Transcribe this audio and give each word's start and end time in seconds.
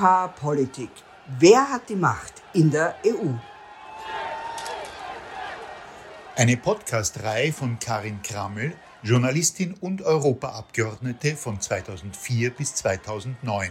Pipa 0.00 0.28
Politik. 0.28 0.88
Wer 1.38 1.70
hat 1.70 1.90
die 1.90 1.94
Macht 1.94 2.42
in 2.54 2.70
der 2.70 2.94
EU? 3.04 3.34
Eine 6.36 6.56
Podcast-Reihe 6.56 7.52
von 7.52 7.78
Karin 7.78 8.22
Krammel, 8.22 8.72
Journalistin 9.02 9.74
und 9.78 10.00
Europaabgeordnete 10.00 11.36
von 11.36 11.60
2004 11.60 12.48
bis 12.48 12.76
2009. 12.76 13.68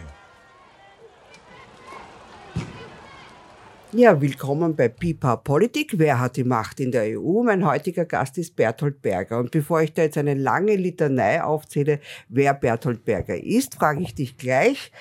Ja, 3.90 4.20
willkommen 4.20 4.76
bei 4.76 4.86
Pipa 4.86 5.34
Politik. 5.34 5.94
Wer 5.96 6.20
hat 6.20 6.36
die 6.36 6.44
Macht 6.44 6.78
in 6.78 6.92
der 6.92 7.18
EU? 7.18 7.42
Mein 7.42 7.66
heutiger 7.66 8.04
Gast 8.04 8.38
ist 8.38 8.54
Berthold 8.54 9.02
Berger. 9.02 9.40
Und 9.40 9.50
bevor 9.50 9.82
ich 9.82 9.94
da 9.94 10.02
jetzt 10.02 10.16
eine 10.16 10.34
lange 10.34 10.76
Litanei 10.76 11.42
aufzähle, 11.42 11.98
wer 12.28 12.54
Berthold 12.54 13.04
Berger 13.04 13.36
ist, 13.36 13.74
frage 13.74 14.02
ich 14.02 14.14
dich 14.14 14.36
gleich. 14.36 14.92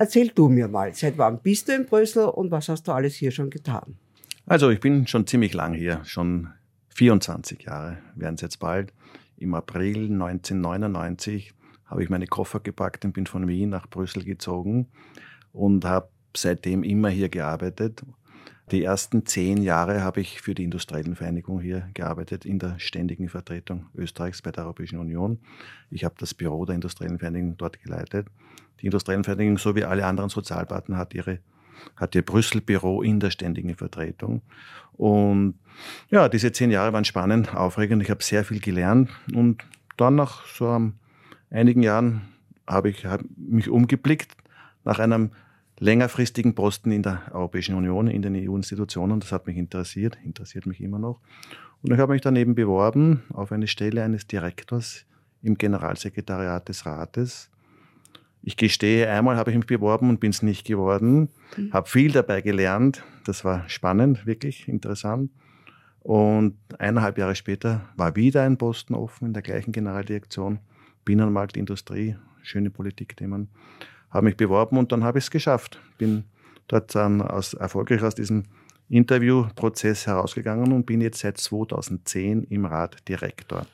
Erzähl 0.00 0.28
du 0.28 0.48
mir 0.48 0.66
mal, 0.66 0.94
seit 0.94 1.18
wann 1.18 1.42
bist 1.42 1.68
du 1.68 1.74
in 1.74 1.84
Brüssel 1.84 2.24
und 2.24 2.50
was 2.50 2.70
hast 2.70 2.88
du 2.88 2.92
alles 2.92 3.16
hier 3.16 3.30
schon 3.30 3.50
getan? 3.50 3.98
Also 4.46 4.70
ich 4.70 4.80
bin 4.80 5.06
schon 5.06 5.26
ziemlich 5.26 5.52
lang 5.52 5.74
hier, 5.74 6.00
schon 6.06 6.48
24 6.94 7.64
Jahre 7.64 7.98
werden 8.14 8.36
es 8.36 8.40
jetzt 8.40 8.60
bald. 8.60 8.94
Im 9.36 9.52
April 9.52 10.04
1999 10.04 11.52
habe 11.84 12.02
ich 12.02 12.08
meine 12.08 12.26
Koffer 12.26 12.60
gepackt 12.60 13.04
und 13.04 13.12
bin 13.12 13.26
von 13.26 13.46
Wien 13.46 13.68
nach 13.68 13.90
Brüssel 13.90 14.24
gezogen 14.24 14.86
und 15.52 15.84
habe 15.84 16.08
seitdem 16.34 16.82
immer 16.82 17.10
hier 17.10 17.28
gearbeitet. 17.28 18.02
Die 18.70 18.84
ersten 18.84 19.26
zehn 19.26 19.62
Jahre 19.62 20.02
habe 20.04 20.20
ich 20.20 20.40
für 20.40 20.54
die 20.54 20.62
Industriellen 20.62 21.16
Vereinigung 21.16 21.60
hier 21.60 21.88
gearbeitet, 21.92 22.44
in 22.44 22.60
der 22.60 22.78
ständigen 22.78 23.28
Vertretung 23.28 23.86
Österreichs 23.96 24.42
bei 24.42 24.52
der 24.52 24.64
Europäischen 24.64 25.00
Union. 25.00 25.40
Ich 25.90 26.04
habe 26.04 26.14
das 26.18 26.34
Büro 26.34 26.64
der 26.64 26.76
Industriellen 26.76 27.18
Vereinigung 27.18 27.56
dort 27.56 27.82
geleitet. 27.82 28.28
Die 28.80 28.86
Industriellen 28.86 29.24
Vereinigung, 29.24 29.58
so 29.58 29.74
wie 29.74 29.84
alle 29.84 30.06
anderen 30.06 30.30
Sozialpartner, 30.30 30.96
hat 30.96 31.14
ihre 31.14 31.40
hat 31.96 32.14
ihr 32.14 32.22
Brüssel-Büro 32.22 33.02
in 33.02 33.20
der 33.20 33.30
ständigen 33.30 33.74
Vertretung. 33.74 34.42
Und 34.92 35.54
ja, 36.10 36.28
diese 36.28 36.52
zehn 36.52 36.70
Jahre 36.70 36.92
waren 36.92 37.06
spannend, 37.06 37.54
aufregend. 37.54 38.02
Ich 38.02 38.10
habe 38.10 38.22
sehr 38.22 38.44
viel 38.44 38.60
gelernt. 38.60 39.10
Und 39.34 39.64
dann 39.96 40.14
nach 40.14 40.46
so 40.46 40.92
einigen 41.50 41.82
Jahren 41.82 42.20
habe 42.66 42.90
ich 42.90 43.06
mich 43.36 43.70
umgeblickt 43.70 44.32
nach 44.84 44.98
einem 44.98 45.30
längerfristigen 45.80 46.54
Posten 46.54 46.92
in 46.92 47.02
der 47.02 47.22
Europäischen 47.32 47.74
Union, 47.74 48.06
in 48.06 48.22
den 48.22 48.36
EU-Institutionen. 48.36 49.18
Das 49.18 49.32
hat 49.32 49.46
mich 49.46 49.56
interessiert, 49.56 50.18
interessiert 50.24 50.66
mich 50.66 50.80
immer 50.80 50.98
noch. 50.98 51.20
Und 51.82 51.92
ich 51.92 51.98
habe 51.98 52.12
mich 52.12 52.20
daneben 52.20 52.54
beworben 52.54 53.22
auf 53.32 53.50
eine 53.50 53.66
Stelle 53.66 54.04
eines 54.04 54.26
Direktors 54.26 55.06
im 55.42 55.56
Generalsekretariat 55.56 56.68
des 56.68 56.84
Rates. 56.84 57.50
Ich 58.42 58.56
gestehe, 58.56 59.08
einmal 59.10 59.36
habe 59.36 59.50
ich 59.50 59.56
mich 59.56 59.66
beworben 59.66 60.10
und 60.10 60.20
bin 60.20 60.30
es 60.30 60.42
nicht 60.42 60.66
geworden, 60.66 61.30
mhm. 61.56 61.72
habe 61.72 61.88
viel 61.88 62.12
dabei 62.12 62.42
gelernt. 62.42 63.02
Das 63.24 63.44
war 63.44 63.66
spannend, 63.68 64.26
wirklich 64.26 64.68
interessant. 64.68 65.30
Und 66.00 66.56
eineinhalb 66.78 67.18
Jahre 67.18 67.34
später 67.34 67.88
war 67.96 68.16
wieder 68.16 68.42
ein 68.42 68.58
Posten 68.58 68.94
offen 68.94 69.28
in 69.28 69.32
der 69.32 69.42
gleichen 69.42 69.72
Generaldirektion, 69.72 70.58
Binnenmarkt, 71.04 71.56
Industrie, 71.56 72.16
schöne 72.42 72.70
Politikthemen 72.70 73.48
habe 74.10 74.26
mich 74.26 74.36
beworben 74.36 74.76
und 74.76 74.92
dann 74.92 75.04
habe 75.04 75.18
ich 75.18 75.24
es 75.24 75.30
geschafft. 75.30 75.80
Bin 75.98 76.24
dort 76.68 76.94
dann 76.94 77.22
aus, 77.22 77.54
erfolgreich 77.54 78.02
aus 78.02 78.14
diesem 78.14 78.44
Interviewprozess 78.88 80.06
herausgegangen 80.06 80.72
und 80.72 80.84
bin 80.84 81.00
jetzt 81.00 81.20
seit 81.20 81.38
2010 81.38 82.44
im 82.44 82.64
Rat 82.64 82.96
Direktor. 83.08 83.66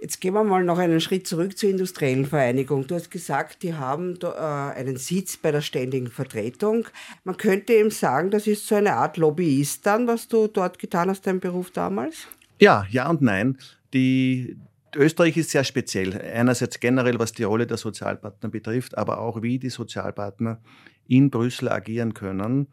Jetzt 0.00 0.20
gehen 0.20 0.32
wir 0.32 0.44
mal 0.44 0.64
noch 0.64 0.78
einen 0.78 1.00
Schritt 1.00 1.26
zurück 1.26 1.58
zur 1.58 1.68
Industriellen 1.68 2.24
Vereinigung. 2.24 2.86
Du 2.86 2.94
hast 2.94 3.10
gesagt, 3.10 3.62
die 3.62 3.74
haben 3.74 4.18
äh, 4.22 4.28
einen 4.28 4.96
Sitz 4.96 5.36
bei 5.36 5.52
der 5.52 5.60
ständigen 5.60 6.06
Vertretung. 6.08 6.86
Man 7.24 7.36
könnte 7.36 7.74
eben 7.74 7.90
sagen, 7.90 8.30
das 8.30 8.46
ist 8.46 8.66
so 8.66 8.76
eine 8.76 8.94
Art 8.94 9.18
Lobbyist 9.18 9.84
dann, 9.84 10.06
was 10.06 10.26
du 10.26 10.46
dort 10.46 10.78
getan 10.78 11.10
hast, 11.10 11.26
dein 11.26 11.38
Beruf 11.38 11.70
damals? 11.70 12.28
Ja, 12.58 12.86
ja 12.88 13.10
und 13.10 13.20
nein. 13.20 13.58
Die, 13.92 14.56
Österreich 14.96 15.36
ist 15.36 15.50
sehr 15.50 15.64
speziell. 15.64 16.20
Einerseits 16.20 16.80
generell, 16.80 17.18
was 17.18 17.32
die 17.32 17.44
Rolle 17.44 17.66
der 17.66 17.76
Sozialpartner 17.76 18.48
betrifft, 18.48 18.98
aber 18.98 19.20
auch 19.20 19.42
wie 19.42 19.58
die 19.58 19.70
Sozialpartner 19.70 20.60
in 21.06 21.30
Brüssel 21.30 21.68
agieren 21.68 22.14
können. 22.14 22.68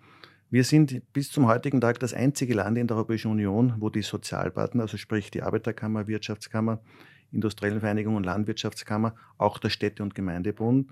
Wir 0.49 0.63
sind 0.63 1.01
bis 1.11 1.31
zum 1.31 1.47
heutigen 1.47 1.81
Tag 1.81 1.99
das 1.99 2.13
einzige 2.13 2.53
Land 2.53 2.77
in 2.77 2.87
der 2.87 2.95
Europäischen 2.95 3.31
Union, 3.31 3.75
wo 3.79 3.89
die 3.89 4.01
Sozialpartner, 4.01 4.83
also 4.83 4.97
sprich 4.97 5.29
die 5.29 5.41
Arbeiterkammer, 5.41 6.07
Wirtschaftskammer, 6.07 6.79
Industriellen 7.31 7.81
Vereinigung 7.81 8.15
und 8.15 8.25
Landwirtschaftskammer, 8.25 9.13
auch 9.37 9.57
der 9.57 9.69
Städte- 9.69 10.01
und 10.03 10.15
Gemeindebund, 10.15 10.89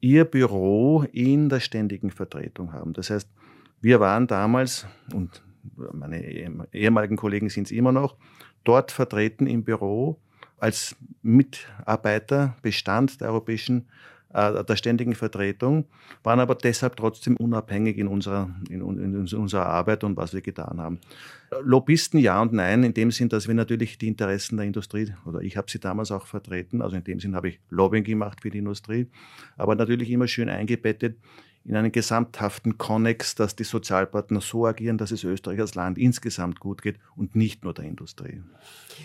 ihr 0.00 0.26
Büro 0.26 1.04
in 1.12 1.48
der 1.48 1.60
ständigen 1.60 2.10
Vertretung 2.10 2.74
haben. 2.74 2.92
Das 2.92 3.08
heißt, 3.08 3.30
wir 3.80 3.98
waren 3.98 4.26
damals, 4.26 4.86
und 5.14 5.42
meine 5.92 6.22
ehemaligen 6.72 7.16
Kollegen 7.16 7.48
sind 7.48 7.68
es 7.68 7.72
immer 7.72 7.92
noch, 7.92 8.16
dort 8.64 8.92
vertreten 8.92 9.46
im 9.46 9.64
Büro 9.64 10.20
als 10.58 10.96
Mitarbeiter 11.22 12.56
Bestand 12.62 13.20
der 13.20 13.28
europäischen 13.28 13.88
äh, 14.34 14.62
der 14.62 14.76
ständigen 14.76 15.14
Vertretung, 15.14 15.86
waren 16.22 16.40
aber 16.40 16.54
deshalb 16.54 16.96
trotzdem 16.96 17.36
unabhängig 17.36 17.96
in 17.96 18.08
unserer, 18.08 18.50
in, 18.68 18.82
in, 18.82 19.16
unserer 19.16 19.66
Arbeit 19.66 20.04
und 20.04 20.18
was 20.18 20.34
wir 20.34 20.42
getan 20.42 20.78
haben. 20.80 21.00
Lobbyisten 21.62 22.20
ja 22.20 22.42
und 22.42 22.52
nein, 22.52 22.84
in 22.84 22.92
dem 22.92 23.10
Sinn, 23.10 23.30
dass 23.30 23.48
wir 23.48 23.54
natürlich 23.54 23.96
die 23.96 24.06
Interessen 24.06 24.58
der 24.58 24.66
Industrie, 24.66 25.14
oder 25.24 25.40
ich 25.40 25.56
habe 25.56 25.70
sie 25.70 25.80
damals 25.80 26.10
auch 26.10 26.26
vertreten, 26.26 26.82
also 26.82 26.94
in 26.94 27.04
dem 27.04 27.20
Sinn 27.20 27.34
habe 27.34 27.48
ich 27.48 27.60
Lobbying 27.70 28.04
gemacht 28.04 28.42
für 28.42 28.50
die 28.50 28.58
Industrie, 28.58 29.06
aber 29.56 29.74
natürlich 29.74 30.10
immer 30.10 30.28
schön 30.28 30.50
eingebettet 30.50 31.16
in 31.68 31.76
einen 31.76 31.92
gesamthaften 31.92 32.78
Konnex, 32.78 33.34
dass 33.34 33.54
die 33.54 33.64
Sozialpartner 33.64 34.40
so 34.40 34.66
agieren, 34.66 34.96
dass 34.96 35.10
es 35.10 35.22
Österreich 35.22 35.60
als 35.60 35.74
Land 35.74 35.98
insgesamt 35.98 36.60
gut 36.60 36.80
geht 36.80 36.96
und 37.14 37.36
nicht 37.36 37.62
nur 37.62 37.74
der 37.74 37.84
Industrie. 37.84 38.42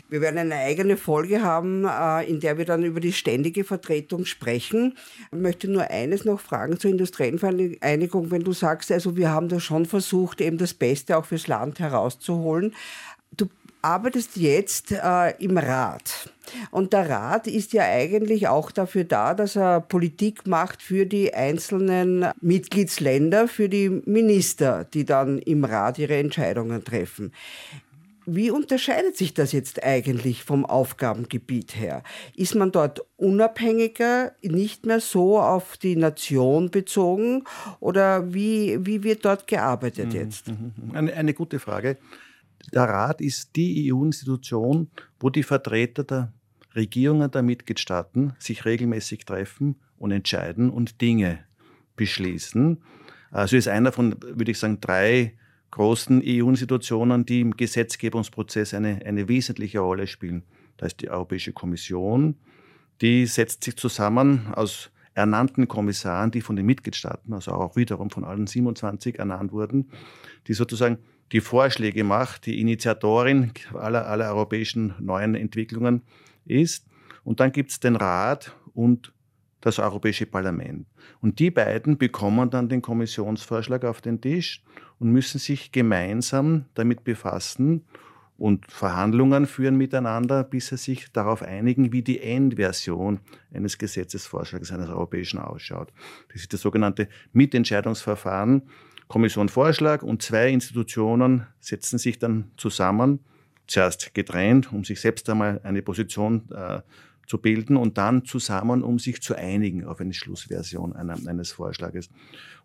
Wir 0.10 0.22
werden 0.22 0.38
eine 0.38 0.56
eigene 0.56 0.96
Folge 0.96 1.44
haben, 1.44 1.86
äh, 1.86 2.24
in 2.24 2.40
der 2.40 2.58
wir 2.58 2.64
dann 2.64 2.84
über 2.84 3.02
die 3.02 3.12
ständige 3.12 3.66
Vertretung 3.66 4.24
sprechen. 4.24 4.98
Ich 5.32 5.38
möchte 5.38 5.70
nur 5.70 5.92
eines 5.92 6.24
noch 6.24 6.40
fragen 6.40 6.80
zur 6.80 6.90
industriellen 6.90 7.38
Vereinigung, 7.38 8.32
wenn 8.32 8.44
du 8.44 8.54
sagst, 8.54 8.92
also 8.94 9.18
wir 9.18 9.30
haben 9.30 9.50
da 9.50 9.60
schon 9.60 9.86
versucht, 9.86 10.40
eben 10.40 10.58
das 10.58 10.74
Beste 10.74 11.18
auch 11.18 11.26
fürs 11.26 11.48
Land 11.48 11.80
herauszuholen. 11.80 12.74
Arbeitest 13.84 14.38
jetzt 14.38 14.92
äh, 14.92 15.32
im 15.44 15.58
Rat. 15.58 16.30
Und 16.72 16.94
der 16.94 17.10
Rat 17.10 17.48
ist 17.48 17.74
ja 17.74 17.84
eigentlich 17.84 18.48
auch 18.48 18.72
dafür 18.72 19.04
da, 19.04 19.34
dass 19.34 19.56
er 19.56 19.82
Politik 19.82 20.48
macht 20.48 20.82
für 20.82 21.06
die 21.06 21.34
einzelnen 21.34 22.28
Mitgliedsländer, 22.40 23.48
für 23.48 23.68
die 23.68 23.90
Minister, 23.90 24.86
die 24.86 25.06
dann 25.06 25.38
im 25.40 25.66
Rat 25.66 26.00
ihre 26.00 26.16
Entscheidungen 26.16 26.84
treffen. 26.84 27.34
Wie 28.26 28.52
unterscheidet 28.52 29.18
sich 29.18 29.34
das 29.34 29.52
jetzt 29.52 29.84
eigentlich 29.84 30.44
vom 30.44 30.66
Aufgabengebiet 30.66 31.76
her? 31.76 32.04
Ist 32.36 32.56
man 32.56 32.72
dort 32.72 33.06
unabhängiger, 33.18 34.32
nicht 34.42 34.86
mehr 34.86 35.02
so 35.02 35.40
auf 35.40 35.76
die 35.76 35.98
Nation 35.98 36.72
bezogen 36.72 37.44
oder 37.82 38.34
wie, 38.34 38.78
wie 38.86 39.04
wird 39.04 39.26
dort 39.26 39.48
gearbeitet 39.48 40.14
mhm, 40.14 40.20
jetzt? 40.20 40.48
Mhm, 40.48 40.72
mhm. 40.78 40.96
Eine, 40.96 41.14
eine 41.14 41.34
gute 41.34 41.60
Frage. 41.60 41.98
Der 42.72 42.84
Rat 42.84 43.22
ist 43.22 43.56
die 43.56 43.92
EU-Institution, 43.92 44.90
wo 45.20 45.30
die 45.30 45.44
Vertreter 45.44 46.04
der 46.04 46.34
Regierungen 46.76 47.30
der 47.30 47.44
Mitgliedstaaten 47.44 48.34
sich 48.40 48.66
regelmäßig 48.66 49.26
treffen 49.26 49.76
und 49.98 50.12
entscheiden 50.12 50.70
und 50.70 51.02
Dinge 51.02 51.40
beschließen. 51.96 52.82
Also 53.32 53.58
ist 53.58 53.68
einer 53.68 53.92
von, 53.92 54.16
würde 54.22 54.52
ich 54.52 54.60
sagen, 54.60 54.80
drei 54.80 55.34
großen 55.72 56.22
EU-Institutionen, 56.24 57.26
die 57.26 57.42
im 57.42 57.58
Gesetzgebungsprozess 57.58 58.74
eine, 58.74 59.02
eine 59.06 59.28
wesentliche 59.28 59.80
Rolle 59.80 60.08
spielen. 60.08 60.44
Da 60.78 60.86
ist 60.86 61.02
die 61.02 61.10
Europäische 61.10 61.52
Kommission, 61.52 62.36
die 63.02 63.26
setzt 63.26 63.64
sich 63.64 63.76
zusammen 63.76 64.54
aus 64.54 64.92
ernannten 65.16 65.68
Kommissaren, 65.68 66.32
die 66.32 66.42
von 66.42 66.56
den 66.56 66.66
Mitgliedstaaten, 66.66 67.34
also 67.34 67.52
auch 67.52 67.76
wiederum 67.76 68.10
von 68.10 68.24
allen 68.24 68.48
27 68.48 69.20
ernannt 69.20 69.52
wurden, 69.52 69.90
die 70.48 70.54
sozusagen 70.54 70.98
die 71.32 71.42
Vorschläge 71.42 72.04
macht, 72.04 72.46
die 72.46 72.60
Initiatorin 72.60 73.52
aller, 73.74 74.08
aller 74.08 74.30
europäischen 74.30 74.94
neuen 75.00 75.36
Entwicklungen 75.36 76.04
ist. 76.46 76.86
Und 77.24 77.40
dann 77.40 77.52
gibt 77.52 77.72
es 77.72 77.80
den 77.80 77.96
Rat 77.96 78.56
und 78.74 79.14
das 79.62 79.80
Europäische 79.80 80.26
Parlament. 80.26 80.88
Und 81.22 81.40
die 81.40 81.50
beiden 81.50 81.98
bekommen 81.98 82.50
dann 82.50 82.68
den 82.68 82.82
Kommissionsvorschlag 82.82 83.86
auf 83.86 84.02
den 84.02 84.20
Tisch 84.20 84.62
und 85.00 85.12
müssen 85.12 85.40
sich 85.40 85.72
gemeinsam 85.72 86.66
damit 86.74 87.04
befassen 87.06 87.86
und 88.38 88.70
Verhandlungen 88.70 89.46
führen 89.46 89.78
miteinander, 89.78 90.44
bis 90.44 90.68
sie 90.68 90.78
sich 90.78 91.12
darauf 91.14 91.44
einigen, 91.44 91.94
wie 91.94 92.02
die 92.02 92.20
Endversion 92.20 93.20
eines 93.54 93.78
Gesetzesvorschlags 93.78 94.72
eines 94.72 94.90
Europäischen 94.90 95.40
ausschaut. 95.40 95.94
Das 96.32 96.42
ist 96.42 96.52
das 96.52 96.62
sogenannte 96.62 97.08
Mitentscheidungsverfahren. 97.32 98.64
Kommission 99.14 99.48
Vorschlag 99.48 100.02
und 100.02 100.24
zwei 100.24 100.50
Institutionen 100.50 101.46
setzen 101.60 102.00
sich 102.00 102.18
dann 102.18 102.50
zusammen, 102.58 103.20
zuerst 103.68 104.16
getrennt, 104.16 104.74
um 104.74 104.84
sich 104.84 105.02
selbst 105.02 105.30
einmal 105.30 105.62
eine 105.64 105.84
Position 105.84 106.50
äh, 106.52 106.82
zu 107.28 107.38
bilden 107.38 107.78
und 107.78 108.00
dann 108.00 108.26
zusammen, 108.26 108.82
um 108.82 108.98
sich 108.98 109.22
zu 109.22 109.36
einigen 109.36 109.86
auf 109.86 110.02
eine 110.02 110.16
Schlussversion 110.16 110.96
eines 110.96 111.52
Vorschlages. 111.52 112.10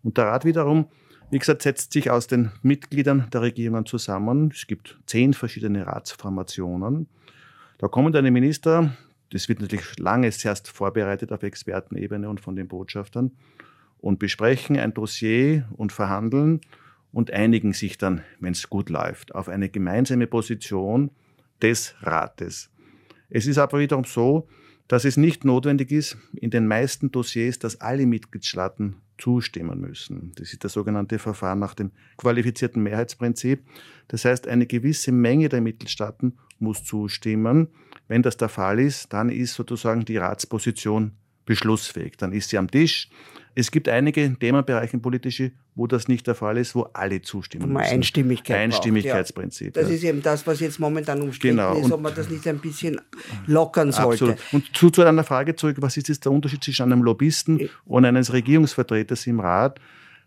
Und 0.01 0.17
der 0.17 0.25
Rat 0.25 0.43
wiederum, 0.43 0.87
wie 1.29 1.37
gesagt, 1.37 1.61
setzt 1.61 1.93
sich 1.93 2.09
aus 2.09 2.25
den 2.25 2.51
Mitgliedern 2.63 3.27
der 3.31 3.43
Regierungen 3.43 3.85
zusammen. 3.85 4.49
Es 4.51 4.65
gibt 4.65 4.97
zehn 5.05 5.35
verschiedene 5.35 5.85
Ratsformationen. 5.85 7.07
Da 7.77 7.87
kommen 7.89 8.11
dann 8.11 8.25
die 8.25 8.31
Minister, 8.31 8.97
das 9.29 9.49
wird 9.49 9.61
natürlich 9.61 9.99
lange 9.99 10.25
erst 10.25 10.67
vorbereitet 10.67 11.31
auf 11.31 11.43
Expertenebene 11.43 12.27
und 12.27 12.41
von 12.41 12.55
den 12.55 12.67
Botschaftern 12.67 13.33
und 13.99 14.19
besprechen 14.19 14.77
ein 14.77 14.93
Dossier 14.93 15.67
und 15.75 15.91
verhandeln 15.91 16.61
und 17.11 17.31
einigen 17.31 17.73
sich 17.73 17.97
dann, 17.97 18.21
wenn 18.39 18.53
es 18.53 18.69
gut 18.69 18.89
läuft, 18.89 19.33
auf 19.35 19.49
eine 19.49 19.69
gemeinsame 19.69 20.27
Position 20.27 21.11
des 21.61 21.95
Rates. 22.01 22.69
Es 23.29 23.45
ist 23.47 23.57
aber 23.57 23.79
wiederum 23.79 24.05
so, 24.05 24.47
dass 24.87 25.05
es 25.05 25.17
nicht 25.17 25.45
notwendig 25.45 25.91
ist, 25.91 26.17
in 26.33 26.49
den 26.49 26.65
meisten 26.65 27.11
Dossiers, 27.11 27.59
dass 27.59 27.79
alle 27.79 28.07
Mitgliedstaaten 28.07 28.95
zustimmen 29.19 29.79
müssen. 29.79 30.31
Das 30.35 30.51
ist 30.51 30.63
das 30.63 30.73
sogenannte 30.73 31.19
Verfahren 31.19 31.59
nach 31.59 31.75
dem 31.75 31.91
qualifizierten 32.17 32.81
Mehrheitsprinzip. 32.81 33.63
Das 34.07 34.25
heißt, 34.25 34.47
eine 34.47 34.65
gewisse 34.65 35.11
Menge 35.11 35.49
der 35.49 35.61
Mitgliedstaaten 35.61 36.37
muss 36.57 36.83
zustimmen. 36.83 37.67
Wenn 38.07 38.23
das 38.23 38.37
der 38.37 38.49
Fall 38.49 38.79
ist, 38.79 39.13
dann 39.13 39.29
ist 39.29 39.53
sozusagen 39.53 40.05
die 40.05 40.17
Ratsposition 40.17 41.11
beschlussfähig. 41.49 42.15
Dann 42.15 42.31
ist 42.31 42.49
sie 42.49 42.59
am 42.59 42.69
Tisch. 42.69 43.09
Es 43.55 43.71
gibt 43.71 43.89
einige 43.89 44.35
Themenbereiche 44.37 44.99
politische, 44.99 45.51
wo 45.73 45.87
das 45.87 46.07
nicht 46.07 46.27
der 46.27 46.35
Fall 46.35 46.57
ist, 46.57 46.75
wo 46.75 46.83
alle 46.93 47.23
zustimmen 47.23 47.63
wo 47.63 47.67
man 47.73 47.81
müssen. 47.81 47.95
Einstimmigkeit 47.95 48.57
Einstimmigkeitsprinzip. 48.57 49.75
Ja. 49.75 49.81
Das 49.81 49.91
ist 49.91 50.03
eben 50.03 50.21
das, 50.21 50.45
was 50.45 50.59
jetzt 50.59 50.79
momentan 50.79 51.23
umstritten 51.23 51.57
genau. 51.57 51.75
ist, 51.75 51.91
ob 51.91 52.01
man 52.01 52.13
das 52.13 52.29
nicht 52.29 52.47
ein 52.47 52.59
bisschen 52.59 53.01
lockern 53.47 53.91
sollte. 53.91 54.33
Absolut. 54.33 54.53
Und 54.53 54.77
zu, 54.77 54.91
zu 54.91 55.01
einer 55.01 55.23
Frage 55.23 55.55
zurück, 55.55 55.77
was 55.79 55.97
ist 55.97 56.07
jetzt 56.07 56.23
der 56.25 56.31
Unterschied 56.31 56.63
zwischen 56.63 56.83
einem 56.83 57.01
Lobbyisten 57.01 57.67
und 57.85 58.05
eines 58.05 58.31
Regierungsvertreters 58.31 59.25
im 59.25 59.39
Rat? 59.39 59.79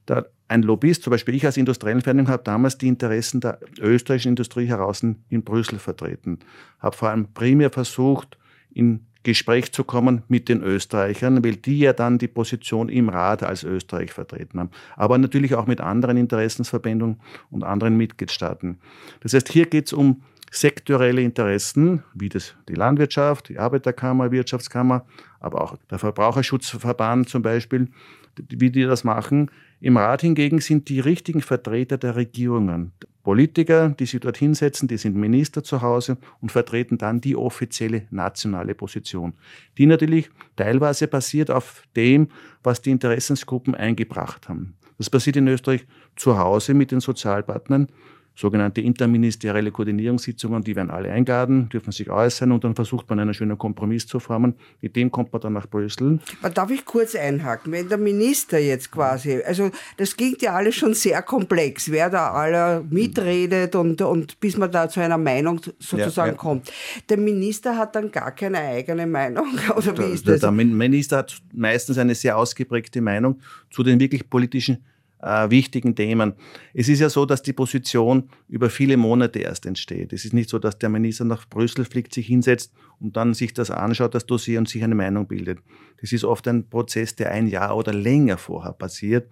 Da 0.06 0.26
ein 0.48 0.62
Lobbyist, 0.62 1.04
zum 1.04 1.12
Beispiel 1.12 1.36
ich 1.36 1.46
als 1.46 1.56
Industriellenfertigung, 1.56 2.28
habe 2.28 2.42
damals 2.42 2.76
die 2.78 2.88
Interessen 2.88 3.40
der 3.40 3.60
österreichischen 3.78 4.30
Industrie 4.30 4.66
heraus 4.66 5.04
in 5.04 5.44
Brüssel 5.44 5.78
vertreten. 5.78 6.40
Habe 6.80 6.96
vor 6.96 7.10
allem 7.10 7.32
primär 7.32 7.70
versucht, 7.70 8.36
in 8.74 9.06
Gespräch 9.22 9.72
zu 9.72 9.84
kommen 9.84 10.22
mit 10.28 10.48
den 10.48 10.62
Österreichern, 10.62 11.44
weil 11.44 11.56
die 11.56 11.78
ja 11.78 11.92
dann 11.92 12.18
die 12.18 12.28
Position 12.28 12.88
im 12.88 13.08
Rat 13.08 13.42
als 13.42 13.62
Österreich 13.62 14.12
vertreten 14.12 14.58
haben. 14.58 14.70
Aber 14.96 15.18
natürlich 15.18 15.54
auch 15.54 15.66
mit 15.66 15.80
anderen 15.80 16.16
Interessensverbindungen 16.16 17.20
und 17.50 17.62
anderen 17.62 17.96
Mitgliedstaaten. 17.96 18.78
Das 19.20 19.34
heißt, 19.34 19.50
hier 19.50 19.66
geht 19.66 19.86
es 19.86 19.92
um 19.92 20.22
sektorelle 20.50 21.22
Interessen, 21.22 22.02
wie 22.14 22.28
das 22.28 22.54
die 22.68 22.74
Landwirtschaft, 22.74 23.48
die 23.48 23.58
Arbeiterkammer, 23.58 24.30
Wirtschaftskammer, 24.30 25.06
aber 25.40 25.62
auch 25.62 25.76
der 25.90 25.98
Verbraucherschutzverband 25.98 27.28
zum 27.28 27.42
Beispiel, 27.42 27.88
wie 28.36 28.70
die 28.70 28.84
das 28.84 29.02
machen. 29.02 29.50
Im 29.80 29.96
Rat 29.96 30.20
hingegen 30.20 30.60
sind 30.60 30.88
die 30.88 31.00
richtigen 31.00 31.40
Vertreter 31.40 31.96
der 31.96 32.16
Regierungen, 32.16 32.92
Politiker, 33.22 33.90
die 33.90 34.06
sich 34.06 34.20
dort 34.20 34.36
hinsetzen, 34.36 34.88
die 34.88 34.96
sind 34.96 35.16
Minister 35.16 35.62
zu 35.62 35.80
Hause 35.80 36.18
und 36.40 36.50
vertreten 36.50 36.98
dann 36.98 37.20
die 37.20 37.36
offizielle 37.36 38.06
nationale 38.10 38.74
Position, 38.74 39.34
die 39.78 39.86
natürlich 39.86 40.30
teilweise 40.56 41.06
basiert 41.06 41.50
auf 41.50 41.84
dem, 41.94 42.28
was 42.62 42.82
die 42.82 42.90
Interessensgruppen 42.90 43.74
eingebracht 43.74 44.48
haben. 44.48 44.74
Das 44.98 45.10
passiert 45.10 45.36
in 45.36 45.48
Österreich 45.48 45.86
zu 46.16 46.38
Hause 46.38 46.74
mit 46.74 46.90
den 46.90 47.00
Sozialpartnern 47.00 47.88
sogenannte 48.34 48.80
interministerielle 48.80 49.70
Koordinierungssitzungen, 49.70 50.62
die 50.62 50.74
werden 50.74 50.90
alle 50.90 51.10
eingeladen, 51.10 51.68
dürfen 51.68 51.92
sich 51.92 52.10
äußern 52.10 52.50
und 52.52 52.64
dann 52.64 52.74
versucht 52.74 53.08
man 53.10 53.20
einen 53.20 53.34
schönen 53.34 53.58
Kompromiss 53.58 54.06
zu 54.06 54.20
formen. 54.20 54.54
Mit 54.80 54.96
dem 54.96 55.10
kommt 55.10 55.32
man 55.32 55.42
dann 55.42 55.52
nach 55.52 55.68
Brüssel. 55.68 56.18
darf 56.54 56.70
ich 56.70 56.84
kurz 56.84 57.14
einhaken? 57.14 57.72
Wenn 57.72 57.88
der 57.88 57.98
Minister 57.98 58.58
jetzt 58.58 58.90
quasi, 58.90 59.42
also 59.42 59.70
das 59.98 60.16
klingt 60.16 60.40
ja 60.42 60.54
alles 60.54 60.74
schon 60.76 60.94
sehr 60.94 61.20
komplex, 61.22 61.90
wer 61.90 62.08
da 62.08 62.30
alle 62.32 62.84
mitredet 62.88 63.74
und, 63.74 64.00
und 64.00 64.40
bis 64.40 64.56
man 64.56 64.72
da 64.72 64.88
zu 64.88 65.00
einer 65.00 65.18
Meinung 65.18 65.60
sozusagen 65.78 66.30
ja, 66.30 66.34
ja. 66.34 66.38
kommt. 66.38 66.72
Der 67.08 67.18
Minister 67.18 67.76
hat 67.76 67.94
dann 67.94 68.10
gar 68.10 68.32
keine 68.32 68.58
eigene 68.58 69.06
Meinung, 69.06 69.46
oder 69.76 69.96
wie 69.98 70.14
ist 70.14 70.26
das? 70.26 70.40
Der 70.40 70.50
Minister 70.50 71.18
hat 71.18 71.36
meistens 71.52 71.98
eine 71.98 72.14
sehr 72.14 72.36
ausgeprägte 72.36 73.00
Meinung 73.00 73.40
zu 73.70 73.82
den 73.82 74.00
wirklich 74.00 74.28
politischen 74.28 74.78
äh, 75.22 75.50
wichtigen 75.50 75.94
Themen. 75.94 76.34
Es 76.74 76.88
ist 76.88 77.00
ja 77.00 77.08
so, 77.08 77.24
dass 77.24 77.42
die 77.42 77.52
Position 77.52 78.28
über 78.48 78.68
viele 78.68 78.96
Monate 78.96 79.38
erst 79.38 79.66
entsteht. 79.66 80.12
Es 80.12 80.24
ist 80.24 80.34
nicht 80.34 80.50
so, 80.50 80.58
dass 80.58 80.78
der 80.78 80.88
Minister 80.88 81.24
nach 81.24 81.48
Brüssel 81.48 81.84
fliegt, 81.84 82.12
sich 82.12 82.26
hinsetzt 82.26 82.72
und 83.00 83.16
dann 83.16 83.34
sich 83.34 83.54
das 83.54 83.70
anschaut, 83.70 84.14
das 84.14 84.26
Dossier 84.26 84.58
und 84.58 84.68
sich 84.68 84.82
eine 84.82 84.94
Meinung 84.94 85.26
bildet. 85.26 85.60
Das 86.00 86.12
ist 86.12 86.24
oft 86.24 86.46
ein 86.48 86.68
Prozess, 86.68 87.14
der 87.14 87.30
ein 87.30 87.46
Jahr 87.46 87.76
oder 87.76 87.92
länger 87.94 88.36
vorher 88.36 88.72
passiert. 88.72 89.28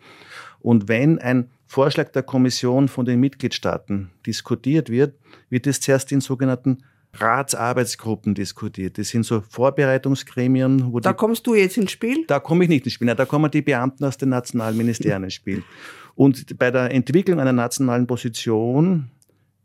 Und 0.61 0.89
wenn 0.89 1.19
ein 1.19 1.51
Vorschlag 1.67 2.11
der 2.11 2.23
Kommission 2.23 2.89
von 2.89 3.05
den 3.05 3.21
Mitgliedstaaten 3.21 4.11
diskutiert 4.27 4.91
wird, 4.91 5.15
wird 5.49 5.67
es 5.67 5.81
zuerst 5.81 6.13
in 6.13 6.21
sogenannten 6.21 6.79
Ratsarbeitsgruppen 7.15 8.35
diskutiert. 8.35 8.99
Das 8.99 9.09
sind 9.09 9.25
so 9.25 9.41
Vorbereitungsgremien. 9.41 10.93
Wo 10.93 11.01
da 11.01 11.13
die, 11.13 11.17
kommst 11.17 11.47
du 11.47 11.55
jetzt 11.55 11.77
ins 11.77 11.91
Spiel? 11.91 12.25
Da 12.27 12.39
komme 12.39 12.65
ich 12.65 12.71
nicht 12.71 12.85
ins 12.85 12.95
Spiel. 12.95 13.09
Ja, 13.09 13.15
da 13.15 13.25
kommen 13.25 13.51
die 13.51 13.63
Beamten 13.63 14.05
aus 14.05 14.17
den 14.17 14.29
nationalen 14.29 14.77
Ministerien 14.77 15.25
ins 15.25 15.35
Spiel. 15.35 15.63
Und 16.15 16.59
bei 16.59 16.71
der 16.71 16.93
Entwicklung 16.93 17.41
einer 17.41 17.53
nationalen 17.53 18.07
Position 18.07 19.11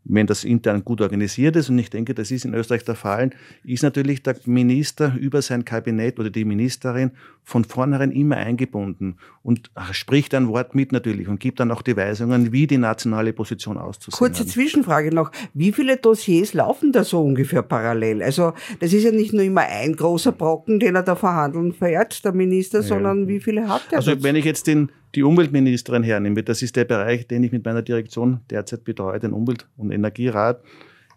wenn 0.08 0.26
das 0.26 0.44
intern 0.44 0.84
gut 0.84 1.00
organisiert 1.00 1.56
ist, 1.56 1.68
und 1.68 1.78
ich 1.78 1.90
denke, 1.90 2.14
das 2.14 2.30
ist 2.30 2.44
in 2.44 2.54
Österreich 2.54 2.84
der 2.84 2.94
Fall, 2.94 3.30
ist 3.64 3.82
natürlich 3.82 4.22
der 4.22 4.36
Minister 4.44 5.14
über 5.18 5.42
sein 5.42 5.64
Kabinett 5.64 6.18
oder 6.18 6.30
die 6.30 6.44
Ministerin 6.44 7.10
von 7.42 7.64
vornherein 7.64 8.10
immer 8.10 8.36
eingebunden 8.36 9.16
und 9.42 9.70
spricht 9.92 10.34
ein 10.34 10.48
Wort 10.48 10.74
mit 10.74 10.92
natürlich 10.92 11.28
und 11.28 11.40
gibt 11.40 11.60
dann 11.60 11.70
auch 11.70 11.82
die 11.82 11.96
Weisungen, 11.96 12.52
wie 12.52 12.66
die 12.66 12.78
nationale 12.78 13.32
Position 13.32 13.78
auszusehen 13.78 14.18
Kurze 14.18 14.42
hat. 14.42 14.48
Zwischenfrage 14.48 15.14
noch. 15.14 15.30
Wie 15.54 15.72
viele 15.72 15.96
Dossiers 15.96 16.54
laufen 16.54 16.92
da 16.92 17.04
so 17.04 17.22
ungefähr 17.22 17.62
parallel? 17.62 18.22
Also 18.22 18.52
das 18.80 18.92
ist 18.92 19.04
ja 19.04 19.12
nicht 19.12 19.32
nur 19.32 19.44
immer 19.44 19.62
ein 19.62 19.94
großer 19.94 20.32
Brocken, 20.32 20.80
den 20.80 20.96
er 20.96 21.02
da 21.02 21.14
verhandeln 21.14 21.72
fährt, 21.72 22.24
der 22.24 22.32
Minister, 22.32 22.80
ja. 22.80 22.84
sondern 22.84 23.28
wie 23.28 23.40
viele 23.40 23.68
hat 23.68 23.82
er? 23.90 23.98
Also 23.98 24.12
dazu? 24.12 24.24
wenn 24.24 24.36
ich 24.36 24.44
jetzt 24.44 24.66
den 24.66 24.90
die 25.16 25.22
Umweltministerin 25.22 26.02
hernehme, 26.02 26.42
das 26.42 26.62
ist 26.62 26.76
der 26.76 26.84
Bereich, 26.84 27.26
den 27.26 27.42
ich 27.42 27.50
mit 27.50 27.64
meiner 27.64 27.82
Direktion 27.82 28.40
derzeit 28.50 28.84
betreue, 28.84 29.18
den 29.18 29.32
Umwelt- 29.32 29.66
und 29.76 29.90
Energierat. 29.90 30.62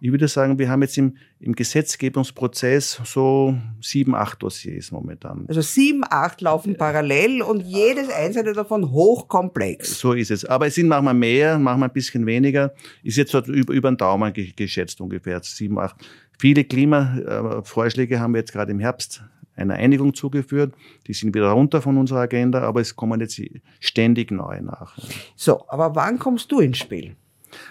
Ich 0.02 0.12
würde 0.12 0.30
sagen, 0.30 0.58
wir 0.58 0.70
haben 0.70 0.82
jetzt 0.82 0.98
im, 0.98 1.18
im 1.42 1.54
Gesetzgebungsprozess 1.54 3.02
so 3.04 3.58
sieben, 3.82 4.16
acht 4.16 4.42
Dossiers 4.42 4.92
momentan. 4.92 5.44
Also 5.50 5.60
sieben, 5.60 6.04
acht 6.10 6.40
laufen 6.40 6.78
parallel 6.78 7.42
und 7.42 7.60
jedes 7.60 8.10
einzelne 8.10 8.54
davon 8.54 8.92
hochkomplex. 8.92 10.00
So 10.00 10.14
ist 10.14 10.32
es. 10.32 10.46
Aber 10.46 10.68
es 10.68 10.76
sind 10.76 10.88
manchmal 10.88 11.16
mehr, 11.16 11.60
manchmal 11.60 11.90
ein 11.90 11.94
bisschen 11.94 12.26
weniger. 12.26 12.74
Ist 13.04 13.18
jetzt 13.18 13.32
so 13.32 13.40
über, 13.40 13.74
über 13.74 13.92
den 13.92 13.98
Daumen 13.98 14.32
geschätzt 14.56 15.02
ungefähr, 15.02 15.42
sieben, 15.44 15.78
acht. 15.78 15.98
Viele 16.40 16.64
Klimavorschläge 16.64 18.22
haben 18.22 18.34
wir 18.34 18.40
jetzt 18.40 18.54
gerade 18.54 18.72
im 18.72 18.80
Herbst 18.80 19.22
einer 19.60 19.76
Einigung 19.76 20.14
zugeführt. 20.14 20.74
Die 21.08 21.14
sind 21.14 21.36
wieder 21.36 21.50
runter 21.50 21.82
von 21.82 21.98
unserer 21.98 22.22
Agenda, 22.22 22.62
aber 22.62 22.82
es 22.82 22.96
kommen 22.96 23.20
jetzt 23.20 23.42
ständig 23.80 24.32
neue 24.32 24.64
nach. 24.64 24.98
So, 25.36 25.66
aber 25.68 25.96
wann 25.96 26.20
kommst 26.20 26.52
du 26.52 26.60
ins 26.60 26.78
Spiel? 26.78 27.16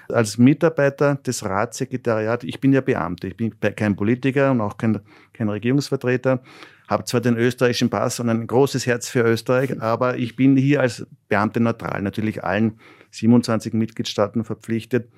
Als 0.08 0.38
Mitarbeiter 0.38 1.16
des 1.16 1.44
Ratssekretariats, 1.44 2.44
ich 2.44 2.60
bin 2.60 2.72
ja 2.72 2.80
Beamter, 2.80 3.28
ich 3.28 3.36
bin 3.36 3.54
kein 3.76 3.94
Politiker 3.94 4.50
und 4.50 4.60
auch 4.60 4.76
kein, 4.76 4.98
kein 5.32 5.48
Regierungsvertreter, 5.48 6.42
habe 6.88 7.04
zwar 7.04 7.20
den 7.20 7.36
österreichischen 7.36 7.90
Pass 7.90 8.18
und 8.18 8.28
ein 8.28 8.46
großes 8.46 8.86
Herz 8.86 9.08
für 9.08 9.22
Österreich, 9.22 9.80
aber 9.80 10.16
ich 10.16 10.34
bin 10.34 10.56
hier 10.56 10.80
als 10.80 11.06
Beamte 11.28 11.60
neutral, 11.60 12.02
natürlich 12.02 12.42
allen 12.42 12.80
27 13.12 13.72
Mitgliedstaaten 13.72 14.44
verpflichtet. 14.44 15.08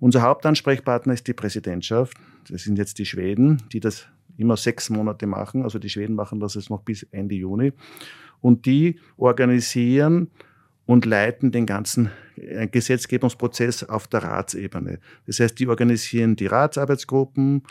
Unser 0.00 0.22
Hauptansprechpartner 0.22 1.14
ist 1.14 1.26
die 1.26 1.32
Präsidentschaft. 1.32 2.16
Das 2.50 2.62
sind 2.62 2.78
jetzt 2.78 2.98
die 2.98 3.06
Schweden, 3.06 3.62
die 3.72 3.80
das 3.80 4.06
immer 4.36 4.56
sechs 4.56 4.90
Monate 4.90 5.26
machen. 5.26 5.62
Also 5.62 5.78
die 5.78 5.88
Schweden 5.88 6.14
machen 6.14 6.40
das 6.40 6.54
jetzt 6.54 6.70
noch 6.70 6.82
bis 6.82 7.04
Ende 7.10 7.34
Juni. 7.34 7.72
Und 8.40 8.66
die 8.66 9.00
organisieren 9.16 10.30
und 10.86 11.06
leiten 11.06 11.50
den 11.50 11.66
ganzen 11.66 12.10
äh, 12.36 12.66
Gesetzgebungsprozess 12.66 13.84
auf 13.84 14.06
der 14.06 14.22
Ratsebene. 14.22 14.98
Das 15.26 15.40
heißt, 15.40 15.58
die 15.58 15.68
organisieren 15.68 16.36
die 16.36 16.46
Ratsarbeitsgruppen, 16.46 17.62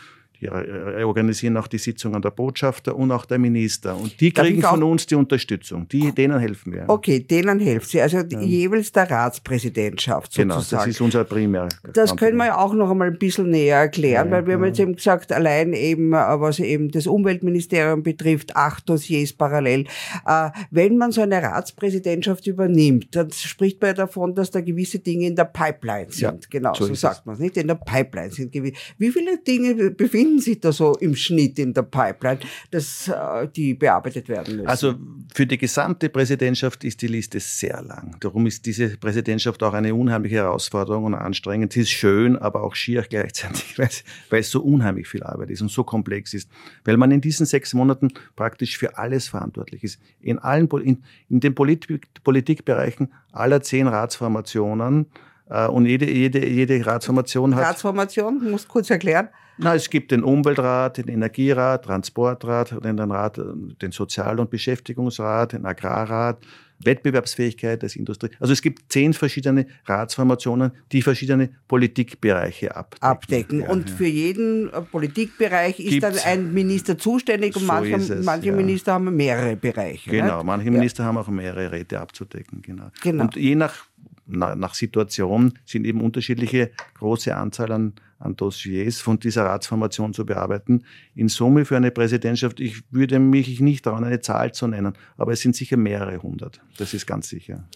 die 0.44 0.50
äh, 0.50 1.04
organisieren 1.04 1.58
auch 1.58 1.68
die 1.68 1.78
Sitzungen 1.78 2.22
der 2.22 2.32
Botschafter 2.32 2.96
und 2.96 3.12
auch 3.12 3.26
der 3.26 3.40
Minister. 3.40 3.96
Und 3.96 4.20
die 4.20 4.32
kriegen 4.32 4.62
von 4.62 4.84
uns 4.84 5.06
die 5.06 5.16
Unterstützung. 5.16 5.88
Die, 5.88 6.12
denen 6.12 6.40
helfen 6.40 6.74
wir. 6.74 6.86
Okay, 6.88 7.20
denen 7.20 7.60
helfen 7.60 7.88
Sie. 7.88 8.02
Also 8.02 8.18
ja. 8.18 8.40
jeweils 8.40 8.92
der 8.92 9.10
Ratspräsidentschaft 9.10 10.34
sozusagen. 10.34 10.50
Genau, 10.50 10.84
das 10.84 10.88
ist 10.88 11.02
unser 11.02 11.24
primär. 11.24 11.70
Das 11.94 12.16
können 12.16 12.38
wir 12.38 12.48
ja 12.48 12.58
auch 12.58 12.74
noch 12.74 12.92
einmal 12.92 13.08
ein 13.08 13.18
bisschen 13.18 13.50
näher 13.50 13.78
erklären, 13.78 14.28
ja, 14.28 14.32
weil 14.32 14.46
wir 14.46 14.54
ja. 14.54 14.58
haben 14.58 14.66
jetzt 14.66 14.80
eben 14.80 14.96
gesagt, 14.96 15.32
allein 15.32 15.74
eben, 15.74 16.14
äh, 16.14 16.18
was 16.40 16.60
eben 16.60 16.92
das 16.92 17.08
Umweltministerium 17.08 18.04
betrifft, 18.04 18.56
acht 18.56 18.90
Dossiers 18.90 19.34
parallel. 19.34 19.86
Äh, 20.26 20.50
wenn 20.72 20.98
man 20.98 21.12
so 21.12 21.22
eine 21.22 21.42
Ratspräsidentschaft 21.42 22.48
übernimmt, 22.48 23.16
dann 23.16 23.32
spricht 23.32 23.82
man 23.82 23.90
ja 23.90 23.94
davon, 23.94 24.36
dass 24.36 24.52
da 24.52 24.62
gewisse 24.62 25.00
Dinge 25.00 25.28
in 25.28 25.36
der 25.36 25.46
Pipeline 25.46 26.12
sind. 26.12 26.50
genau, 26.50 26.74
so, 26.74 26.86
so 26.86 26.94
sagt 26.94 27.26
man 27.26 27.36
es 27.36 27.42
nicht. 27.42 27.58
In 27.58 27.68
der 27.68 27.76
Pipeline 27.76 28.32
sind 28.32 28.52
gewisse. 28.52 28.74
Wie 28.98 29.12
viele 29.12 29.38
Dinge 29.38 29.92
befinden 29.92 30.33
haben 30.34 30.40
Sie 30.40 30.60
da 30.60 30.72
so 30.72 30.96
im 30.96 31.16
Schnitt 31.16 31.60
in 31.60 31.74
der 31.74 31.84
Pipeline, 31.84 32.40
dass 32.72 33.08
äh, 33.08 33.48
die 33.56 33.75
bearbeitet 33.75 34.28
werden 34.30 34.58
müssen? 34.58 34.68
Also 34.68 34.96
für 35.34 35.46
die 35.46 35.58
gesamte 35.58 36.10
Präsidentschaft 36.10 36.84
ist 36.84 37.02
die 37.02 37.08
Liste 37.08 37.40
sehr 37.40 37.82
lang. 37.84 38.18
Darum 38.20 38.48
ist 38.48 38.66
diese 38.66 38.98
Präsidentschaft 38.98 39.62
auch 39.62 39.74
eine 39.74 39.94
unheimliche 39.94 40.38
Herausforderung 40.38 41.06
und 41.06 41.13
anstrengend. 41.13 41.74
Sie 41.74 41.82
ist 41.82 41.92
schön, 41.92 42.36
aber 42.36 42.63
auch 42.63 42.74
schier 42.74 43.04
gleichzeitig, 43.10 43.78
weil 43.78 43.88
es, 43.88 44.04
weil 44.30 44.40
es 44.40 44.50
so 44.50 44.62
unheimlich 44.62 45.08
viel 45.08 45.24
Arbeit 45.24 45.52
ist 45.52 45.62
und 45.62 45.70
so 45.70 45.84
komplex 45.84 46.34
ist. 46.34 46.50
Weil 46.84 46.98
man 46.98 47.12
in 47.12 47.22
diesen 47.22 47.46
sechs 47.46 47.74
Monaten 47.74 48.10
praktisch 48.36 48.78
für 48.78 48.98
alles 48.98 49.28
verantwortlich 49.28 49.84
ist. 49.84 50.00
In 50.20 50.40
allen, 50.40 50.68
in, 50.84 51.04
in 51.30 51.40
den 51.40 51.54
Politik, 51.54 52.08
Politikbereichen 52.24 53.13
aller 53.32 53.62
zehn 53.62 53.88
Ratsformationen 53.88 55.06
äh, 55.50 55.68
und 55.68 55.86
jede, 55.86 56.10
jede, 56.10 56.48
jede 56.48 56.84
Ratsformation 56.84 57.56
hat. 57.56 57.66
Ratsformation, 57.66 58.50
musst 58.50 58.68
kurz 58.68 58.90
erklären. 58.90 59.30
Na, 59.58 59.76
es 59.76 59.90
gibt 59.90 60.12
den 60.12 60.24
Umweltrat, 60.24 60.98
den 60.98 61.08
Energierat, 61.08 61.86
Transportrat, 61.86 62.84
den, 62.84 63.00
Rat, 63.00 63.40
den 63.82 63.92
Sozial- 63.92 64.40
und 64.40 64.50
Beschäftigungsrat, 64.50 65.54
den 65.54 65.66
Agrarrat, 65.66 66.40
Wettbewerbsfähigkeit 66.86 67.82
des 67.84 67.96
Industrie. 67.96 68.30
Also 68.40 68.54
es 68.54 68.62
gibt 68.62 68.92
zehn 68.92 69.14
verschiedene 69.14 69.68
Ratsformationen, 69.86 70.72
die 70.92 71.02
verschiedene 71.02 71.50
Politikbereiche 71.68 72.76
abdecken. 72.76 73.08
abdecken. 73.08 73.60
Ja, 73.62 73.70
und 73.70 73.90
ja. 73.90 73.96
für 73.96 74.08
jeden 74.08 74.74
äh, 74.74 74.82
Politikbereich 74.82 75.80
ist 75.80 75.90
Gibt's, 75.92 76.24
dann 76.24 76.32
ein 76.32 76.54
Minister 76.54 76.98
zuständig 76.98 77.56
und 77.56 77.62
so 77.62 77.68
manche, 77.68 77.96
es, 77.96 78.26
manche 78.26 78.48
ja. 78.48 78.56
Minister 78.56 78.94
haben 78.94 79.16
mehrere 79.16 79.56
Bereiche. 79.56 80.10
Genau, 80.10 80.38
nicht? 80.38 80.46
manche 80.46 80.72
Minister 80.72 81.04
haben 81.06 81.18
auch 81.18 81.28
mehrere 81.30 81.72
Räte 81.72 82.00
abzudecken. 82.00 82.62
Genau. 82.62 82.90
genau. 83.02 83.24
Und 83.26 83.36
je 83.36 83.56
nach 83.56 83.86
nach 84.26 84.74
Situation 84.74 85.60
sind 85.66 85.86
eben 85.86 86.00
unterschiedliche 86.00 86.72
große 86.94 87.36
Anzahl 87.36 87.74
an, 87.74 87.94
an 88.24 88.36
Dossiers 88.36 89.00
von 89.01 89.20
dieser 89.20 89.46
Ratsformation 89.46 90.13
zu 90.13 90.25
bearbeiten. 90.25 90.84
In 91.15 91.27
Summe 91.27 91.65
für 91.65 91.77
eine 91.77 91.92
Präsidentschaft, 91.92 92.60
ich 92.60 92.84
würde 92.92 93.20
mich 93.20 93.60
nicht 93.60 93.84
trauen, 93.86 94.03
eine 94.03 94.22
Zahl 94.22 94.53
zu 94.53 94.68
nennen, 94.68 94.94
aber 95.18 95.34
es 95.34 95.42
sind 95.42 95.56
sicher 95.56 95.77
mehrere 95.77 96.22
hundert. 96.22 96.62
Das 96.77 96.94
ist 96.94 97.06
ganz 97.06 97.30
sicher. 97.30 97.68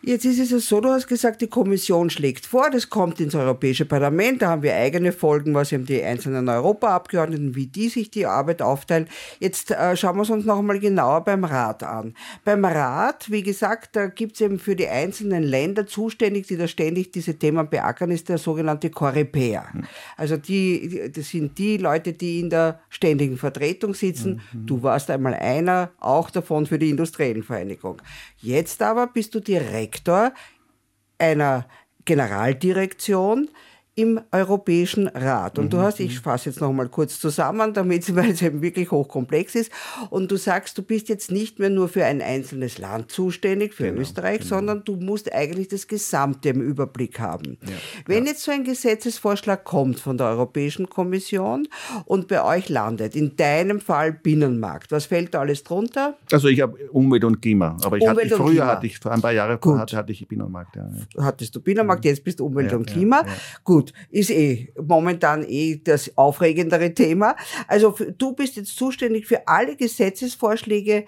Jetzt 0.00 0.24
ist 0.24 0.38
es 0.38 0.50
ja 0.50 0.58
so, 0.60 0.80
du 0.80 0.90
hast 0.90 1.08
gesagt, 1.08 1.42
die 1.42 1.48
Kommission 1.48 2.08
schlägt 2.08 2.46
vor, 2.46 2.70
das 2.70 2.88
kommt 2.88 3.20
ins 3.20 3.34
Europäische 3.34 3.84
Parlament, 3.84 4.42
da 4.42 4.50
haben 4.50 4.62
wir 4.62 4.76
eigene 4.76 5.10
Folgen, 5.10 5.54
was 5.54 5.72
eben 5.72 5.86
die 5.86 6.00
einzelnen 6.02 6.48
Europaabgeordneten, 6.48 7.56
wie 7.56 7.66
die 7.66 7.88
sich 7.88 8.08
die 8.08 8.24
Arbeit 8.24 8.62
aufteilen. 8.62 9.08
Jetzt 9.40 9.72
äh, 9.72 9.96
schauen 9.96 10.16
wir 10.16 10.22
es 10.22 10.30
uns 10.30 10.44
noch 10.44 10.60
einmal 10.60 10.78
genauer 10.78 11.24
beim 11.24 11.42
Rat 11.42 11.82
an. 11.82 12.14
Beim 12.44 12.64
Rat, 12.64 13.28
wie 13.28 13.42
gesagt, 13.42 13.96
da 13.96 14.06
gibt 14.06 14.36
es 14.36 14.40
eben 14.40 14.60
für 14.60 14.76
die 14.76 14.86
einzelnen 14.86 15.42
Länder 15.42 15.84
zuständig, 15.84 16.46
die 16.46 16.56
da 16.56 16.68
ständig 16.68 17.10
diese 17.10 17.34
Themen 17.34 17.68
beackern, 17.68 18.12
ist 18.12 18.28
der 18.28 18.38
sogenannte 18.38 18.90
Coreper. 18.90 19.66
Mhm. 19.72 19.84
Also 20.16 20.36
die, 20.36 21.10
das 21.12 21.28
sind 21.28 21.58
die 21.58 21.76
Leute, 21.76 22.12
die 22.12 22.38
in 22.38 22.50
der 22.50 22.80
ständigen 22.88 23.36
Vertretung 23.36 23.94
sitzen. 23.94 24.42
Mhm. 24.52 24.66
Du 24.66 24.82
warst 24.84 25.10
einmal 25.10 25.34
einer, 25.34 25.90
auch 25.98 26.30
davon 26.30 26.66
für 26.66 26.78
die 26.78 26.90
Industriellen 26.90 27.42
Vereinigung. 27.42 28.00
Jetzt 28.40 28.80
aber 28.80 29.08
bist 29.08 29.34
du 29.34 29.40
Direktor 29.88 30.32
einer 31.18 31.66
Generaldirektion, 32.04 33.50
im 33.98 34.20
Europäischen 34.30 35.08
Rat. 35.08 35.58
Und 35.58 35.66
mhm. 35.66 35.70
du 35.70 35.78
hast, 35.78 35.98
ich 35.98 36.20
fasse 36.20 36.50
jetzt 36.50 36.60
noch 36.60 36.72
mal 36.72 36.88
kurz 36.88 37.18
zusammen, 37.18 37.74
damit 37.74 37.98
weil 38.14 38.30
es 38.30 38.42
eben 38.42 38.62
wirklich 38.62 38.92
hochkomplex 38.92 39.56
ist. 39.56 39.72
Und 40.10 40.30
du 40.30 40.36
sagst, 40.36 40.78
du 40.78 40.82
bist 40.82 41.08
jetzt 41.08 41.32
nicht 41.32 41.58
mehr 41.58 41.68
nur 41.68 41.88
für 41.88 42.04
ein 42.04 42.22
einzelnes 42.22 42.78
Land 42.78 43.10
zuständig, 43.10 43.74
für 43.74 43.88
genau, 43.88 44.00
Österreich, 44.00 44.38
genau. 44.38 44.48
sondern 44.50 44.84
du 44.84 44.94
musst 44.94 45.32
eigentlich 45.32 45.66
das 45.66 45.88
Gesamte 45.88 46.50
im 46.50 46.60
Überblick 46.60 47.18
haben. 47.18 47.58
Ja, 47.66 47.72
Wenn 48.06 48.24
ja. 48.24 48.30
jetzt 48.30 48.44
so 48.44 48.52
ein 48.52 48.62
Gesetzesvorschlag 48.62 49.64
kommt 49.64 49.98
von 49.98 50.16
der 50.16 50.28
Europäischen 50.28 50.88
Kommission 50.88 51.66
und 52.04 52.28
bei 52.28 52.44
euch 52.44 52.68
landet, 52.68 53.16
in 53.16 53.34
deinem 53.34 53.80
Fall 53.80 54.12
Binnenmarkt, 54.12 54.92
was 54.92 55.06
fällt 55.06 55.34
da 55.34 55.40
alles 55.40 55.64
drunter? 55.64 56.16
Also 56.30 56.46
ich 56.46 56.60
habe 56.60 56.78
Umwelt 56.92 57.24
und 57.24 57.42
Klima, 57.42 57.76
aber 57.82 57.96
ich 57.96 58.04
Umwelt 58.04 58.30
hatte, 58.30 58.36
früher 58.36 58.50
Klima. 58.50 58.66
hatte 58.66 58.86
ich, 58.86 58.98
vor 59.00 59.10
ein 59.10 59.20
paar 59.20 59.32
Jahren 59.32 59.58
hatte, 59.60 59.96
hatte 59.96 60.12
ich 60.12 60.28
Binnenmarkt. 60.28 60.76
Ja, 60.76 60.88
Hattest 61.18 61.56
du 61.56 61.60
Binnenmarkt, 61.60 62.04
jetzt 62.04 62.22
bist 62.22 62.38
du 62.38 62.46
Umwelt 62.46 62.72
und 62.72 62.86
Klima. 62.86 63.24
Gut, 63.64 63.87
ist 64.10 64.30
eh 64.30 64.72
momentan 64.80 65.44
eh 65.48 65.80
das 65.82 66.16
aufregendere 66.16 66.94
Thema. 66.94 67.36
Also 67.66 67.94
du 68.16 68.32
bist 68.32 68.56
jetzt 68.56 68.76
zuständig 68.76 69.26
für 69.26 69.46
alle 69.46 69.76
Gesetzesvorschläge, 69.76 71.04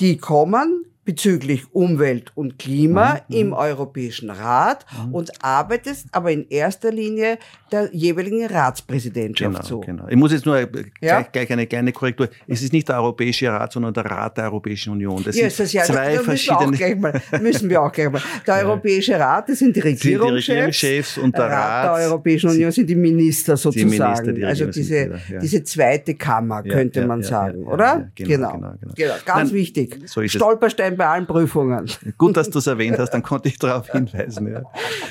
die 0.00 0.16
kommen 0.16 0.86
bezüglich 1.04 1.64
Umwelt 1.72 2.30
und 2.36 2.58
Klima 2.58 3.20
mhm. 3.28 3.36
im 3.36 3.52
Europäischen 3.52 4.30
Rat 4.30 4.86
mhm. 5.06 5.14
und 5.14 5.44
arbeitest 5.44 6.06
aber 6.12 6.30
in 6.30 6.46
erster 6.48 6.92
Linie 6.92 7.38
der 7.72 7.88
jeweiligen 7.92 8.46
Ratspräsidentschaft 8.46 9.50
genau, 9.50 9.64
zu. 9.64 9.80
Genau. 9.80 10.06
Ich 10.08 10.16
muss 10.16 10.30
jetzt 10.32 10.46
nur 10.46 10.58
ja? 11.00 11.22
gleich, 11.22 11.50
eine 11.50 11.66
kleine 11.66 11.92
Korrektur. 11.92 12.28
Es 12.46 12.62
ist 12.62 12.72
nicht 12.72 12.88
der 12.88 12.96
Europäische 12.96 13.48
Rat, 13.48 13.72
sondern 13.72 13.94
der 13.94 14.04
Rat 14.04 14.36
der 14.36 14.44
Europäischen 14.44 14.92
Union. 14.92 15.24
Das 15.24 15.34
yes, 15.36 15.56
sind 15.56 15.66
das 15.66 15.72
ja, 15.72 15.82
zwei 15.82 16.16
da 16.16 16.22
verschiedene. 16.22 16.70
Müssen 16.70 16.78
wir, 16.78 16.92
auch 16.92 16.92
gleich 16.92 16.96
mal, 17.00 17.40
müssen 17.40 17.70
wir 17.70 17.82
auch 17.82 17.92
gleich 17.92 18.10
mal. 18.10 18.22
Der 18.46 18.56
Europäische 18.56 19.18
Rat, 19.18 19.48
das 19.48 19.58
sind 19.58 19.74
die 19.76 19.80
Regierungschefs. 19.80 20.46
Die 20.46 20.52
Regierungschefs 20.52 21.18
und 21.18 21.36
der 21.36 21.44
Rat, 21.44 21.52
Rat 21.52 21.98
der 21.98 22.06
Europäischen 22.08 22.50
Union 22.50 22.72
sind 22.72 22.88
die 22.88 22.94
Minister 22.94 23.56
sozusagen. 23.56 23.90
Die 23.90 23.98
Minister, 23.98 24.32
die 24.32 24.44
also 24.44 24.66
diese, 24.66 25.06
wieder, 25.06 25.20
ja. 25.30 25.38
diese 25.40 25.64
zweite 25.64 26.14
Kammer, 26.14 26.62
könnte 26.62 27.00
ja, 27.00 27.06
man 27.06 27.22
sagen, 27.22 27.64
oder? 27.64 28.10
Genau, 28.14 28.28
genau, 28.28 28.52
genau, 28.52 28.74
genau. 28.80 28.94
genau. 28.94 29.14
Ganz 29.24 29.50
Nein, 29.50 29.58
wichtig. 29.58 29.98
So 30.06 30.26
Stolperstein 30.26 30.91
bei 30.96 31.06
allen 31.06 31.26
Prüfungen. 31.26 31.86
Gut, 32.18 32.36
dass 32.36 32.50
du 32.50 32.58
es 32.58 32.66
erwähnt 32.66 32.98
hast, 32.98 33.10
dann 33.10 33.22
konnte 33.22 33.48
ich 33.48 33.58
darauf 33.58 33.90
hinweisen. 33.90 34.52
Ja. 34.52 34.62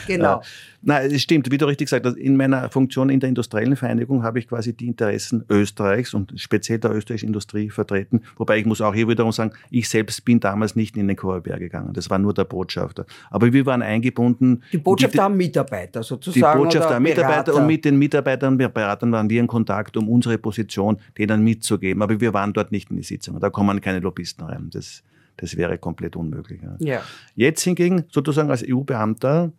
Genau. 0.07 0.41
Nein, 0.83 1.11
es 1.11 1.21
stimmt, 1.21 1.51
wie 1.51 1.59
du 1.59 1.65
richtig 1.65 1.87
gesagt 1.87 2.07
hast, 2.07 2.17
in 2.17 2.35
meiner 2.35 2.69
Funktion 2.71 3.09
in 3.09 3.19
der 3.19 3.29
industriellen 3.29 3.75
Vereinigung 3.75 4.23
habe 4.23 4.39
ich 4.39 4.47
quasi 4.47 4.73
die 4.73 4.87
Interessen 4.87 5.45
Österreichs 5.47 6.15
und 6.15 6.33
speziell 6.37 6.79
der 6.79 6.91
österreichischen 6.91 7.27
Industrie 7.27 7.69
vertreten. 7.69 8.21
Wobei 8.37 8.57
ich 8.57 8.65
muss 8.65 8.81
auch 8.81 8.93
hier 8.93 9.07
wiederum 9.07 9.31
sagen, 9.31 9.53
ich 9.69 9.87
selbst 9.87 10.25
bin 10.25 10.39
damals 10.39 10.75
nicht 10.75 10.97
in 10.97 11.07
den 11.07 11.15
Korabär 11.15 11.59
gegangen. 11.59 11.93
Das 11.93 12.09
war 12.09 12.17
nur 12.17 12.33
der 12.33 12.45
Botschafter. 12.45 13.05
Aber 13.29 13.53
wir 13.53 13.65
waren 13.67 13.83
eingebunden. 13.83 14.63
Die 14.71 14.79
Botschafter 14.79 15.17
die, 15.17 15.21
haben 15.21 15.37
Mitarbeiter 15.37 16.01
sozusagen. 16.01 16.57
Die 16.57 16.63
Botschafter 16.63 16.95
haben 16.95 17.03
Mitarbeiter 17.03 17.53
und 17.53 17.67
mit 17.67 17.85
den 17.85 17.97
Mitarbeitern 17.97 18.53
und 18.53 18.73
Beratern 18.73 19.11
waren 19.11 19.29
wir 19.29 19.39
in 19.39 19.47
Kontakt, 19.47 19.95
um 19.97 20.09
unsere 20.09 20.39
Position 20.39 20.97
denen 21.15 21.43
mitzugeben. 21.43 22.01
Aber 22.01 22.19
wir 22.19 22.33
waren 22.33 22.53
dort 22.53 22.71
nicht 22.71 22.89
in 22.89 22.97
die 22.97 23.03
Sitzung. 23.03 23.39
Da 23.39 23.51
kommen 23.51 23.81
keine 23.81 23.99
Lobbyisten 23.99 24.45
rein. 24.45 24.69
Das, 24.71 25.03
das 25.41 25.57
wäre 25.57 25.77
komplett 25.77 26.15
unmöglich. 26.15 26.61
Ja. 26.61 26.75
ja. 26.79 27.01
Jetzt 27.35 27.63
hingegen, 27.63 28.05
sozusagen 28.11 28.49
als 28.49 28.63
EU-Beamter, 28.65 29.51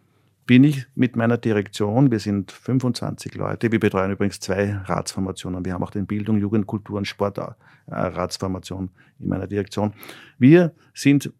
bin 0.46 0.64
ich 0.64 0.86
mit 0.94 1.16
meiner 1.16 1.38
Direktion, 1.38 2.10
wir 2.10 2.18
sind 2.18 2.50
25 2.50 3.34
Leute, 3.34 3.70
wir 3.70 3.78
betreuen 3.78 4.10
übrigens 4.10 4.40
zwei 4.40 4.74
Ratsformationen, 4.74 5.64
wir 5.64 5.72
haben 5.72 5.82
auch 5.82 5.90
den 5.90 6.06
Bildung, 6.06 6.38
Jugend, 6.38 6.66
Kultur 6.66 6.98
und 6.98 7.06
Sport 7.06 7.38
äh, 7.38 7.44
Ratsformation 7.88 8.90
in 9.18 9.28
meiner 9.28 9.46
Direktion. 9.46 9.92
Wir 10.38 10.72
sind 10.94 11.32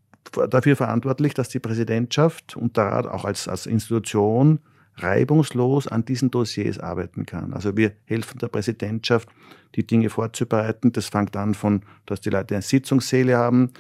dafür 0.51 0.77
verantwortlich, 0.77 1.35
dass 1.35 1.49
die 1.49 1.59
Präsidentschaft 1.59 2.57
und 2.57 2.77
der 2.77 2.85
Rat 2.85 3.07
auch 3.07 3.25
als, 3.25 3.49
als 3.49 3.67
Institution 3.67 4.61
reibungslos 4.97 5.89
an 5.89 6.05
diesen 6.05 6.31
Dossiers 6.31 6.79
arbeiten 6.79 7.27
kann. 7.27 7.55
Also 7.55 7.77
wir 7.77 7.93
helfen 8.05 8.39
der 8.39 8.49
Präsidentschaft, 8.49 9.29
die 9.75 9.87
Dinge 9.87 10.11
vorzubereiten. 10.11 10.93
Das 10.93 11.07
fängt 11.07 11.37
an 11.37 11.55
von, 11.55 11.83
dass 12.07 12.21
die 12.21 12.31
Leute 12.31 12.55
eine 12.55 12.63
Sitzungssäle 12.63 13.37
haben, 13.37 13.73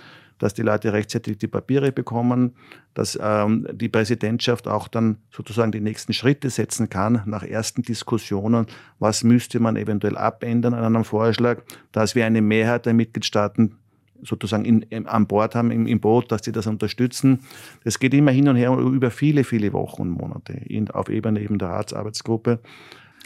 dass 0.43 0.55
die 0.55 0.63
Leute 0.63 0.93
rechtzeitig 0.93 1.39
die 1.39 1.47
Papiere 1.47 1.93
bekommen, 1.93 2.57
dass 2.95 3.17
ähm, 3.23 3.65
die 3.73 3.89
Präsidentschaft 3.89 4.67
auch 4.67 4.89
dann 4.89 5.19
sozusagen 5.31 5.71
die 5.71 5.81
nächsten 5.81 6.13
Schritte 6.13 6.51
setzen 6.51 6.89
kann 6.89 7.23
nach 7.27 7.45
ersten 7.45 7.83
Diskussionen, 7.83 8.67
was 8.99 9.23
müsste 9.23 9.61
man 9.61 9.77
eventuell 9.77 10.19
abändern 10.19 10.75
an 10.75 10.85
einem 10.85 11.05
Vorschlag, 11.05 11.63
dass 11.93 12.17
wir 12.17 12.27
eine 12.27 12.43
Mehrheit 12.43 12.87
der 12.87 12.93
Mitgliedstaaten 12.93 13.77
sozusagen 14.21 14.65
in, 14.65 14.83
in, 14.83 15.07
an 15.07 15.29
Bord 15.29 15.55
haben 15.55 15.71
im, 15.71 15.87
im, 15.87 16.01
Boot, 16.01 16.33
dass 16.33 16.45
sie 16.45 16.51
das 16.51 16.67
unterstützen. 16.67 17.45
Das 17.85 18.01
geht 18.01 18.13
immer 18.13 18.33
hin 18.33 18.49
und 18.49 18.57
her 18.57 18.73
über 18.77 19.13
viele, 19.13 19.45
viele 19.45 19.73
Wochen 19.73 20.03
und 20.03 20.11
Monate 20.11 20.55
in, 20.55 20.91
auf 20.91 21.09
Ebene 21.09 21.41
eben 21.41 21.59
der 21.59 21.69
Ratsarbeitsgruppe. 21.69 22.59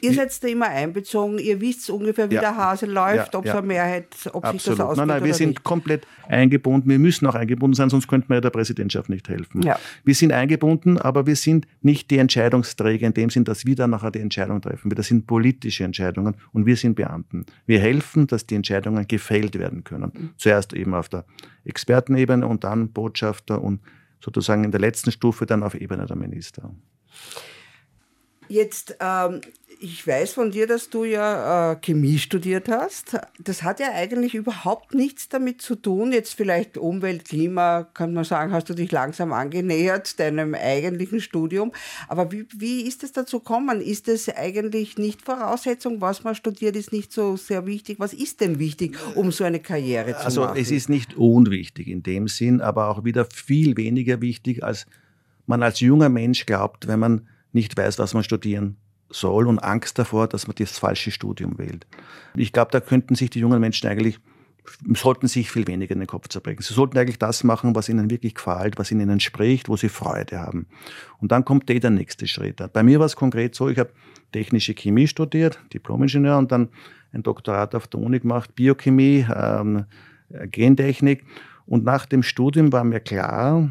Ihr 0.02 0.12
seid 0.12 0.42
da 0.42 0.48
immer 0.48 0.66
einbezogen, 0.66 1.38
ihr 1.38 1.60
wisst 1.60 1.88
ungefähr, 1.88 2.30
wie 2.30 2.34
ja. 2.34 2.40
der 2.40 2.56
Hase 2.56 2.86
läuft, 2.86 3.34
ob 3.34 3.46
es 3.46 3.52
eine 3.52 3.66
Mehrheit, 3.66 4.06
ob 4.32 4.44
Absolut. 4.44 4.60
sich 4.60 4.72
das 4.72 4.80
ausgeht 4.80 4.98
Nein, 4.98 5.08
nein, 5.08 5.24
wir 5.24 5.34
sind 5.34 5.48
nicht. 5.50 5.64
komplett 5.64 6.06
eingebunden. 6.28 6.90
Wir 6.90 6.98
müssen 6.98 7.26
auch 7.26 7.34
eingebunden 7.34 7.74
sein, 7.74 7.88
sonst 7.88 8.06
könnten 8.06 8.28
wir 8.28 8.36
ja 8.36 8.40
der 8.42 8.50
Präsidentschaft 8.50 9.08
nicht 9.08 9.28
helfen. 9.28 9.66
Wir 10.04 10.14
sind 10.14 10.32
eingebunden, 10.32 10.98
aber 10.98 11.26
wir 11.26 11.36
sind 11.36 11.66
nicht 11.80 12.10
die 12.10 12.18
Entscheidungsträger 12.18 13.06
in 13.06 13.14
dem 13.14 13.30
Sinn, 13.30 13.44
dass 13.44 13.64
wir 13.64 13.74
dann 13.74 13.90
nachher 13.90 14.10
die 14.10 14.20
Entscheidung 14.20 14.60
treffen. 14.60 14.90
Das 14.90 15.06
sind 15.06 15.26
politische 15.26 15.84
Entscheidungen 15.84 16.36
und 16.52 16.66
wir 16.66 16.76
sind 16.76 16.94
Beamten. 16.94 17.46
Wir 17.66 17.80
helfen, 17.80 18.26
dass 18.26 18.46
die 18.46 18.54
Entscheidungen 18.54 19.06
gefällt 19.08 19.58
werden 19.58 19.84
können. 19.84 20.12
Mhm. 20.14 20.30
Zuerst 20.36 20.74
eben 20.74 20.94
auf 20.94 21.08
der 21.08 21.24
Expertenebene 21.64 22.46
und 22.46 22.64
dann 22.64 22.90
Botschafter 22.92 23.62
und 23.62 23.80
sozusagen 24.20 24.64
in 24.64 24.70
der 24.70 24.80
letzten 24.80 25.10
Stufe 25.10 25.46
dann 25.46 25.62
auf 25.62 25.74
Ebene 25.74 26.06
der 26.06 26.16
Minister. 26.16 26.70
Jetzt 28.48 28.96
ähm, 29.00 29.40
Ich 29.78 30.06
weiß 30.06 30.32
von 30.32 30.50
dir, 30.50 30.66
dass 30.66 30.88
du 30.88 31.04
ja 31.04 31.72
äh, 31.72 31.76
Chemie 31.76 32.18
studiert 32.18 32.68
hast. 32.68 33.18
Das 33.38 33.62
hat 33.62 33.78
ja 33.78 33.88
eigentlich 33.92 34.34
überhaupt 34.34 34.94
nichts 34.94 35.28
damit 35.28 35.60
zu 35.60 35.74
tun. 35.74 36.12
Jetzt 36.12 36.34
vielleicht 36.34 36.78
Umwelt, 36.78 37.26
Klima, 37.26 37.82
kann 37.82 38.14
man 38.14 38.24
sagen, 38.24 38.52
hast 38.52 38.70
du 38.70 38.74
dich 38.74 38.90
langsam 38.90 39.34
angenähert 39.34 40.18
deinem 40.18 40.54
eigentlichen 40.54 41.20
Studium. 41.20 41.72
Aber 42.08 42.32
wie, 42.32 42.46
wie 42.56 42.82
ist 42.82 43.04
es 43.04 43.12
dazu 43.12 43.40
gekommen? 43.40 43.82
Ist 43.82 44.08
es 44.08 44.28
eigentlich 44.30 44.96
nicht 44.96 45.20
Voraussetzung? 45.22 46.00
Was 46.00 46.24
man 46.24 46.34
studiert, 46.34 46.74
ist 46.74 46.92
nicht 46.92 47.12
so 47.12 47.36
sehr 47.36 47.66
wichtig. 47.66 48.00
Was 48.00 48.14
ist 48.14 48.40
denn 48.40 48.58
wichtig, 48.58 48.96
um 49.14 49.30
so 49.30 49.44
eine 49.44 49.60
Karriere 49.60 50.12
zu 50.12 50.24
also, 50.24 50.40
machen? 50.40 50.50
Also 50.56 50.62
es 50.62 50.70
ist 50.70 50.88
nicht 50.88 51.16
unwichtig 51.16 51.88
in 51.88 52.02
dem 52.02 52.28
Sinn, 52.28 52.62
aber 52.62 52.88
auch 52.88 53.04
wieder 53.04 53.26
viel 53.26 53.76
weniger 53.76 54.22
wichtig, 54.22 54.64
als 54.64 54.86
man 55.46 55.62
als 55.62 55.80
junger 55.80 56.08
Mensch 56.08 56.46
glaubt, 56.46 56.86
wenn 56.88 56.98
man 56.98 57.28
nicht 57.52 57.76
weiß, 57.76 57.98
was 57.98 58.14
man 58.14 58.24
studieren 58.24 58.76
soll 59.10 59.46
und 59.46 59.58
Angst 59.58 59.98
davor, 59.98 60.28
dass 60.28 60.46
man 60.46 60.56
das 60.58 60.78
falsche 60.78 61.10
Studium 61.10 61.58
wählt. 61.58 61.86
Ich 62.34 62.52
glaube, 62.52 62.70
da 62.72 62.80
könnten 62.80 63.14
sich 63.14 63.30
die 63.30 63.40
jungen 63.40 63.60
Menschen 63.60 63.88
eigentlich, 63.88 64.18
sollten 64.94 65.28
sich 65.28 65.50
viel 65.50 65.66
weniger 65.68 65.92
in 65.92 66.00
den 66.00 66.08
Kopf 66.08 66.28
zerbrechen. 66.28 66.62
Sie 66.62 66.74
sollten 66.74 66.98
eigentlich 66.98 67.18
das 67.18 67.44
machen, 67.44 67.74
was 67.76 67.88
ihnen 67.88 68.10
wirklich 68.10 68.34
gefällt, 68.34 68.78
was 68.78 68.90
ihnen 68.90 69.08
entspricht, 69.08 69.68
wo 69.68 69.76
sie 69.76 69.88
Freude 69.88 70.40
haben. 70.40 70.66
Und 71.18 71.30
dann 71.30 71.44
kommt 71.44 71.70
eh 71.70 71.78
der 71.78 71.90
nächste 71.90 72.26
Schritt. 72.26 72.60
Bei 72.72 72.82
mir 72.82 72.98
war 72.98 73.06
es 73.06 73.14
konkret 73.14 73.54
so, 73.54 73.68
ich 73.68 73.78
habe 73.78 73.90
technische 74.32 74.74
Chemie 74.74 75.06
studiert, 75.06 75.60
Diplomingenieur 75.72 76.36
und 76.36 76.50
dann 76.50 76.68
ein 77.12 77.22
Doktorat 77.22 77.74
auf 77.74 77.86
der 77.86 78.00
Uni 78.00 78.18
gemacht, 78.18 78.54
Biochemie, 78.56 79.26
ähm, 79.34 79.84
Gentechnik. 80.50 81.24
Und 81.66 81.84
nach 81.84 82.06
dem 82.06 82.22
Studium 82.22 82.72
war 82.72 82.84
mir 82.84 83.00
klar, 83.00 83.70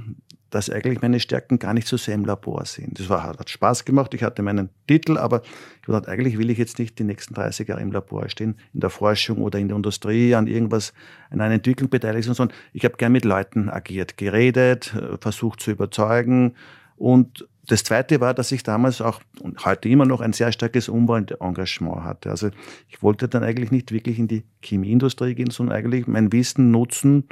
dass 0.56 0.70
eigentlich 0.70 1.02
meine 1.02 1.20
Stärken 1.20 1.60
gar 1.60 1.74
nicht 1.74 1.86
so 1.86 1.98
sehr 1.98 2.16
im 2.16 2.24
Labor 2.24 2.64
sind. 2.66 2.98
Das 2.98 3.10
war, 3.10 3.24
hat 3.24 3.50
Spaß 3.50 3.84
gemacht, 3.84 4.14
ich 4.14 4.24
hatte 4.24 4.42
meinen 4.42 4.70
Titel, 4.88 5.18
aber 5.18 5.42
ich 5.82 5.88
dachte, 5.88 6.08
eigentlich 6.10 6.38
will 6.38 6.50
ich 6.50 6.58
jetzt 6.58 6.80
nicht 6.80 6.98
die 6.98 7.04
nächsten 7.04 7.34
30 7.34 7.68
Jahre 7.68 7.82
im 7.82 7.92
Labor 7.92 8.30
stehen, 8.30 8.56
in 8.74 8.80
der 8.80 8.90
Forschung 8.90 9.40
oder 9.40 9.60
in 9.60 9.68
der 9.68 9.76
Industrie, 9.76 10.34
an 10.34 10.48
irgendwas, 10.48 10.94
an 11.30 11.42
einer 11.42 11.56
Entwicklung 11.56 11.90
beteiligt, 11.90 12.34
sondern 12.34 12.56
ich 12.72 12.86
habe 12.86 12.96
gern 12.96 13.12
mit 13.12 13.26
Leuten 13.26 13.70
agiert, 13.70 14.16
geredet, 14.16 14.96
äh, 14.96 15.18
versucht 15.20 15.60
zu 15.60 15.72
überzeugen. 15.72 16.56
Und 16.96 17.46
das 17.68 17.84
Zweite 17.84 18.22
war, 18.22 18.34
dass 18.34 18.54
ich 18.54 18.64
damals 18.64 19.02
auch 19.02 19.20
und 19.42 19.66
heute 19.66 19.90
immer 19.90 20.06
noch 20.06 20.22
ein 20.22 20.32
sehr 20.32 20.54
starkes 20.54 20.88
Umweltengagement 20.88 22.06
hatte. 22.06 22.30
Also 22.30 22.50
ich 22.88 23.04
wollte 23.04 23.28
dann 23.28 23.44
eigentlich 23.44 23.72
nicht 23.72 23.92
wirklich 23.92 24.20
in 24.20 24.30
die 24.30 24.46
Chemieindustrie 24.62 25.36
gehen, 25.36 25.50
sondern 25.50 25.76
eigentlich 25.76 26.08
mein 26.08 26.32
Wissen 26.32 26.72
nutzen, 26.72 27.26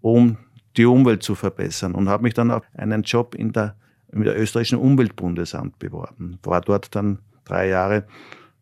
um 0.00 0.38
die 0.76 0.86
Umwelt 0.86 1.22
zu 1.22 1.34
verbessern 1.34 1.94
und 1.94 2.08
habe 2.08 2.22
mich 2.22 2.34
dann 2.34 2.50
auf 2.50 2.62
einen 2.76 3.02
Job 3.02 3.34
in 3.34 3.52
der, 3.52 3.74
in 4.12 4.22
der 4.22 4.38
österreichischen 4.38 4.78
Umweltbundesamt 4.78 5.78
beworben. 5.78 6.38
War 6.42 6.60
dort 6.60 6.94
dann 6.94 7.18
drei 7.44 7.68
Jahre 7.68 8.04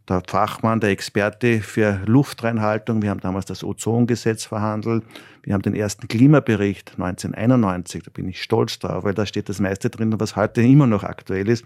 der 0.09 0.23
Fachmann, 0.27 0.81
der 0.81 0.91
Experte 0.91 1.61
für 1.61 2.01
Luftreinhaltung. 2.05 3.01
Wir 3.01 3.11
haben 3.11 3.21
damals 3.21 3.47
das 3.47 3.63
Ozongesetz 3.63 4.45
verhandelt. 4.45 5.05
Wir 5.43 5.55
haben 5.55 5.63
den 5.63 5.75
ersten 5.75 6.09
Klimabericht 6.09 6.93
1991, 6.99 8.03
da 8.03 8.11
bin 8.13 8.29
ich 8.29 8.43
stolz 8.43 8.79
drauf, 8.79 9.05
weil 9.05 9.15
da 9.15 9.25
steht 9.25 9.49
das 9.49 9.61
meiste 9.61 9.89
drin, 9.89 10.13
was 10.19 10.37
heute 10.37 10.63
immer 10.63 10.87
noch 10.87 11.05
aktuell 11.05 11.49
ist. 11.49 11.65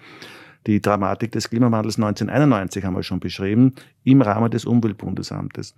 Die 0.67 0.81
Dramatik 0.81 1.33
des 1.33 1.51
Klimawandels 1.51 1.97
1991 1.97 2.85
haben 2.85 2.97
wir 2.97 3.03
schon 3.03 3.21
beschrieben, 3.21 3.75
im 4.05 4.23
Rahmen 4.23 4.51
des 4.51 4.65
Umweltbundesamtes. 4.65 5.75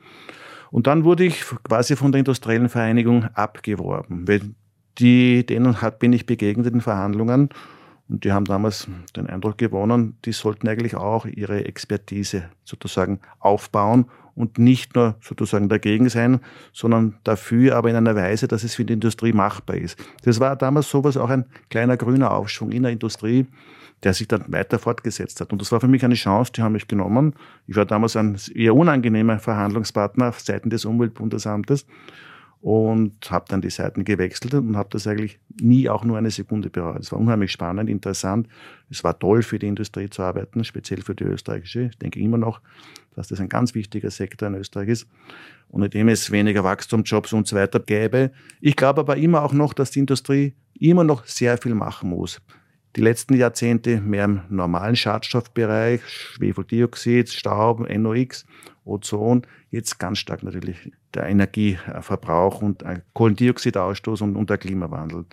Und 0.70 0.86
dann 0.86 1.04
wurde 1.04 1.24
ich 1.24 1.44
quasi 1.64 1.96
von 1.96 2.12
der 2.12 2.20
industriellen 2.20 2.68
Vereinigung 2.68 3.24
abgeworben. 3.34 4.26
Die, 4.98 5.44
denen 5.44 5.80
hat, 5.80 5.98
bin 5.98 6.12
ich 6.12 6.26
begegnet 6.26 6.72
in 6.72 6.80
Verhandlungen 6.80 7.50
und 8.08 8.24
die 8.24 8.32
haben 8.32 8.44
damals 8.44 8.88
den 9.16 9.26
Eindruck 9.26 9.58
gewonnen, 9.58 10.16
die 10.24 10.32
sollten 10.32 10.68
eigentlich 10.68 10.94
auch 10.94 11.26
ihre 11.26 11.64
Expertise 11.64 12.44
sozusagen 12.64 13.20
aufbauen 13.40 14.06
und 14.36 14.58
nicht 14.58 14.94
nur 14.94 15.16
sozusagen 15.20 15.68
dagegen 15.68 16.08
sein, 16.08 16.40
sondern 16.72 17.16
dafür, 17.24 17.74
aber 17.74 17.90
in 17.90 17.96
einer 17.96 18.14
Weise, 18.14 18.46
dass 18.46 18.62
es 18.62 18.74
für 18.74 18.84
die 18.84 18.92
Industrie 18.92 19.32
machbar 19.32 19.76
ist. 19.76 19.98
Das 20.22 20.38
war 20.38 20.54
damals 20.56 20.88
sowas 20.88 21.16
auch 21.16 21.30
ein 21.30 21.46
kleiner 21.70 21.96
grüner 21.96 22.30
Aufschwung 22.30 22.70
in 22.70 22.84
der 22.84 22.92
Industrie, 22.92 23.46
der 24.02 24.14
sich 24.14 24.28
dann 24.28 24.44
weiter 24.52 24.78
fortgesetzt 24.78 25.40
hat. 25.40 25.52
Und 25.52 25.60
das 25.60 25.72
war 25.72 25.80
für 25.80 25.88
mich 25.88 26.04
eine 26.04 26.14
Chance, 26.14 26.52
die 26.52 26.62
haben 26.62 26.72
mich 26.72 26.88
genommen. 26.88 27.34
Ich 27.66 27.76
war 27.76 27.86
damals 27.86 28.16
ein 28.16 28.38
eher 28.54 28.74
unangenehmer 28.74 29.38
Verhandlungspartner 29.38 30.28
auf 30.28 30.40
Seiten 30.40 30.70
des 30.70 30.84
Umweltbundesamtes 30.84 31.86
und 32.60 33.30
habe 33.30 33.46
dann 33.48 33.60
die 33.60 33.70
Seiten 33.70 34.04
gewechselt 34.04 34.54
und 34.54 34.76
habe 34.76 34.88
das 34.90 35.06
eigentlich 35.06 35.38
nie 35.60 35.88
auch 35.88 36.04
nur 36.04 36.18
eine 36.18 36.30
Sekunde 36.30 36.68
bereut. 36.68 37.00
Es 37.00 37.12
war 37.12 37.18
unheimlich 37.18 37.52
spannend, 37.52 37.88
interessant. 37.88 38.48
Es 38.90 39.04
war 39.04 39.18
toll 39.18 39.42
für 39.42 39.58
die 39.58 39.68
Industrie 39.68 40.10
zu 40.10 40.22
arbeiten, 40.22 40.64
speziell 40.64 41.00
für 41.02 41.14
die 41.14 41.24
österreichische. 41.24 41.82
Ich 41.82 41.98
denke 41.98 42.18
immer 42.18 42.38
noch, 42.38 42.60
dass 43.14 43.28
das 43.28 43.40
ein 43.40 43.48
ganz 43.48 43.74
wichtiger 43.74 44.10
Sektor 44.10 44.48
in 44.48 44.54
Österreich 44.56 44.88
ist, 44.88 45.08
ohne 45.70 45.88
dem 45.88 46.08
es 46.08 46.30
weniger 46.30 46.64
Wachstumsjobs 46.64 47.32
und 47.32 47.46
so 47.46 47.56
weiter 47.56 47.80
gäbe. 47.80 48.30
Ich 48.60 48.76
glaube 48.76 49.00
aber 49.00 49.16
immer 49.16 49.42
auch 49.42 49.52
noch, 49.52 49.72
dass 49.72 49.90
die 49.90 50.00
Industrie 50.00 50.54
immer 50.78 51.04
noch 51.04 51.24
sehr 51.24 51.58
viel 51.58 51.74
machen 51.74 52.10
muss 52.10 52.40
die 52.96 53.02
letzten 53.02 53.34
Jahrzehnte 53.34 54.00
mehr 54.00 54.24
im 54.24 54.40
normalen 54.48 54.96
Schadstoffbereich, 54.96 56.00
Schwefeldioxid, 56.06 57.28
Staub, 57.28 57.88
NOx, 57.88 58.46
Ozon, 58.86 59.42
jetzt 59.70 59.98
ganz 59.98 60.18
stark 60.18 60.42
natürlich 60.42 60.92
der 61.12 61.26
Energieverbrauch 61.26 62.62
und 62.62 62.84
Kohlendioxidausstoß 63.12 64.22
und, 64.22 64.36
und 64.36 64.48
der 64.48 64.58
Klimawandel. 64.58 65.24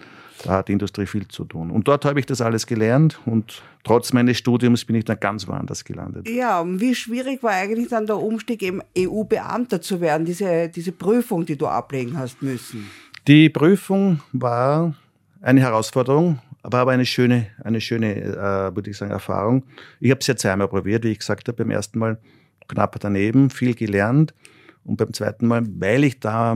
Da 0.43 0.53
hat 0.53 0.67
die 0.67 0.73
Industrie 0.73 1.05
viel 1.05 1.27
zu 1.27 1.45
tun. 1.45 1.71
Und 1.71 1.87
dort 1.87 2.03
habe 2.03 2.19
ich 2.19 2.25
das 2.25 2.41
alles 2.41 2.65
gelernt 2.65 3.19
und 3.25 3.61
trotz 3.83 4.11
meines 4.11 4.37
Studiums 4.37 4.83
bin 4.83 4.95
ich 4.95 5.05
dann 5.05 5.19
ganz 5.19 5.47
woanders 5.47 5.85
gelandet. 5.85 6.27
Ja, 6.27 6.59
und 6.59 6.81
wie 6.81 6.95
schwierig 6.95 7.43
war 7.43 7.51
eigentlich 7.51 7.89
dann 7.89 8.07
der 8.07 8.17
Umstieg, 8.17 8.61
eben 8.63 8.81
EU-Beamter 8.97 9.81
zu 9.81 10.01
werden, 10.01 10.25
diese, 10.25 10.67
diese 10.69 10.91
Prüfung, 10.91 11.45
die 11.45 11.57
du 11.57 11.67
ablegen 11.67 12.17
hast 12.17 12.41
müssen? 12.41 12.89
Die 13.27 13.49
Prüfung 13.49 14.19
war 14.33 14.95
eine 15.41 15.61
Herausforderung, 15.61 16.39
aber 16.63 16.79
aber 16.79 16.91
eine 16.91 17.05
schöne, 17.05 17.47
eine 17.63 17.81
schöne, 17.81 18.15
äh, 18.15 18.75
würde 18.75 18.89
ich 18.89 18.97
sagen, 18.97 19.11
Erfahrung. 19.11 19.65
Ich 19.99 20.09
habe 20.09 20.21
es 20.21 20.27
ja 20.27 20.35
zweimal 20.35 20.69
probiert, 20.69 21.03
wie 21.03 21.11
ich 21.11 21.19
gesagt 21.19 21.47
habe, 21.47 21.57
beim 21.57 21.71
ersten 21.71 21.99
Mal 21.99 22.17
knapp 22.69 22.97
daneben, 22.99 23.49
viel 23.49 23.75
gelernt 23.75 24.33
und 24.85 24.97
beim 24.97 25.13
zweiten 25.13 25.45
Mal, 25.45 25.63
weil 25.67 26.05
ich 26.05 26.19
da 26.21 26.55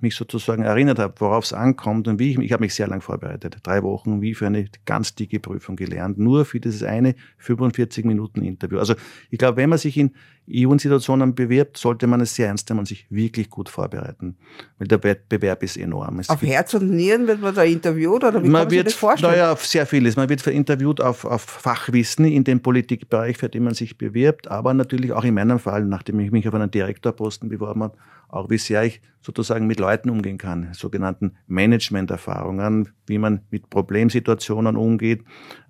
mich 0.00 0.14
sozusagen 0.14 0.62
erinnert 0.62 1.00
habe, 1.00 1.14
worauf 1.18 1.44
es 1.44 1.52
ankommt 1.52 2.06
und 2.06 2.20
wie 2.20 2.30
ich, 2.30 2.38
ich 2.38 2.52
habe 2.52 2.62
mich 2.62 2.74
sehr 2.74 2.86
lang 2.86 3.00
vorbereitet. 3.00 3.56
Drei 3.64 3.82
Wochen 3.82 4.22
wie 4.22 4.34
für 4.34 4.46
eine 4.46 4.66
ganz 4.84 5.16
dicke 5.16 5.40
Prüfung 5.40 5.74
gelernt, 5.74 6.18
nur 6.18 6.44
für 6.44 6.60
dieses 6.60 6.84
eine 6.84 7.16
45 7.38 8.04
Minuten 8.04 8.42
Interview. 8.42 8.78
Also 8.78 8.94
ich 9.30 9.38
glaube, 9.38 9.56
wenn 9.56 9.70
man 9.70 9.78
sich 9.78 9.96
in 9.96 10.12
EU-Situationen 10.50 11.34
bewirbt, 11.34 11.76
sollte 11.76 12.06
man 12.06 12.20
es 12.20 12.34
sehr 12.34 12.48
ernst 12.48 12.68
nehmen 12.68 12.80
und 12.80 12.88
sich 12.88 13.06
wirklich 13.10 13.50
gut 13.50 13.68
vorbereiten, 13.68 14.36
weil 14.78 14.88
der 14.88 15.02
Wettbewerb 15.02 15.62
ist 15.62 15.76
enorm. 15.76 16.20
Es 16.20 16.28
auf 16.28 16.42
Herz 16.42 16.74
und 16.74 16.90
Nieren 16.90 17.26
wird 17.26 17.40
man 17.40 17.54
da 17.54 17.62
interviewt 17.62 18.24
oder 18.24 18.42
wie 18.42 18.48
man 18.48 18.62
kann 18.62 18.70
wird, 18.70 18.86
sich 18.86 18.94
das 18.94 19.00
vorstellen? 19.00 19.32
Naja, 19.32 19.56
sehr 19.56 19.86
vieles. 19.86 20.16
Man 20.16 20.28
wird 20.28 20.46
interviewt 20.46 21.00
auf, 21.00 21.24
auf 21.24 21.42
Fachwissen 21.42 22.24
in 22.24 22.44
dem 22.44 22.60
Politikbereich, 22.60 23.36
für 23.36 23.48
den 23.48 23.64
man 23.64 23.74
sich 23.74 23.98
bewirbt, 23.98 24.48
aber 24.48 24.74
natürlich 24.74 25.12
auch 25.12 25.24
in 25.24 25.34
meinem 25.34 25.58
Fall, 25.58 25.84
nachdem 25.84 26.20
ich 26.20 26.30
mich 26.30 26.48
auf 26.48 26.54
einen 26.54 26.70
Direktorposten 26.70 27.48
beworben 27.48 27.82
habe, 27.82 27.98
auch 28.28 28.50
wie 28.50 28.58
sehr 28.58 28.84
ich 28.84 29.00
sozusagen 29.20 29.66
mit 29.66 29.80
Leuten 29.80 30.10
umgehen 30.10 30.38
kann, 30.38 30.68
sogenannten 30.72 31.36
Management-Erfahrungen, 31.46 32.90
wie 33.06 33.18
man 33.18 33.40
mit 33.50 33.70
Problemsituationen 33.70 34.76
umgeht, 34.76 35.22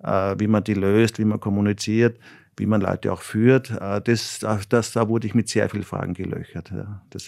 äh, 0.03 0.35
wie 0.37 0.47
man 0.47 0.63
die 0.63 0.73
löst, 0.73 1.19
wie 1.19 1.25
man 1.25 1.39
kommuniziert, 1.39 2.19
wie 2.59 2.65
man 2.65 2.81
Leute 2.81 3.11
auch 3.11 3.21
führt. 3.21 3.71
Äh, 3.71 4.01
das, 4.01 4.39
das, 4.69 4.91
da 4.91 5.09
wurde 5.09 5.27
ich 5.27 5.35
mit 5.35 5.49
sehr 5.49 5.69
vielen 5.69 5.83
Fragen 5.83 6.13
gelöchert. 6.13 6.71
Das 7.09 7.25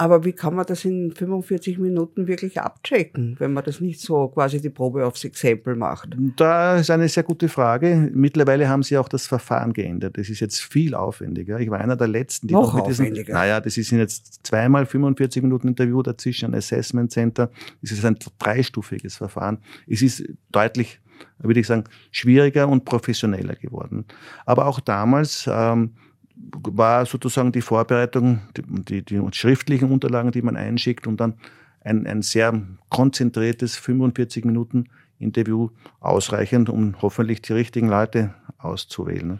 aber 0.00 0.24
wie 0.24 0.32
kann 0.32 0.54
man 0.54 0.64
das 0.64 0.86
in 0.86 1.12
45 1.12 1.76
Minuten 1.76 2.26
wirklich 2.26 2.58
abchecken, 2.58 3.36
wenn 3.38 3.52
man 3.52 3.62
das 3.64 3.82
nicht 3.82 4.00
so 4.00 4.28
quasi 4.28 4.58
die 4.58 4.70
Probe 4.70 5.04
aufs 5.04 5.24
Exempel 5.24 5.76
macht? 5.76 6.16
Da 6.36 6.78
ist 6.78 6.90
eine 6.90 7.06
sehr 7.06 7.22
gute 7.22 7.50
Frage. 7.50 8.10
Mittlerweile 8.14 8.66
haben 8.66 8.82
sie 8.82 8.96
auch 8.96 9.10
das 9.10 9.26
Verfahren 9.26 9.74
geändert. 9.74 10.16
Das 10.16 10.30
ist 10.30 10.40
jetzt 10.40 10.62
viel 10.62 10.94
aufwendiger. 10.94 11.60
Ich 11.60 11.68
war 11.68 11.80
einer 11.80 11.96
der 11.96 12.08
letzten, 12.08 12.48
die 12.48 12.54
noch 12.54 12.72
mit 12.72 12.86
diesen, 12.86 13.08
aufwendiger. 13.08 13.34
Naja, 13.34 13.60
das 13.60 13.76
ist 13.76 13.90
jetzt 13.90 14.40
zweimal 14.46 14.86
45 14.86 15.42
Minuten 15.42 15.68
Interview 15.68 16.02
dazwischen, 16.02 16.46
ein 16.46 16.54
Assessment 16.54 17.12
Center. 17.12 17.50
Das 17.82 17.92
ist 17.92 18.02
ein 18.02 18.16
dreistufiges 18.38 19.18
Verfahren. 19.18 19.58
Es 19.86 20.00
ist 20.00 20.24
deutlich 20.50 20.98
würde 21.38 21.60
ich 21.60 21.66
sagen, 21.66 21.84
schwieriger 22.10 22.68
und 22.68 22.84
professioneller 22.84 23.54
geworden. 23.54 24.04
Aber 24.46 24.66
auch 24.66 24.80
damals 24.80 25.48
ähm, 25.50 25.92
war 26.36 27.06
sozusagen 27.06 27.52
die 27.52 27.60
Vorbereitung, 27.60 28.40
die, 28.56 29.02
die, 29.02 29.20
schriftlichen 29.32 29.90
Unterlagen, 29.90 30.32
die 30.32 30.42
man 30.42 30.56
einschickt 30.56 31.06
und 31.06 31.20
dann 31.20 31.34
ein, 31.82 32.06
ein 32.06 32.22
sehr 32.22 32.60
konzentriertes 32.88 33.76
45 33.76 34.44
Minuten 34.44 34.86
Interview 35.18 35.68
ausreichend, 36.00 36.68
um 36.68 36.96
hoffentlich 37.02 37.42
die 37.42 37.52
richtigen 37.52 37.88
Leute 37.88 38.34
auszuwählen. 38.58 39.38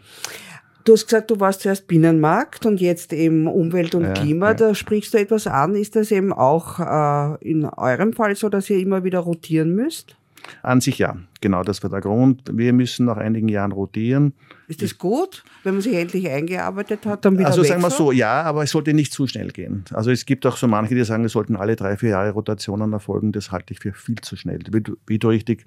Du 0.83 0.93
hast 0.93 1.05
gesagt, 1.05 1.29
du 1.29 1.39
warst 1.39 1.61
zuerst 1.61 1.87
Binnenmarkt 1.87 2.65
und 2.65 2.81
jetzt 2.81 3.13
eben 3.13 3.47
Umwelt 3.47 3.93
und 3.93 4.03
ja, 4.03 4.13
Klima. 4.13 4.47
Ja. 4.49 4.53
Da 4.55 4.75
sprichst 4.75 5.13
du 5.13 5.19
etwas 5.19 5.45
an. 5.45 5.75
Ist 5.75 5.95
das 5.95 6.11
eben 6.11 6.33
auch 6.33 6.79
äh, 6.79 7.37
in 7.47 7.65
eurem 7.65 8.13
Fall 8.13 8.35
so, 8.35 8.49
dass 8.49 8.69
ihr 8.69 8.79
immer 8.79 9.03
wieder 9.03 9.19
rotieren 9.19 9.75
müsst? 9.75 10.15
An 10.63 10.81
sich 10.81 10.97
ja, 10.97 11.17
genau, 11.39 11.63
das 11.63 11.81
war 11.83 11.89
der 11.89 12.01
Grund. 12.01 12.43
Wir 12.51 12.73
müssen 12.73 13.05
nach 13.05 13.17
einigen 13.17 13.49
Jahren 13.49 13.71
rotieren. 13.71 14.33
Ist 14.67 14.81
das 14.81 14.97
gut, 14.97 15.43
wenn 15.63 15.73
man 15.73 15.81
sich 15.81 15.95
endlich 15.95 16.29
eingearbeitet 16.29 17.05
hat, 17.05 17.25
dann 17.25 17.37
wieder 17.37 17.47
Also 17.47 17.63
sagen 17.63 17.81
wir 17.81 17.89
so, 17.89 18.11
ja, 18.11 18.43
aber 18.43 18.63
es 18.63 18.71
sollte 18.71 18.93
nicht 18.93 19.11
zu 19.11 19.27
schnell 19.27 19.49
gehen. 19.49 19.83
Also 19.93 20.11
es 20.11 20.25
gibt 20.25 20.45
auch 20.45 20.57
so 20.57 20.67
manche, 20.67 20.95
die 20.95 21.03
sagen, 21.03 21.25
es 21.25 21.33
sollten 21.33 21.55
alle 21.55 21.75
drei, 21.75 21.97
vier 21.97 22.09
Jahre 22.09 22.31
Rotationen 22.31 22.93
erfolgen. 22.93 23.31
Das 23.31 23.51
halte 23.51 23.73
ich 23.73 23.79
für 23.79 23.93
viel 23.93 24.19
zu 24.21 24.35
schnell. 24.35 24.59
Wie 24.71 24.81
du, 24.81 24.97
wie 25.07 25.19
du 25.19 25.29
richtig 25.29 25.65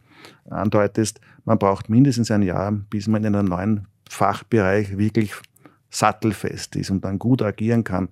andeutest, 0.48 1.20
man 1.44 1.58
braucht 1.58 1.88
mindestens 1.90 2.30
ein 2.30 2.42
Jahr, 2.42 2.72
bis 2.72 3.06
man 3.08 3.24
in 3.24 3.34
einem 3.34 3.48
neuen 3.48 3.86
Fachbereich 4.08 4.96
wirklich 4.96 5.32
sattelfest 5.90 6.76
ist 6.76 6.90
und 6.90 7.04
dann 7.04 7.18
gut 7.18 7.42
agieren 7.42 7.84
kann. 7.84 8.08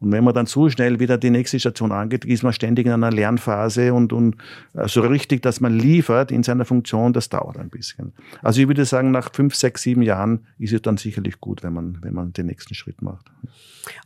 Und 0.00 0.12
wenn 0.12 0.24
man 0.24 0.34
dann 0.34 0.46
zu 0.46 0.68
schnell 0.70 1.00
wieder 1.00 1.18
die 1.18 1.30
nächste 1.30 1.58
Station 1.58 1.92
angeht, 1.92 2.24
ist 2.24 2.42
man 2.42 2.52
ständig 2.52 2.86
in 2.86 2.92
einer 2.92 3.10
Lernphase 3.10 3.92
und, 3.94 4.12
und 4.12 4.36
äh, 4.74 4.88
so 4.88 5.00
richtig, 5.00 5.42
dass 5.42 5.60
man 5.60 5.78
liefert 5.78 6.30
in 6.30 6.42
seiner 6.42 6.64
Funktion, 6.64 7.12
das 7.12 7.28
dauert 7.28 7.58
ein 7.58 7.70
bisschen. 7.70 8.12
Also 8.42 8.60
ich 8.60 8.68
würde 8.68 8.84
sagen, 8.84 9.10
nach 9.10 9.32
fünf, 9.32 9.54
sechs, 9.54 9.82
sieben 9.82 10.02
Jahren 10.02 10.46
ist 10.58 10.72
es 10.72 10.82
dann 10.82 10.96
sicherlich 10.96 11.40
gut, 11.40 11.62
wenn 11.62 11.72
man, 11.72 11.98
wenn 12.02 12.14
man 12.14 12.32
den 12.32 12.46
nächsten 12.46 12.74
Schritt 12.74 13.02
macht. 13.02 13.30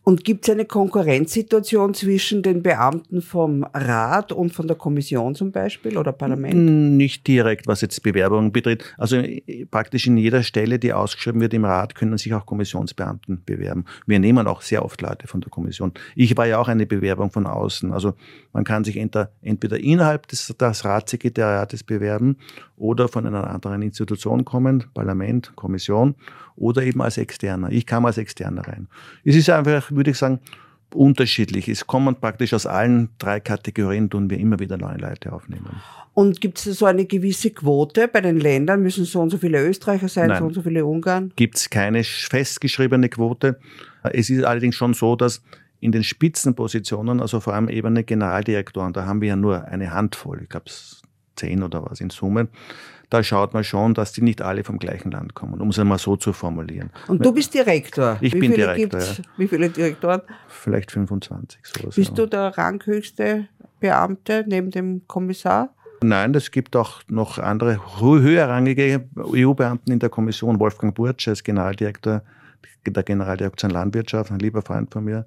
Und 0.03 0.25
gibt 0.25 0.47
es 0.47 0.53
eine 0.53 0.65
Konkurrenzsituation 0.65 1.95
zwischen 1.95 2.43
den 2.43 2.63
Beamten 2.63 3.23
vom 3.23 3.65
Rat 3.73 4.33
und 4.33 4.53
von 4.53 4.67
der 4.67 4.77
Kommission 4.77 5.35
zum 5.35 5.53
Beispiel 5.53 5.97
oder 5.97 6.13
Parlament? 6.13 6.97
Nicht 6.97 7.27
direkt, 7.27 7.67
was 7.67 7.81
jetzt 7.81 8.03
Bewerbungen 8.03 8.53
betrifft. 8.53 8.95
Also 8.99 9.17
äh, 9.17 9.67
praktisch 9.71 10.07
in 10.07 10.17
jeder 10.17 10.43
Stelle, 10.43 10.79
die 10.79 10.93
ausgeschrieben 10.93 11.41
wird 11.41 11.55
im 11.55 11.65
Rat, 11.65 11.95
können 11.95 12.19
sich 12.19 12.35
auch 12.35 12.47
Kommissionsbeamten 12.47 13.43
bewerben. 13.45 13.85
Wir 14.07 14.19
nehmen 14.19 14.47
auch 14.47 14.63
sehr 14.63 14.85
oft 14.85 15.01
Leute 15.01 15.27
von 15.27 15.41
der 15.41 15.51
Kommission. 15.51 15.80
Ich 16.15 16.37
war 16.37 16.47
ja 16.47 16.59
auch 16.59 16.69
eine 16.69 16.87
Bewerbung 16.87 17.31
von 17.31 17.47
außen. 17.47 17.93
Also 17.93 18.15
man 18.53 18.65
kann 18.65 18.85
sich 18.85 18.97
entweder, 18.97 19.31
entweder 19.43 19.79
innerhalb 19.79 20.27
des, 20.29 20.47
des 20.47 20.85
Ratssekretariates 20.85 21.85
bewerben 21.85 22.37
oder 22.77 23.09
von 23.09 23.27
einer 23.27 23.49
anderen 23.49 23.83
Institution 23.83 24.45
kommen, 24.45 24.85
Parlament, 24.95 25.55
Kommission, 25.57 26.15
oder 26.57 26.83
eben 26.83 27.01
als 27.01 27.17
Externer. 27.19 27.71
Ich 27.71 27.87
kam 27.87 28.05
als 28.05 28.19
Externer 28.19 28.67
rein. 28.67 28.89
Es 29.25 29.35
ist 29.35 29.49
einfach, 29.49 29.91
würde 29.91 30.11
ich 30.11 30.19
sagen, 30.19 30.41
unterschiedlich. 30.95 31.69
Es 31.69 31.87
kommen 31.87 32.17
praktisch 32.17 32.53
aus 32.55 32.67
allen 32.67 33.11
drei 33.19 33.41
Kategorien, 33.41 34.11
tun 34.11 34.31
wir 34.31 34.39
immer 34.39 34.59
wieder 34.59 34.77
neue 34.77 34.99
Leute 34.99 35.33
aufnehmen. 35.33 35.81
Und 36.13 36.41
gibt 36.41 36.59
es 36.59 36.79
so 36.79 36.87
eine 36.87 37.05
gewisse 37.05 37.51
Quote 37.51 38.09
bei 38.09 38.21
den 38.21 38.39
Ländern? 38.39 38.83
Müssen 38.83 39.05
so 39.05 39.21
und 39.21 39.31
so 39.31 39.39
viele 39.39 39.65
Österreicher 39.65 40.09
sein, 40.09 40.29
Nein. 40.29 40.39
so 40.39 40.45
und 40.47 40.55
so 40.55 40.63
viele 40.63 40.85
Ungarn? 40.85 41.33
Gibt 41.37 41.57
es 41.57 41.71
keine 41.71 42.03
festgeschriebene 42.03 43.09
Quote. 43.09 43.59
Es 44.03 44.29
ist 44.29 44.45
allerdings 44.45 44.75
schon 44.75 44.95
so, 44.95 45.15
dass 45.15 45.43
in 45.81 45.93
den 45.93 46.05
Spitzenpositionen, 46.05 47.21
also 47.21 47.41
vor 47.41 47.55
allem 47.55 47.69
Ebene 47.69 48.05
Generaldirektoren, 48.05 48.93
da 48.93 49.07
haben 49.07 49.21
wir 49.21 49.29
ja 49.29 49.37
nur 49.37 49.65
eine 49.65 49.93
Handvoll, 49.93 50.43
ich 50.43 50.49
glaube 50.49 50.67
zehn 51.37 51.63
oder 51.63 51.85
was 51.89 52.01
in 52.01 52.11
Summe, 52.11 52.49
da 53.09 53.25
schaut 53.25 53.55
man 53.55 53.65
schon, 53.65 53.95
dass 53.95 54.13
die 54.13 54.23
nicht 54.23 54.41
alle 54.41 54.63
vom 54.63 54.79
gleichen 54.79 55.11
Land 55.11 55.35
kommen, 55.35 55.61
um 55.61 55.71
es 55.71 55.79
einmal 55.79 55.99
so 55.99 56.17
zu 56.17 56.33
formulieren. 56.33 56.91
Und 57.09 57.25
du 57.25 57.33
bist 57.33 57.53
Direktor. 57.53 58.19
Ich 58.21 58.35
Wie 58.35 58.41
bin 58.41 58.53
Direktor, 58.53 59.01
ja. 59.01 59.07
Wie 59.37 59.49
viele 59.49 59.69
Direktoren? 59.69 60.23
Vielleicht 60.47 60.93
25, 60.93 61.61
sowas. 61.65 61.97
Bist 61.97 62.11
ja. 62.11 62.15
du 62.15 62.27
der 62.27 62.57
ranghöchste 62.57 63.49
Beamte 63.81 64.45
neben 64.47 64.71
dem 64.71 65.03
Kommissar? 65.09 65.75
Nein, 66.03 66.35
es 66.35 66.51
gibt 66.51 66.77
auch 66.77 67.03
noch 67.09 67.39
andere 67.39 67.77
hö- 67.99 68.23
höherrangige 68.23 69.07
EU-Beamten 69.19 69.93
in 69.93 69.99
der 69.99 70.09
Kommission. 70.09 70.59
Wolfgang 70.61 70.95
Burtsch 70.95 71.29
als 71.29 71.43
Generaldirektor 71.43 72.23
der 72.87 73.03
Generaldirektion 73.03 73.71
Landwirtschaft, 73.71 74.31
ein 74.31 74.39
lieber 74.39 74.63
Freund 74.63 74.91
von 74.91 75.05
mir. 75.05 75.27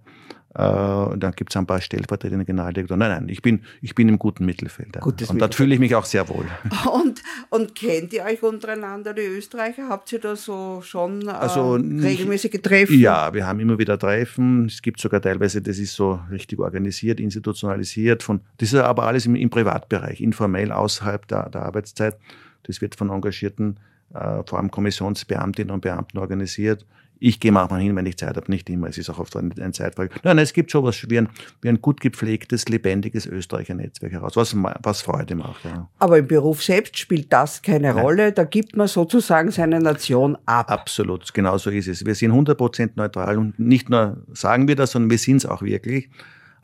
Äh, 0.56 1.18
dann 1.18 1.34
gibt 1.36 1.50
es 1.52 1.58
ein 1.58 1.66
paar 1.66 1.82
stellvertretende 1.82 2.46
Generaldirektoren. 2.46 3.00
Nein, 3.00 3.10
nein, 3.10 3.30
ich 3.30 3.42
bin, 3.42 3.62
ich 3.82 3.96
bin 3.96 4.08
im 4.08 4.20
guten 4.20 4.46
Mittelfeld. 4.46 4.90
ja. 4.96 5.02
Gutes 5.02 5.30
und 5.32 5.40
dort 5.40 5.56
fühle 5.56 5.74
ich 5.74 5.80
mich 5.80 5.96
auch 5.96 6.06
sehr 6.06 6.30
wohl. 6.30 6.46
Und, 6.94 7.22
und 7.50 7.74
kennt 7.76 8.14
ihr 8.14 8.24
euch 8.24 8.42
untereinander, 8.44 9.14
die 9.16 9.22
Österreicher? 9.22 9.90
Habt 9.90 10.12
ihr 10.14 10.20
da 10.20 10.36
so 10.36 10.82
schon 10.84 11.28
äh, 11.28 11.32
Also 11.32 11.78
nicht- 11.78 12.04
regelmäßige 12.06 12.62
Treffen? 12.62 13.00
Ja, 13.00 13.34
wir 13.34 13.48
haben 13.48 13.60
immer 13.60 13.80
wieder 13.80 13.98
Treffen. 13.98 14.66
Es 14.68 14.82
gibt 14.84 15.00
sogar 15.00 15.22
teilweise, 15.22 15.62
das 15.62 15.80
ist 15.80 15.96
so 15.96 16.20
richtig 16.30 16.60
organisiert, 16.60 17.20
institutionalisiert. 17.20 18.22
Von, 18.24 18.42
das 18.58 18.74
ist 18.74 18.80
aber 18.80 19.04
alles 19.08 19.26
im, 19.26 19.36
im 19.36 19.50
Privatbereich, 19.50 20.22
informell 20.22 20.72
außerhalb 20.72 21.28
der, 21.28 21.50
der 21.50 21.64
Arbeitszeit. 21.64 22.18
Das 22.64 22.80
wird 22.82 22.96
von 22.96 23.10
engagierten, 23.10 23.78
äh, 24.14 24.44
vor 24.46 24.60
allem 24.60 24.70
Kommissionsbeamtinnen 24.72 25.72
und 25.74 25.82
Beamten 25.82 26.18
organisiert. 26.20 26.86
Ich 27.20 27.40
gehe 27.40 27.52
manchmal 27.52 27.82
hin, 27.82 27.96
wenn 27.96 28.06
ich 28.06 28.18
Zeit 28.18 28.36
habe, 28.36 28.52
nicht 28.52 28.70
immer. 28.70 28.88
Es 28.88 28.98
ist 28.98 29.10
auch 29.10 29.20
oft 29.20 29.36
ein, 29.38 29.54
ein 29.60 29.74
Zeitfrage. 29.74 30.10
Nein, 30.24 30.38
es 30.40 30.54
gibt 30.54 30.72
schon 30.72 30.84
was 30.84 31.10
wie 31.10 31.18
ein, 31.18 31.30
wie 31.62 31.70
ein 31.70 31.82
gut 31.82 32.02
gepflegtes, 32.02 32.68
lebendiges 32.68 33.26
Österreicher 33.26 33.76
Netzwerk 33.76 34.12
heraus, 34.12 34.36
was, 34.36 34.56
was 34.56 35.02
Freude 35.02 35.36
macht. 35.36 35.64
Ja. 35.64 35.90
Aber 36.00 36.18
im 36.18 36.28
Beruf 36.28 36.64
selbst 36.64 36.98
spielt 36.98 37.32
das 37.32 37.62
keine 37.62 37.94
Rolle. 37.94 38.34
Da 38.34 38.44
gibt 38.44 38.76
man 38.76 38.88
sozusagen 38.88 39.52
seine 39.52 39.80
Nation 39.80 40.38
ab. 40.46 40.70
Absolut, 40.70 41.34
genau 41.34 41.58
so 41.58 41.70
ist 41.70 41.88
es. 41.88 42.06
Wir 42.06 42.16
sind 42.16 42.32
100% 42.32 42.92
neutral 42.96 43.38
und 43.38 43.58
nicht 43.58 43.90
nur 43.90 44.24
sagen 44.34 44.68
wir 44.68 44.76
das, 44.76 44.92
sondern 44.92 45.10
wir 45.10 45.18
sind 45.18 45.38
es 45.38 45.46
auch 45.46 45.62
wirklich. 45.62 46.10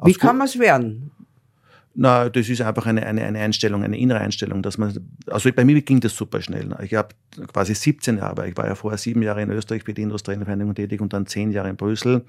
Wie 0.03 0.13
kann 0.13 0.37
man 0.37 0.47
es 0.47 0.59
werden? 0.59 1.11
Na, 2.01 2.29
das 2.29 2.47
ist 2.47 2.61
einfach 2.61 2.85
eine, 2.85 3.05
eine, 3.05 3.25
eine 3.25 3.39
Einstellung, 3.39 3.83
eine 3.83 3.99
innere 3.99 4.19
Einstellung, 4.21 4.61
dass 4.61 4.77
man, 4.77 4.97
also 5.27 5.51
bei 5.51 5.65
mir 5.65 5.81
ging 5.81 5.99
das 5.99 6.15
super 6.15 6.41
schnell. 6.41 6.73
Ich 6.81 6.93
habe 6.93 7.09
quasi 7.51 7.75
17 7.75 8.19
Jahre, 8.19 8.47
ich 8.47 8.55
war 8.55 8.67
ja 8.67 8.75
vorher 8.75 8.97
sieben 8.97 9.21
Jahre 9.21 9.41
in 9.41 9.51
Österreich 9.51 9.83
für 9.83 9.93
die 9.93 10.03
industrielle 10.03 10.45
Vereinigung 10.45 10.73
tätig 10.73 11.01
und 11.01 11.11
dann 11.11 11.25
zehn 11.25 11.51
Jahre 11.51 11.69
in 11.69 11.75
Brüssel. 11.75 12.23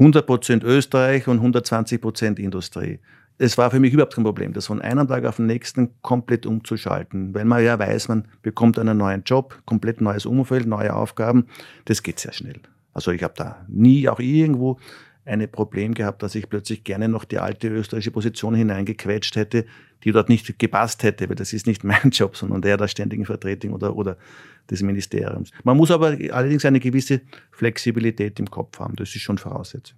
100% 0.00 0.64
Österreich 0.64 1.28
und 1.28 1.40
120% 1.40 2.40
Industrie. 2.40 2.98
Es 3.38 3.56
war 3.56 3.70
für 3.70 3.78
mich 3.78 3.92
überhaupt 3.92 4.16
kein 4.16 4.24
Problem, 4.24 4.54
das 4.54 4.66
von 4.66 4.82
einem 4.82 5.06
Tag 5.06 5.24
auf 5.24 5.36
den 5.36 5.46
nächsten 5.46 5.90
komplett 6.02 6.44
umzuschalten, 6.44 7.32
weil 7.32 7.44
man 7.44 7.62
ja 7.62 7.78
weiß, 7.78 8.08
man 8.08 8.26
bekommt 8.42 8.76
einen 8.76 8.98
neuen 8.98 9.22
Job, 9.22 9.56
komplett 9.66 10.00
neues 10.00 10.26
Umfeld, 10.26 10.66
neue 10.66 10.96
Aufgaben. 10.96 11.46
Das 11.84 12.02
geht 12.02 12.18
sehr 12.18 12.32
schnell. 12.32 12.58
Also 12.92 13.12
ich 13.12 13.22
habe 13.22 13.34
da 13.36 13.64
nie 13.68 14.08
auch 14.08 14.18
irgendwo 14.18 14.80
ein 15.24 15.50
Problem 15.50 15.94
gehabt, 15.94 16.22
dass 16.22 16.34
ich 16.34 16.48
plötzlich 16.48 16.84
gerne 16.84 17.08
noch 17.08 17.24
die 17.24 17.38
alte 17.38 17.68
österreichische 17.68 18.10
Position 18.10 18.54
hineingequetscht 18.54 19.36
hätte, 19.36 19.66
die 20.04 20.12
dort 20.12 20.28
nicht 20.28 20.58
gepasst 20.58 21.02
hätte, 21.02 21.28
weil 21.28 21.36
das 21.36 21.52
ist 21.52 21.66
nicht 21.66 21.84
mein 21.84 22.10
Job, 22.10 22.36
sondern 22.36 22.62
der 22.62 22.76
der 22.76 22.88
ständigen 22.88 23.26
Vertretung 23.26 23.72
oder, 23.72 23.96
oder 23.96 24.16
des 24.70 24.82
Ministeriums. 24.82 25.50
Man 25.64 25.76
muss 25.76 25.90
aber 25.90 26.16
allerdings 26.30 26.64
eine 26.64 26.80
gewisse 26.80 27.20
Flexibilität 27.50 28.38
im 28.38 28.50
Kopf 28.50 28.78
haben. 28.78 28.96
Das 28.96 29.14
ist 29.14 29.22
schon 29.22 29.38
Voraussetzung. 29.38 29.96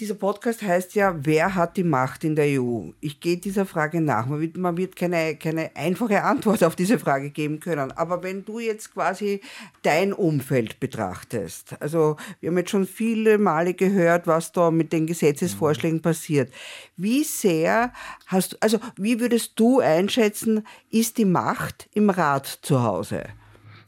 Dieser 0.00 0.14
Podcast 0.14 0.60
heißt 0.60 0.96
ja, 0.96 1.14
wer 1.24 1.54
hat 1.54 1.76
die 1.76 1.84
Macht 1.84 2.24
in 2.24 2.34
der 2.34 2.60
EU? 2.60 2.88
Ich 3.00 3.20
gehe 3.20 3.36
dieser 3.36 3.64
Frage 3.64 4.00
nach. 4.00 4.26
Man 4.26 4.40
wird, 4.40 4.56
man 4.56 4.76
wird 4.76 4.96
keine, 4.96 5.36
keine 5.36 5.70
einfache 5.76 6.24
Antwort 6.24 6.64
auf 6.64 6.74
diese 6.74 6.98
Frage 6.98 7.30
geben 7.30 7.60
können. 7.60 7.92
Aber 7.92 8.24
wenn 8.24 8.44
du 8.44 8.58
jetzt 8.58 8.92
quasi 8.92 9.40
dein 9.82 10.12
Umfeld 10.12 10.80
betrachtest, 10.80 11.76
also 11.80 12.16
wir 12.40 12.50
haben 12.50 12.58
jetzt 12.58 12.70
schon 12.70 12.88
viele 12.88 13.38
Male 13.38 13.72
gehört, 13.74 14.26
was 14.26 14.50
da 14.50 14.72
mit 14.72 14.92
den 14.92 15.06
Gesetzesvorschlägen 15.06 16.02
passiert. 16.02 16.52
Wie 16.96 17.22
sehr 17.22 17.92
hast 18.26 18.54
du, 18.54 18.56
also 18.58 18.80
wie 18.96 19.20
würdest 19.20 19.52
du 19.54 19.78
einschätzen, 19.78 20.66
ist 20.90 21.18
die 21.18 21.24
Macht 21.24 21.88
im 21.94 22.10
Rat 22.10 22.46
zu 22.62 22.82
Hause? 22.82 23.26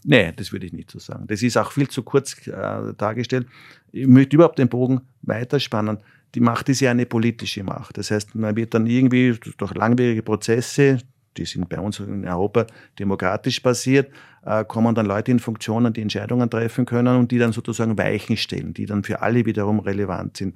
Nee, 0.08 0.32
das 0.36 0.52
würde 0.52 0.66
ich 0.66 0.72
nicht 0.72 0.88
so 0.88 1.00
sagen. 1.00 1.26
Das 1.26 1.42
ist 1.42 1.56
auch 1.56 1.72
viel 1.72 1.88
zu 1.88 2.04
kurz 2.04 2.46
äh, 2.46 2.94
dargestellt. 2.96 3.48
Ich 3.90 4.06
möchte 4.06 4.36
überhaupt 4.36 4.58
den 4.58 4.68
Bogen 4.68 5.00
weiterspannen. 5.22 5.98
Die 6.36 6.40
Macht 6.40 6.68
ist 6.68 6.78
ja 6.78 6.92
eine 6.92 7.06
politische 7.06 7.64
Macht. 7.64 7.98
Das 7.98 8.12
heißt, 8.12 8.36
man 8.36 8.54
wird 8.54 8.72
dann 8.72 8.86
irgendwie 8.86 9.36
durch 9.56 9.74
langwierige 9.74 10.22
Prozesse, 10.22 10.98
die 11.36 11.44
sind 11.44 11.68
bei 11.68 11.80
uns 11.80 11.98
in 11.98 12.24
Europa 12.24 12.68
demokratisch 13.00 13.60
basiert, 13.60 14.12
äh, 14.44 14.64
kommen 14.64 14.94
dann 14.94 15.06
Leute 15.06 15.32
in 15.32 15.40
Funktionen, 15.40 15.92
die 15.92 16.02
Entscheidungen 16.02 16.48
treffen 16.48 16.86
können 16.86 17.16
und 17.16 17.32
die 17.32 17.38
dann 17.38 17.52
sozusagen 17.52 17.98
Weichen 17.98 18.36
stellen, 18.36 18.74
die 18.74 18.86
dann 18.86 19.02
für 19.02 19.22
alle 19.22 19.44
wiederum 19.44 19.80
relevant 19.80 20.36
sind. 20.36 20.54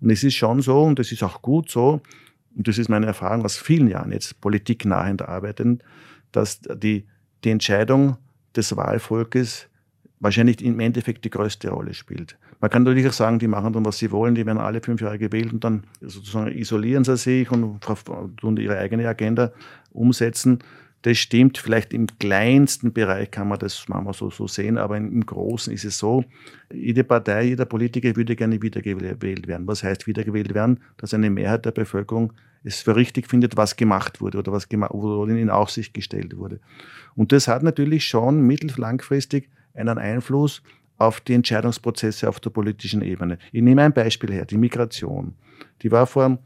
Und 0.00 0.08
es 0.08 0.24
ist 0.24 0.36
schon 0.36 0.62
so, 0.62 0.84
und 0.84 0.98
das 0.98 1.12
ist 1.12 1.22
auch 1.22 1.42
gut 1.42 1.70
so, 1.70 2.00
und 2.56 2.66
das 2.66 2.78
ist 2.78 2.88
meine 2.88 3.04
Erfahrung 3.04 3.44
aus 3.44 3.58
vielen 3.58 3.88
Jahren 3.88 4.10
jetzt 4.10 4.40
politiknahend 4.40 5.20
arbeiten, 5.20 5.80
dass 6.32 6.60
die, 6.62 7.04
die 7.44 7.50
Entscheidung 7.50 8.16
des 8.56 8.76
Wahlvolkes 8.76 9.68
wahrscheinlich 10.20 10.62
im 10.62 10.78
Endeffekt 10.80 11.24
die 11.24 11.30
größte 11.30 11.70
Rolle 11.70 11.94
spielt. 11.94 12.36
Man 12.60 12.70
kann 12.70 12.82
natürlich 12.82 13.08
auch 13.08 13.12
sagen, 13.12 13.38
die 13.38 13.48
machen 13.48 13.72
dann, 13.72 13.86
was 13.86 13.98
sie 13.98 14.10
wollen, 14.10 14.34
die 14.34 14.44
werden 14.44 14.58
alle 14.58 14.82
fünf 14.82 15.00
Jahre 15.00 15.18
gewählt 15.18 15.52
und 15.52 15.64
dann 15.64 15.84
sozusagen 16.02 16.52
isolieren 16.52 17.04
sie 17.04 17.16
sich 17.16 17.50
und 17.50 17.80
tun 18.36 18.56
ihre 18.58 18.78
eigene 18.78 19.08
Agenda 19.08 19.50
umsetzen. 19.92 20.58
Das 21.02 21.16
stimmt, 21.16 21.56
vielleicht 21.56 21.94
im 21.94 22.06
kleinsten 22.18 22.92
Bereich 22.92 23.30
kann 23.30 23.48
man 23.48 23.58
das 23.58 23.88
manchmal 23.88 24.12
so, 24.12 24.28
so 24.28 24.46
sehen, 24.46 24.76
aber 24.76 24.98
im 24.98 25.24
Großen 25.24 25.72
ist 25.72 25.86
es 25.86 25.96
so, 25.96 26.24
jede 26.70 27.04
Partei, 27.04 27.44
jeder 27.44 27.64
Politiker 27.64 28.14
würde 28.14 28.36
gerne 28.36 28.60
wiedergewählt 28.60 29.46
werden. 29.46 29.66
Was 29.66 29.82
heißt 29.82 30.06
wiedergewählt 30.06 30.52
werden? 30.52 30.80
Dass 30.98 31.14
eine 31.14 31.30
Mehrheit 31.30 31.64
der 31.64 31.70
Bevölkerung 31.70 32.34
es 32.64 32.82
für 32.82 32.96
richtig 32.96 33.26
findet, 33.26 33.56
was 33.56 33.76
gemacht 33.76 34.20
wurde 34.20 34.38
oder 34.38 34.52
was 34.52 34.68
oder 34.70 35.32
in 35.32 35.50
Aussicht 35.50 35.94
gestellt 35.94 36.36
wurde. 36.36 36.60
Und 37.14 37.32
das 37.32 37.48
hat 37.48 37.62
natürlich 37.62 38.06
schon 38.06 38.42
mittel- 38.42 38.72
langfristig 38.76 39.50
einen 39.74 39.98
Einfluss 39.98 40.62
auf 40.98 41.20
die 41.20 41.34
Entscheidungsprozesse 41.34 42.28
auf 42.28 42.40
der 42.40 42.50
politischen 42.50 43.02
Ebene. 43.02 43.38
Ich 43.52 43.62
nehme 43.62 43.82
ein 43.82 43.92
Beispiel 43.92 44.32
her, 44.32 44.44
die 44.44 44.58
Migration. 44.58 45.34
Die 45.82 45.90
war 45.90 46.06
vor 46.06 46.38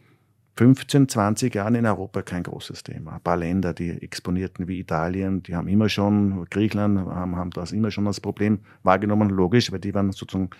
15, 0.56 1.08
20 1.08 1.54
Jahren 1.54 1.74
in 1.74 1.86
Europa 1.86 2.22
kein 2.22 2.44
großes 2.44 2.84
Thema. 2.84 3.14
Ein 3.14 3.20
paar 3.20 3.36
Länder, 3.36 3.74
die 3.74 3.90
exponierten 3.90 4.68
wie 4.68 4.78
Italien, 4.78 5.42
die 5.42 5.56
haben 5.56 5.66
immer 5.66 5.88
schon, 5.88 6.44
Griechenland 6.48 6.98
haben, 6.98 7.34
haben 7.34 7.50
das 7.50 7.72
immer 7.72 7.90
schon 7.90 8.06
als 8.06 8.20
Problem 8.20 8.60
wahrgenommen, 8.84 9.30
logisch, 9.30 9.72
weil 9.72 9.80
die 9.80 9.92
waren 9.92 10.12
sozusagen 10.12 10.50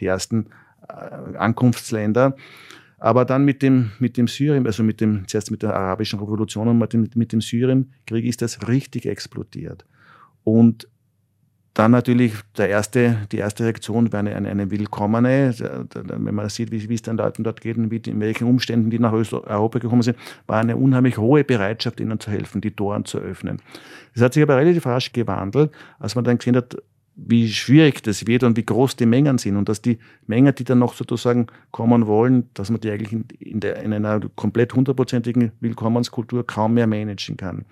die 0.00 0.06
ersten 0.06 0.48
äh, 0.86 1.36
Ankunftsländer. 1.36 2.36
Aber 2.98 3.24
dann 3.24 3.44
mit 3.44 3.62
dem, 3.62 3.92
mit 4.00 4.16
dem 4.16 4.26
Syrien, 4.26 4.66
also 4.66 4.82
mit 4.82 5.00
dem, 5.00 5.26
zuerst 5.28 5.50
mit 5.50 5.62
der 5.62 5.74
arabischen 5.74 6.18
Revolution 6.18 6.68
und 6.68 6.78
mit 6.78 6.92
dem, 6.92 7.08
mit 7.14 7.32
dem 7.32 7.40
Syrienkrieg 7.40 8.24
ist 8.24 8.42
das 8.42 8.66
richtig 8.68 9.06
explodiert. 9.06 9.84
Und 10.42 10.88
dann 11.78 11.92
natürlich 11.92 12.32
der 12.56 12.68
erste, 12.68 13.28
die 13.30 13.36
erste 13.36 13.64
Reaktion 13.64 14.12
wäre 14.12 14.18
eine, 14.18 14.34
eine, 14.34 14.48
eine 14.48 14.70
willkommene, 14.72 15.54
wenn 15.94 16.34
man 16.34 16.48
sieht, 16.48 16.72
wie, 16.72 16.88
wie 16.88 16.94
es 16.94 17.02
den 17.02 17.16
Leuten 17.16 17.44
dort 17.44 17.60
geht 17.60 17.76
und 17.76 17.92
wie, 17.92 17.98
in 17.98 18.18
welchen 18.18 18.48
Umständen 18.48 18.90
die 18.90 18.98
nach 18.98 19.12
Europa 19.12 19.78
gekommen 19.78 20.02
sind, 20.02 20.18
war 20.48 20.58
eine 20.58 20.76
unheimlich 20.76 21.18
hohe 21.18 21.44
Bereitschaft, 21.44 22.00
ihnen 22.00 22.18
zu 22.18 22.32
helfen, 22.32 22.60
die 22.60 22.72
Toren 22.72 23.04
zu 23.04 23.18
öffnen. 23.18 23.62
Das 24.12 24.24
hat 24.24 24.34
sich 24.34 24.42
aber 24.42 24.56
relativ 24.56 24.86
rasch 24.86 25.12
gewandelt, 25.12 25.70
als 26.00 26.16
man 26.16 26.24
dann 26.24 26.38
gesehen 26.38 26.56
hat, 26.56 26.76
wie 27.20 27.48
schwierig 27.48 28.02
das 28.02 28.26
wird 28.26 28.44
und 28.44 28.56
wie 28.56 28.64
groß 28.64 28.94
die 28.94 29.06
Mengen 29.06 29.38
sind 29.38 29.56
und 29.56 29.68
dass 29.68 29.82
die 29.82 29.98
Mengen, 30.26 30.54
die 30.54 30.64
dann 30.64 30.78
noch 30.78 30.94
sozusagen 30.94 31.48
kommen 31.72 32.06
wollen, 32.06 32.48
dass 32.54 32.70
man 32.70 32.80
die 32.80 32.90
eigentlich 32.90 33.12
in, 33.12 33.24
in, 33.40 33.60
der, 33.60 33.82
in 33.82 33.92
einer 33.92 34.20
komplett 34.36 34.72
hundertprozentigen 34.72 35.50
Willkommenskultur 35.60 36.46
kaum 36.46 36.74
mehr 36.74 36.86
managen 36.86 37.36
kann. 37.36 37.64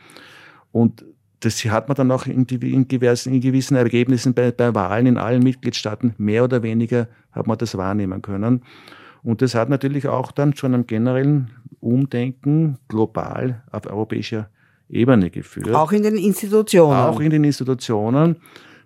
Und 0.72 1.04
das 1.40 1.64
hat 1.64 1.88
man 1.88 1.94
dann 1.94 2.10
auch 2.10 2.26
in, 2.26 2.44
in, 2.44 2.88
gewissen, 2.88 3.34
in 3.34 3.40
gewissen 3.40 3.76
Ergebnissen 3.76 4.34
bei, 4.34 4.50
bei, 4.50 4.74
Wahlen 4.74 5.06
in 5.06 5.16
allen 5.16 5.42
Mitgliedstaaten 5.42 6.14
mehr 6.18 6.42
oder 6.42 6.64
weniger 6.64 7.08
hat 7.30 7.46
man 7.46 7.56
das 7.56 7.76
wahrnehmen 7.76 8.22
können. 8.22 8.62
Und 9.22 9.42
das 9.42 9.54
hat 9.54 9.68
natürlich 9.68 10.08
auch 10.08 10.32
dann 10.32 10.54
zu 10.54 10.66
einem 10.66 10.86
generellen 10.86 11.50
Umdenken 11.80 12.78
global 12.88 13.62
auf 13.70 13.86
europäischer 13.86 14.48
Ebene 14.88 15.30
geführt. 15.30 15.72
Auch 15.74 15.92
in 15.92 16.02
den 16.02 16.16
Institutionen. 16.16 16.96
Auch 16.96 17.20
in 17.20 17.30
den 17.30 17.44
Institutionen 17.44 18.36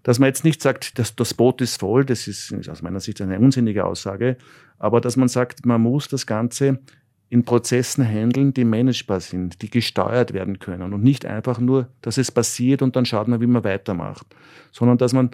dass 0.03 0.19
man 0.19 0.29
jetzt 0.29 0.45
nicht 0.45 0.63
sagt, 0.63 0.99
dass 0.99 1.15
das 1.15 1.35
Boot 1.35 1.61
ist 1.61 1.81
voll, 1.81 2.05
das 2.05 2.27
ist 2.27 2.53
aus 2.69 2.83
meiner 2.83 3.01
Sicht 3.01 3.21
eine 3.21 3.39
unsinnige 3.39 3.85
Aussage, 3.85 4.37
aber 4.79 5.01
dass 5.01 5.17
man 5.17 5.29
sagt, 5.29 5.67
man 5.67 5.81
muss 5.81 6.09
das 6.09 6.27
Ganze 6.27 6.81
in 7.29 7.45
Prozessen 7.45 8.05
handeln, 8.05 8.53
die 8.53 8.65
managebar 8.65 9.21
sind, 9.21 9.63
die 9.63 9.71
gesteuert 9.71 10.33
werden 10.33 10.59
können 10.59 10.93
und 10.93 11.03
nicht 11.03 11.25
einfach 11.25 11.61
nur, 11.61 11.89
dass 12.03 12.19
es 12.19 12.33
passiert 12.33 12.83
und 12.83 12.97
dann 12.97 13.07
schaut 13.07 13.29
man, 13.29 13.41
wie 13.41 13.47
man 13.47 13.63
weitermacht, 13.63 14.27
sondern 14.73 14.99
dass 14.99 15.13
man 15.13 15.31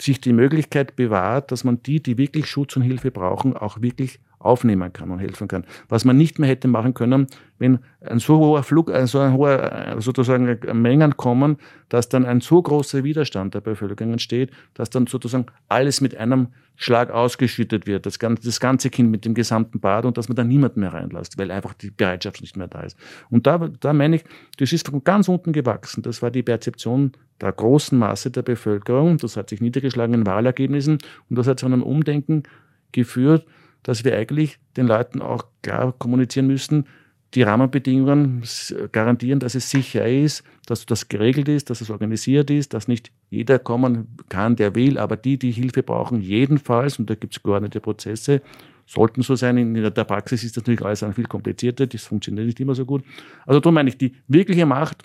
sich 0.00 0.20
die 0.20 0.32
Möglichkeit 0.32 0.96
bewahrt, 0.96 1.50
dass 1.50 1.64
man 1.64 1.82
die, 1.82 2.02
die 2.02 2.18
wirklich 2.18 2.46
Schutz 2.46 2.76
und 2.76 2.82
Hilfe 2.82 3.10
brauchen, 3.10 3.56
auch 3.56 3.82
wirklich 3.82 4.20
aufnehmen 4.40 4.92
kann 4.92 5.10
und 5.10 5.18
helfen 5.18 5.46
kann. 5.48 5.64
Was 5.88 6.04
man 6.04 6.16
nicht 6.16 6.38
mehr 6.38 6.48
hätte 6.48 6.66
machen 6.66 6.94
können, 6.94 7.26
wenn 7.58 7.78
ein 8.00 8.18
so 8.18 8.38
hoher 8.38 8.62
Flug, 8.62 8.90
so 9.04 9.18
ein 9.20 9.34
hoher 9.34 9.96
sozusagen 9.98 10.58
Mengen 10.72 11.16
kommen, 11.16 11.58
dass 11.90 12.08
dann 12.08 12.24
ein 12.24 12.40
so 12.40 12.60
großer 12.60 13.04
Widerstand 13.04 13.54
der 13.54 13.60
Bevölkerung 13.60 14.12
entsteht, 14.12 14.50
dass 14.74 14.88
dann 14.88 15.06
sozusagen 15.06 15.46
alles 15.68 16.00
mit 16.00 16.16
einem 16.16 16.48
Schlag 16.76 17.10
ausgeschüttet 17.10 17.86
wird, 17.86 18.06
das 18.06 18.18
ganze, 18.18 18.42
das 18.44 18.58
ganze 18.58 18.88
Kind 18.88 19.10
mit 19.10 19.26
dem 19.26 19.34
gesamten 19.34 19.78
Bad 19.78 20.06
und 20.06 20.16
dass 20.16 20.30
man 20.30 20.36
da 20.36 20.44
niemanden 20.44 20.80
mehr 20.80 20.94
reinlässt, 20.94 21.36
weil 21.36 21.50
einfach 21.50 21.74
die 21.74 21.90
Bereitschaft 21.90 22.40
nicht 22.40 22.56
mehr 22.56 22.68
da 22.68 22.80
ist. 22.80 22.96
Und 23.28 23.46
da, 23.46 23.58
da 23.58 23.92
meine 23.92 24.16
ich, 24.16 24.24
das 24.56 24.72
ist 24.72 24.88
von 24.88 25.04
ganz 25.04 25.28
unten 25.28 25.52
gewachsen. 25.52 26.02
Das 26.02 26.22
war 26.22 26.30
die 26.30 26.42
Perzeption 26.42 27.12
der 27.42 27.52
großen 27.52 27.98
Masse 27.98 28.30
der 28.30 28.40
Bevölkerung. 28.40 29.18
Das 29.18 29.36
hat 29.36 29.50
sich 29.50 29.60
niedergeschlagen 29.60 30.14
in 30.14 30.26
Wahlergebnissen 30.26 30.96
und 31.28 31.38
das 31.38 31.46
hat 31.46 31.60
zu 31.60 31.66
einem 31.66 31.82
Umdenken 31.82 32.44
geführt, 32.92 33.44
dass 33.82 34.04
wir 34.04 34.16
eigentlich 34.16 34.58
den 34.76 34.86
Leuten 34.86 35.22
auch 35.22 35.44
klar 35.62 35.94
kommunizieren 35.98 36.46
müssen, 36.46 36.86
die 37.34 37.42
Rahmenbedingungen 37.42 38.42
garantieren, 38.90 39.38
dass 39.38 39.54
es 39.54 39.70
sicher 39.70 40.06
ist, 40.08 40.42
dass 40.66 40.84
das 40.86 41.08
geregelt 41.08 41.48
ist, 41.48 41.70
dass 41.70 41.80
es 41.80 41.90
organisiert 41.90 42.50
ist, 42.50 42.74
dass 42.74 42.88
nicht 42.88 43.12
jeder 43.28 43.60
kommen 43.60 44.16
kann, 44.28 44.56
der 44.56 44.74
will, 44.74 44.98
aber 44.98 45.16
die, 45.16 45.38
die 45.38 45.52
Hilfe 45.52 45.82
brauchen, 45.82 46.20
jedenfalls, 46.20 46.98
und 46.98 47.08
da 47.08 47.14
gibt 47.14 47.36
es 47.36 47.42
geordnete 47.42 47.80
Prozesse, 47.80 48.42
sollten 48.86 49.22
so 49.22 49.36
sein. 49.36 49.56
In 49.56 49.74
der 49.74 49.90
Praxis 50.04 50.42
ist 50.42 50.56
das 50.56 50.64
natürlich 50.64 50.84
alles 50.84 51.04
viel 51.14 51.26
komplizierter, 51.26 51.86
das 51.86 52.02
funktioniert 52.02 52.46
nicht 52.46 52.58
immer 52.58 52.74
so 52.74 52.84
gut. 52.84 53.04
Also 53.46 53.60
darum 53.60 53.74
meine 53.74 53.90
ich, 53.90 53.98
die 53.98 54.16
wirkliche 54.26 54.66
Macht, 54.66 55.04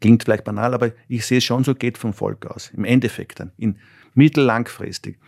klingt 0.00 0.24
vielleicht 0.24 0.44
banal, 0.44 0.72
aber 0.72 0.92
ich 1.08 1.26
sehe 1.26 1.38
es 1.38 1.44
schon 1.44 1.64
so, 1.64 1.74
geht 1.74 1.98
vom 1.98 2.14
Volk 2.14 2.46
aus, 2.46 2.70
im 2.74 2.84
Endeffekt 2.84 3.40
dann, 3.40 3.52
in 3.58 3.76
mittellangfristig. 4.14 5.18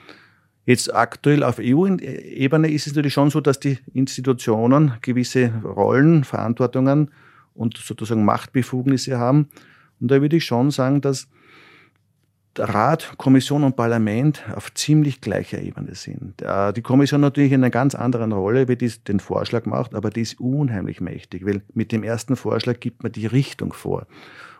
Jetzt 0.64 0.94
aktuell 0.94 1.42
auf 1.42 1.58
EU-Ebene 1.60 2.70
ist 2.70 2.86
es 2.86 2.94
natürlich 2.94 3.14
schon 3.14 3.30
so, 3.30 3.40
dass 3.40 3.58
die 3.58 3.78
Institutionen 3.94 4.94
gewisse 5.00 5.52
Rollen, 5.64 6.22
Verantwortungen 6.24 7.10
und 7.54 7.76
sozusagen 7.76 8.24
Machtbefugnisse 8.24 9.18
haben. 9.18 9.48
Und 10.00 10.10
da 10.10 10.20
würde 10.20 10.36
ich 10.36 10.44
schon 10.44 10.70
sagen, 10.70 11.00
dass 11.00 11.26
Rat, 12.58 13.14
Kommission 13.16 13.64
und 13.64 13.76
Parlament 13.76 14.44
auf 14.54 14.72
ziemlich 14.74 15.20
gleicher 15.20 15.60
Ebene 15.60 15.94
sind. 15.94 16.44
Die 16.76 16.82
Kommission 16.82 17.22
natürlich 17.22 17.52
in 17.52 17.62
einer 17.62 17.70
ganz 17.70 17.94
anderen 17.94 18.30
Rolle, 18.32 18.68
wie 18.68 18.76
die 18.76 18.92
den 19.08 19.20
Vorschlag 19.20 19.64
macht, 19.64 19.94
aber 19.94 20.10
die 20.10 20.20
ist 20.20 20.38
unheimlich 20.38 21.00
mächtig, 21.00 21.46
weil 21.46 21.62
mit 21.72 21.92
dem 21.92 22.04
ersten 22.04 22.36
Vorschlag 22.36 22.78
gibt 22.78 23.02
man 23.02 23.10
die 23.10 23.26
Richtung 23.26 23.72
vor. 23.72 24.06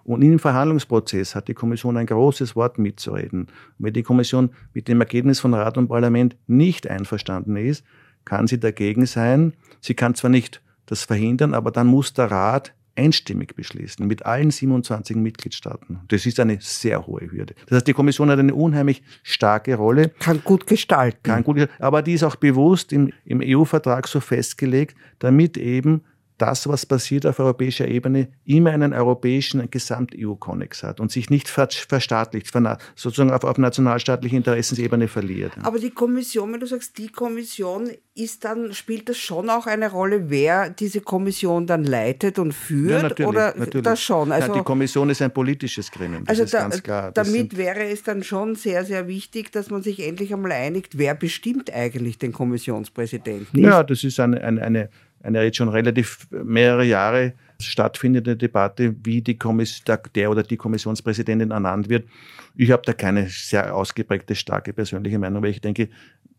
Und 0.04 0.22
im 0.22 0.38
Verhandlungsprozess 0.38 1.34
hat 1.34 1.48
die 1.48 1.54
Kommission 1.54 1.96
ein 1.96 2.06
großes 2.06 2.56
Wort 2.56 2.78
mitzureden. 2.78 3.48
Wenn 3.78 3.92
die 3.92 4.02
Kommission 4.02 4.50
mit 4.74 4.88
dem 4.88 5.00
Ergebnis 5.00 5.40
von 5.40 5.54
Rat 5.54 5.78
und 5.78 5.88
Parlament 5.88 6.36
nicht 6.46 6.88
einverstanden 6.88 7.56
ist, 7.56 7.84
kann 8.24 8.46
sie 8.46 8.60
dagegen 8.60 9.06
sein. 9.06 9.54
Sie 9.80 9.94
kann 9.94 10.14
zwar 10.14 10.30
nicht 10.30 10.62
das 10.86 11.04
verhindern, 11.04 11.54
aber 11.54 11.70
dann 11.70 11.86
muss 11.86 12.12
der 12.12 12.30
Rat 12.30 12.74
einstimmig 12.94 13.54
beschließen, 13.54 14.06
mit 14.06 14.26
allen 14.26 14.50
27 14.50 15.16
Mitgliedstaaten. 15.16 16.00
Das 16.08 16.26
ist 16.26 16.38
eine 16.40 16.58
sehr 16.60 17.06
hohe 17.06 17.30
Hürde. 17.30 17.54
Das 17.66 17.76
heißt, 17.76 17.86
die 17.86 17.94
Kommission 17.94 18.30
hat 18.30 18.38
eine 18.38 18.54
unheimlich 18.54 19.02
starke 19.22 19.76
Rolle. 19.76 20.10
Kann 20.18 20.42
gut 20.44 20.66
gestalten. 20.66 21.22
Kann 21.22 21.42
gut, 21.42 21.68
aber 21.78 22.02
die 22.02 22.14
ist 22.14 22.22
auch 22.22 22.36
bewusst 22.36 22.92
im, 22.92 23.12
im 23.24 23.40
EU-Vertrag 23.42 24.08
so 24.08 24.20
festgelegt, 24.20 24.96
damit 25.18 25.56
eben 25.56 26.02
das, 26.42 26.68
was 26.68 26.84
passiert 26.84 27.24
auf 27.24 27.38
europäischer 27.38 27.86
Ebene, 27.86 28.26
immer 28.44 28.70
einen 28.70 28.92
europäischen 28.92 29.70
Gesamt-EU-Konnex 29.70 30.82
hat 30.82 30.98
und 30.98 31.12
sich 31.12 31.30
nicht 31.30 31.48
verstaatlicht, 31.48 32.52
sozusagen 32.96 33.30
auf, 33.30 33.44
auf 33.44 33.58
nationalstaatlicher 33.58 34.38
Interessensebene 34.38 35.06
verliert. 35.06 35.52
Aber 35.62 35.78
die 35.78 35.90
Kommission, 35.90 36.52
wenn 36.52 36.58
du 36.58 36.66
sagst, 36.66 36.98
die 36.98 37.10
Kommission 37.10 37.90
ist 38.16 38.44
dann, 38.44 38.74
spielt 38.74 39.08
das 39.08 39.18
schon 39.18 39.50
auch 39.50 39.68
eine 39.68 39.88
Rolle, 39.88 40.30
wer 40.30 40.68
diese 40.68 41.00
Kommission 41.00 41.68
dann 41.68 41.84
leitet 41.84 42.40
und 42.40 42.52
führt? 42.52 43.02
Ja, 43.02 43.08
natürlich, 43.08 43.28
oder 43.28 43.54
natürlich. 43.56 43.84
das 43.84 44.02
schon? 44.02 44.32
Also, 44.32 44.48
ja, 44.48 44.54
die 44.54 44.64
Kommission 44.64 45.10
ist 45.10 45.22
ein 45.22 45.32
politisches 45.32 45.92
Gremium, 45.92 46.24
das 46.24 46.30
also 46.30 46.42
ist 46.42 46.54
da, 46.54 46.58
ganz 46.62 46.82
klar. 46.82 47.12
Das 47.12 47.30
damit 47.30 47.56
wäre 47.56 47.84
es 47.84 48.02
dann 48.02 48.24
schon 48.24 48.56
sehr, 48.56 48.84
sehr 48.84 49.06
wichtig, 49.06 49.52
dass 49.52 49.70
man 49.70 49.84
sich 49.84 50.04
endlich 50.04 50.34
einmal 50.34 50.50
einigt, 50.50 50.98
wer 50.98 51.14
bestimmt 51.14 51.72
eigentlich 51.72 52.18
den 52.18 52.32
Kommissionspräsidenten? 52.32 53.60
Ja, 53.60 53.84
das 53.84 54.02
ist 54.02 54.18
eine, 54.18 54.42
eine, 54.42 54.60
eine 54.60 54.88
eine 55.22 55.42
jetzt 55.44 55.56
schon 55.56 55.68
relativ 55.68 56.26
mehrere 56.30 56.84
Jahre 56.84 57.34
stattfindende 57.60 58.36
Debatte, 58.36 58.94
wie 59.04 59.22
die 59.22 59.38
Kommission, 59.38 59.98
der 60.14 60.30
oder 60.30 60.42
die 60.42 60.56
Kommissionspräsidentin 60.56 61.50
ernannt 61.50 61.88
wird. 61.88 62.08
Ich 62.56 62.70
habe 62.70 62.82
da 62.84 62.92
keine 62.92 63.28
sehr 63.28 63.74
ausgeprägte, 63.74 64.34
starke 64.34 64.72
persönliche 64.72 65.18
Meinung, 65.18 65.42
weil 65.42 65.50
ich 65.50 65.60
denke, 65.60 65.88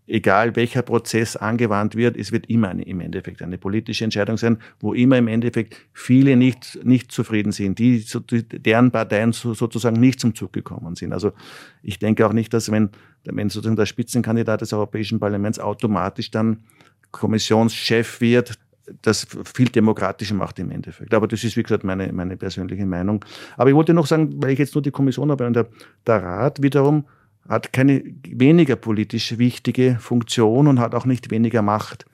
egal 0.06 0.56
welcher 0.56 0.82
Prozess 0.82 1.36
angewandt 1.36 1.96
wird, 1.96 2.18
es 2.18 2.32
wird 2.32 2.48
immer 2.48 2.70
eine, 2.70 2.84
im 2.84 3.00
Endeffekt 3.00 3.42
eine 3.42 3.58
politische 3.58 4.04
Entscheidung 4.04 4.38
sein, 4.38 4.58
wo 4.80 4.94
immer 4.94 5.18
im 5.18 5.28
Endeffekt 5.28 5.78
viele 5.94 6.36
nicht, 6.36 6.80
nicht 6.84 7.12
zufrieden 7.12 7.52
sind, 7.52 7.80
die, 7.80 8.04
deren 8.42 8.92
Parteien 8.92 9.32
sozusagen 9.32 10.00
nicht 10.00 10.20
zum 10.20 10.36
Zug 10.36 10.52
gekommen 10.52 10.96
sind. 10.96 11.14
Also 11.14 11.32
ich 11.82 12.00
denke 12.00 12.28
auch 12.28 12.34
nicht, 12.34 12.54
dass 12.54 12.70
wenn, 12.70 12.90
wenn 13.24 13.50
sozusagen 13.50 13.78
der 13.78 13.86
Spitzenkandidat 13.86 14.62
des 14.62 14.74
Europäischen 14.74 15.20
Parlaments 15.20 15.60
automatisch 15.60 16.32
dann 16.32 16.64
Kommissionschef 17.12 18.20
wird, 18.22 18.58
das 19.02 19.28
viel 19.54 19.70
demokratischer 19.70 20.36
macht 20.36 20.60
im 20.60 20.72
Endeffekt. 20.72 21.14
Aber 21.14 21.28
das 21.28 21.44
ist, 21.44 21.56
wie 21.56 21.64
gesagt, 21.64 21.84
meine, 21.84 22.12
meine 22.12 22.38
persönliche 22.38 22.86
Meinung. 22.86 23.24
Aber 23.58 23.70
ich 23.70 23.76
wollte 23.76 23.94
noch 23.94 24.08
sagen, 24.08 24.42
weil 24.42 24.52
ich 24.52 24.60
jetzt 24.60 24.76
nur 24.76 24.82
die 24.82 24.92
Kommission 24.92 25.32
habe 25.32 25.48
und 25.48 25.54
der, 25.54 25.68
der 26.06 26.22
Rat 26.22 26.62
wiederum 26.62 27.06
hat 27.48 27.74
keine 27.74 28.04
weniger 28.28 28.76
politisch 28.76 29.38
wichtige 29.38 29.98
Funktion 30.00 30.68
und 30.68 30.80
hat 30.80 30.96
auch 30.96 31.06
nicht 31.06 31.30
weniger 31.32 31.62
Macht. 31.62 32.06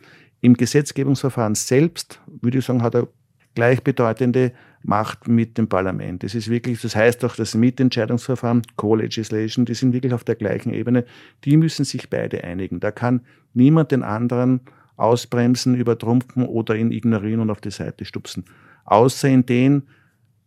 Im 0.42 0.56
Gesetzgebungsverfahren 0.56 1.56
selbst, 1.56 2.22
würde 2.42 2.60
ich 2.60 2.66
sagen, 2.66 2.82
hat 2.82 2.96
er 2.96 3.08
gleichbedeutende 3.56 4.54
Macht 4.82 5.28
mit 5.28 5.58
dem 5.58 5.68
Parlament. 5.68 6.24
Das 6.24 6.34
ist 6.34 6.50
wirklich, 6.50 6.82
das 6.82 6.96
heißt 6.96 7.26
auch, 7.26 7.36
das 7.36 7.56
Mitentscheidungsverfahren, 7.56 8.62
Co-Legislation, 8.78 9.66
die 9.66 9.74
sind 9.74 9.92
wirklich 9.92 10.14
auf 10.14 10.24
der 10.24 10.36
gleichen 10.36 10.74
Ebene. 10.74 11.04
Die 11.44 11.58
müssen 11.58 11.84
sich 11.84 12.10
beide 12.10 12.44
einigen. 12.44 12.80
Da 12.80 12.92
kann 12.92 13.22
niemand 13.54 13.92
den 13.92 14.04
anderen 14.04 14.62
ausbremsen, 15.00 15.76
übertrumpfen 15.76 16.46
oder 16.46 16.76
ihn 16.76 16.92
ignorieren 16.92 17.40
und 17.40 17.50
auf 17.50 17.62
die 17.62 17.72
Seite 17.72 18.06
stupsen. 18.06 18.46
Außer 18.86 19.30
in 19.30 19.46
den 19.46 19.84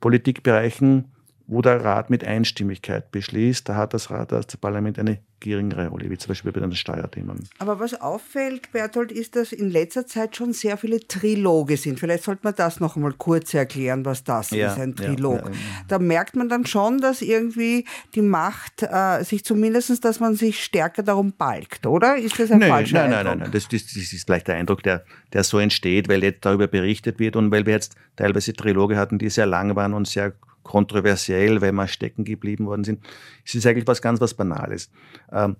Politikbereichen, 0.00 1.11
wo 1.52 1.60
der 1.60 1.84
Rat 1.84 2.08
mit 2.08 2.24
Einstimmigkeit 2.24 3.10
beschließt, 3.12 3.68
da 3.68 3.76
hat 3.76 3.92
das 3.92 4.10
Rat, 4.10 4.32
das 4.32 4.56
Parlament 4.56 4.98
eine 4.98 5.18
geringere 5.40 5.88
Rolle, 5.88 6.08
wie 6.08 6.16
zum 6.16 6.28
Beispiel 6.28 6.52
bei 6.52 6.60
den 6.60 6.72
Steuerthemen. 6.72 7.46
Aber 7.58 7.78
was 7.78 8.00
auffällt, 8.00 8.72
Berthold, 8.72 9.12
ist, 9.12 9.36
dass 9.36 9.52
in 9.52 9.70
letzter 9.70 10.06
Zeit 10.06 10.36
schon 10.36 10.52
sehr 10.52 10.76
viele 10.76 11.00
Triloge 11.00 11.76
sind. 11.76 12.00
Vielleicht 12.00 12.24
sollte 12.24 12.40
man 12.44 12.54
das 12.54 12.80
noch 12.80 12.96
einmal 12.96 13.12
kurz 13.12 13.52
erklären, 13.52 14.04
was 14.04 14.24
das 14.24 14.50
ja, 14.50 14.72
ist, 14.72 14.78
ein 14.78 14.94
Trilog. 14.96 15.40
Ja, 15.40 15.48
ja, 15.50 15.56
da 15.88 15.98
merkt 15.98 16.36
man 16.36 16.48
dann 16.48 16.64
schon, 16.64 16.98
dass 16.98 17.20
irgendwie 17.20 17.84
die 18.14 18.22
Macht 18.22 18.82
äh, 18.82 19.22
sich 19.24 19.44
zumindest, 19.44 20.04
dass 20.04 20.20
man 20.20 20.36
sich 20.36 20.62
stärker 20.64 21.02
darum 21.02 21.32
balgt, 21.32 21.86
oder? 21.86 22.16
Ist 22.16 22.38
das 22.38 22.50
ein 22.50 22.60
nein, 22.60 22.70
falscher 22.70 22.94
nein, 22.94 23.12
Eindruck? 23.12 23.24
Nein, 23.24 23.38
nein, 23.38 23.38
nein, 23.40 23.52
das, 23.52 23.68
das, 23.68 23.84
das 23.84 24.12
ist 24.12 24.24
vielleicht 24.24 24.48
der 24.48 24.54
Eindruck, 24.54 24.82
der, 24.84 25.04
der 25.32 25.44
so 25.44 25.58
entsteht, 25.58 26.08
weil 26.08 26.22
jetzt 26.22 26.46
darüber 26.46 26.68
berichtet 26.68 27.18
wird 27.18 27.36
und 27.36 27.50
weil 27.50 27.66
wir 27.66 27.74
jetzt 27.74 27.96
teilweise 28.16 28.54
Triloge 28.54 28.96
hatten, 28.96 29.18
die 29.18 29.28
sehr 29.28 29.46
lang 29.46 29.74
waren 29.76 29.92
und 29.92 30.06
sehr 30.06 30.32
kontroversiell, 30.62 31.60
weil 31.60 31.72
wir 31.72 31.88
stecken 31.88 32.24
geblieben 32.24 32.66
worden 32.66 32.84
sind. 32.84 33.04
Es 33.44 33.54
ist 33.54 33.66
eigentlich 33.66 33.86
was 33.86 34.02
ganz 34.02 34.20
was 34.20 34.34
Banales. 34.34 34.90
Ähm, 35.30 35.56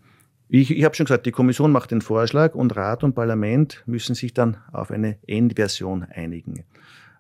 ich, 0.49 0.71
ich 0.71 0.85
habe 0.85 0.95
schon 0.95 1.07
gesagt, 1.07 1.25
die 1.25 1.33
Kommission 1.33 1.73
macht 1.73 1.91
den 1.91 2.03
Vorschlag 2.03 2.55
und 2.55 2.77
Rat 2.77 3.05
und 3.05 3.15
Parlament 3.15 3.83
müssen 3.87 4.15
sich 4.15 4.35
dann 4.35 4.59
auf 4.71 4.91
eine 4.91 5.19
Endversion 5.27 6.05
einigen. 6.05 6.65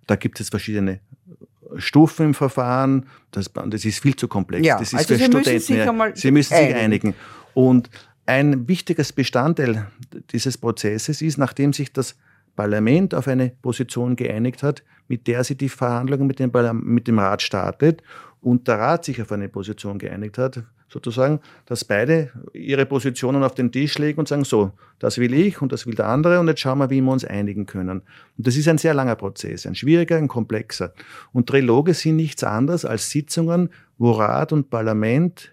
Da 0.07 0.17
gibt 0.17 0.39
es 0.41 0.51
verschiedene 0.51 1.01
Stufen 1.77 2.27
im 2.27 2.35
Verfahren. 2.35 3.07
Das, 3.31 3.51
das 3.53 3.85
ist 3.85 4.01
viel 4.01 4.17
zu 4.17 4.29
komplex. 4.29 4.67
Ja, 4.67 4.79
das 4.79 4.93
ist 4.93 4.99
also 4.99 5.09
für 5.09 5.15
Sie 5.15 5.25
Studenten. 5.25 5.49
Müssen 5.49 5.67
sich 5.67 5.77
ja, 5.77 6.11
Sie 6.15 6.31
müssen 6.31 6.57
sich 6.57 6.75
einigen. 6.75 7.15
Und 7.55 7.89
ein 8.27 8.69
wichtiges 8.69 9.13
Bestandteil 9.13 9.87
dieses 10.31 10.59
Prozesses 10.59 11.23
ist, 11.23 11.39
nachdem 11.39 11.73
sich 11.73 11.93
das 11.93 12.17
Parlament 12.57 13.15
auf 13.15 13.29
eine 13.29 13.53
Position 13.63 14.17
geeinigt 14.17 14.63
hat, 14.63 14.83
mit 15.09 15.27
der 15.27 15.45
sie 15.45 15.57
die 15.57 15.69
Verhandlungen 15.69 16.27
mit 16.27 16.39
dem, 16.39 16.51
mit 16.83 17.09
dem 17.09 17.19
Rat 17.19 17.43
startet 17.43 18.03
und 18.41 18.69
der 18.69 18.79
Rat 18.79 19.05
sich 19.05 19.21
auf 19.23 19.33
eine 19.33 19.49
Position 19.49 19.99
geeinigt 19.99 20.39
hat, 20.39 20.63
sozusagen, 20.89 21.41
dass 21.67 21.85
beide 21.85 22.31
ihre 22.53 22.87
Positionen 22.87 23.43
auf 23.43 23.55
den 23.55 23.73
Tisch 23.73 23.99
legen 23.99 24.19
und 24.19 24.29
sagen, 24.29 24.45
so, 24.45 24.73
das 24.99 25.19
will 25.19 25.33
ich 25.33 25.63
und 25.63 25.73
das 25.73 25.87
will 25.87 25.95
der 25.95 26.09
andere 26.09 26.39
und 26.39 26.49
jetzt 26.49 26.61
schauen 26.61 26.79
wir, 26.79 26.91
wie 26.91 27.01
wir 27.01 27.13
uns 27.13 27.25
einigen 27.25 27.67
können. 27.67 28.03
Und 28.37 28.47
das 28.47 28.57
ist 28.57 28.69
ein 28.69 28.79
sehr 28.79 28.95
langer 28.95 29.17
Prozess, 29.17 29.67
ein 29.67 29.75
schwieriger, 29.75 30.17
ein 30.17 30.29
komplexer. 30.29 30.93
Und 31.33 31.49
Triloge 31.49 31.95
sind 31.95 32.17
nichts 32.17 32.45
anderes 32.45 32.85
als 32.85 33.11
Sitzungen, 33.11 33.71
wo 33.99 34.13
Rat 34.13 34.53
und 34.53 34.71
Parlament 34.71 35.53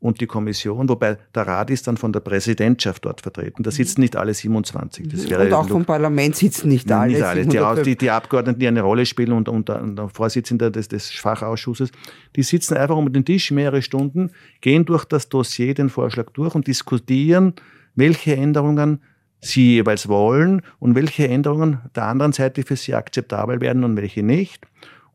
und 0.00 0.20
die 0.20 0.26
Kommission, 0.26 0.88
wobei 0.88 1.18
der 1.34 1.46
Rat 1.46 1.70
ist 1.70 1.86
dann 1.86 1.98
von 1.98 2.12
der 2.12 2.20
Präsidentschaft 2.20 3.04
dort 3.04 3.20
vertreten. 3.20 3.62
Da 3.62 3.70
sitzen 3.70 4.00
nicht 4.00 4.16
alle 4.16 4.32
27. 4.32 5.08
Das 5.08 5.28
wäre 5.28 5.44
und 5.44 5.52
auch 5.52 5.68
vom 5.68 5.84
Parlament 5.84 6.34
sitzen 6.36 6.68
nicht 6.68 6.90
alle. 6.90 7.12
Nicht 7.12 7.22
alle. 7.22 7.82
Die, 7.82 7.90
die, 7.90 7.98
die, 7.98 8.10
Abgeordneten, 8.10 8.58
die 8.58 8.66
eine 8.66 8.80
Rolle 8.80 9.04
spielen 9.04 9.32
und, 9.32 9.48
und, 9.48 9.68
und 9.68 9.96
der 9.96 10.08
Vorsitzende 10.08 10.70
des, 10.70 10.88
des 10.88 11.10
Fachausschusses, 11.10 11.90
die 12.34 12.42
sitzen 12.42 12.76
einfach 12.76 12.96
um 12.96 13.12
den 13.12 13.24
Tisch 13.26 13.50
mehrere 13.50 13.82
Stunden, 13.82 14.30
gehen 14.62 14.86
durch 14.86 15.04
das 15.04 15.28
Dossier, 15.28 15.74
den 15.74 15.90
Vorschlag 15.90 16.30
durch 16.30 16.54
und 16.54 16.66
diskutieren, 16.66 17.54
welche 17.94 18.34
Änderungen 18.34 19.02
sie 19.40 19.74
jeweils 19.74 20.08
wollen 20.08 20.62
und 20.78 20.94
welche 20.94 21.28
Änderungen 21.28 21.80
der 21.94 22.04
anderen 22.04 22.32
Seite 22.32 22.62
für 22.62 22.76
sie 22.76 22.94
akzeptabel 22.94 23.60
werden 23.60 23.84
und 23.84 23.96
welche 23.96 24.22
nicht. 24.22 24.66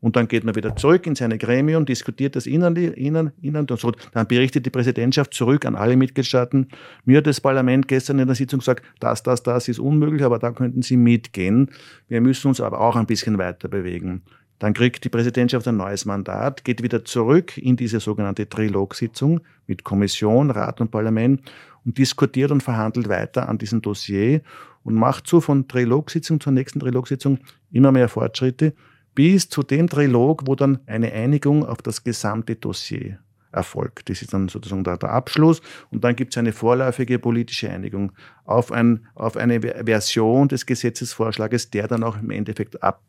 Und 0.06 0.14
dann 0.14 0.28
geht 0.28 0.44
man 0.44 0.54
wieder 0.54 0.76
zurück 0.76 1.04
in 1.08 1.16
seine 1.16 1.36
Gremium, 1.36 1.84
diskutiert 1.84 2.36
das 2.36 2.46
innerlich, 2.46 2.96
innen, 2.96 3.32
innen 3.42 3.66
und 3.68 3.80
so. 3.80 3.90
Dann 4.12 4.28
berichtet 4.28 4.64
die 4.64 4.70
Präsidentschaft 4.70 5.34
zurück 5.34 5.66
an 5.66 5.74
alle 5.74 5.96
Mitgliedstaaten. 5.96 6.68
Mir 7.04 7.18
hat 7.18 7.26
das 7.26 7.40
Parlament 7.40 7.88
gestern 7.88 8.20
in 8.20 8.28
der 8.28 8.36
Sitzung 8.36 8.60
gesagt, 8.60 8.84
das, 9.00 9.24
das, 9.24 9.42
das 9.42 9.66
ist 9.66 9.80
unmöglich, 9.80 10.22
aber 10.22 10.38
da 10.38 10.52
könnten 10.52 10.82
Sie 10.82 10.96
mitgehen. 10.96 11.72
Wir 12.06 12.20
müssen 12.20 12.46
uns 12.46 12.60
aber 12.60 12.82
auch 12.82 12.94
ein 12.94 13.06
bisschen 13.06 13.36
weiter 13.38 13.66
bewegen. 13.66 14.22
Dann 14.60 14.74
kriegt 14.74 15.02
die 15.02 15.08
Präsidentschaft 15.08 15.66
ein 15.66 15.76
neues 15.76 16.04
Mandat, 16.04 16.62
geht 16.62 16.84
wieder 16.84 17.04
zurück 17.04 17.58
in 17.58 17.74
diese 17.74 17.98
sogenannte 17.98 18.48
Trilog-Sitzung 18.48 19.40
mit 19.66 19.82
Kommission, 19.82 20.52
Rat 20.52 20.80
und 20.80 20.92
Parlament 20.92 21.40
und 21.84 21.98
diskutiert 21.98 22.52
und 22.52 22.62
verhandelt 22.62 23.08
weiter 23.08 23.48
an 23.48 23.58
diesem 23.58 23.82
Dossier 23.82 24.42
und 24.84 24.94
macht 24.94 25.26
so 25.26 25.40
von 25.40 25.66
Trilog-Sitzung 25.66 26.38
zur 26.38 26.52
nächsten 26.52 26.78
Trilog-Sitzung 26.78 27.40
immer 27.72 27.90
mehr 27.90 28.08
Fortschritte 28.08 28.72
bis 29.16 29.48
zu 29.48 29.64
dem 29.64 29.88
Trilog, 29.88 30.42
wo 30.46 30.54
dann 30.54 30.78
eine 30.86 31.10
Einigung 31.10 31.64
auf 31.66 31.82
das 31.82 32.04
gesamte 32.04 32.54
Dossier 32.54 33.18
erfolgt. 33.50 34.08
Das 34.10 34.22
ist 34.22 34.32
dann 34.32 34.48
sozusagen 34.48 34.84
der, 34.84 34.98
der 34.98 35.10
Abschluss 35.10 35.62
und 35.90 36.04
dann 36.04 36.14
gibt 36.14 36.34
es 36.34 36.38
eine 36.38 36.52
vorläufige 36.52 37.18
politische 37.18 37.70
Einigung 37.70 38.12
auf, 38.44 38.70
ein, 38.70 39.06
auf 39.14 39.36
eine 39.36 39.60
Version 39.60 40.48
des 40.48 40.66
Gesetzesvorschlages, 40.66 41.70
der 41.70 41.88
dann 41.88 42.04
auch 42.04 42.18
im 42.18 42.30
Endeffekt 42.30 42.82
ab, 42.82 43.02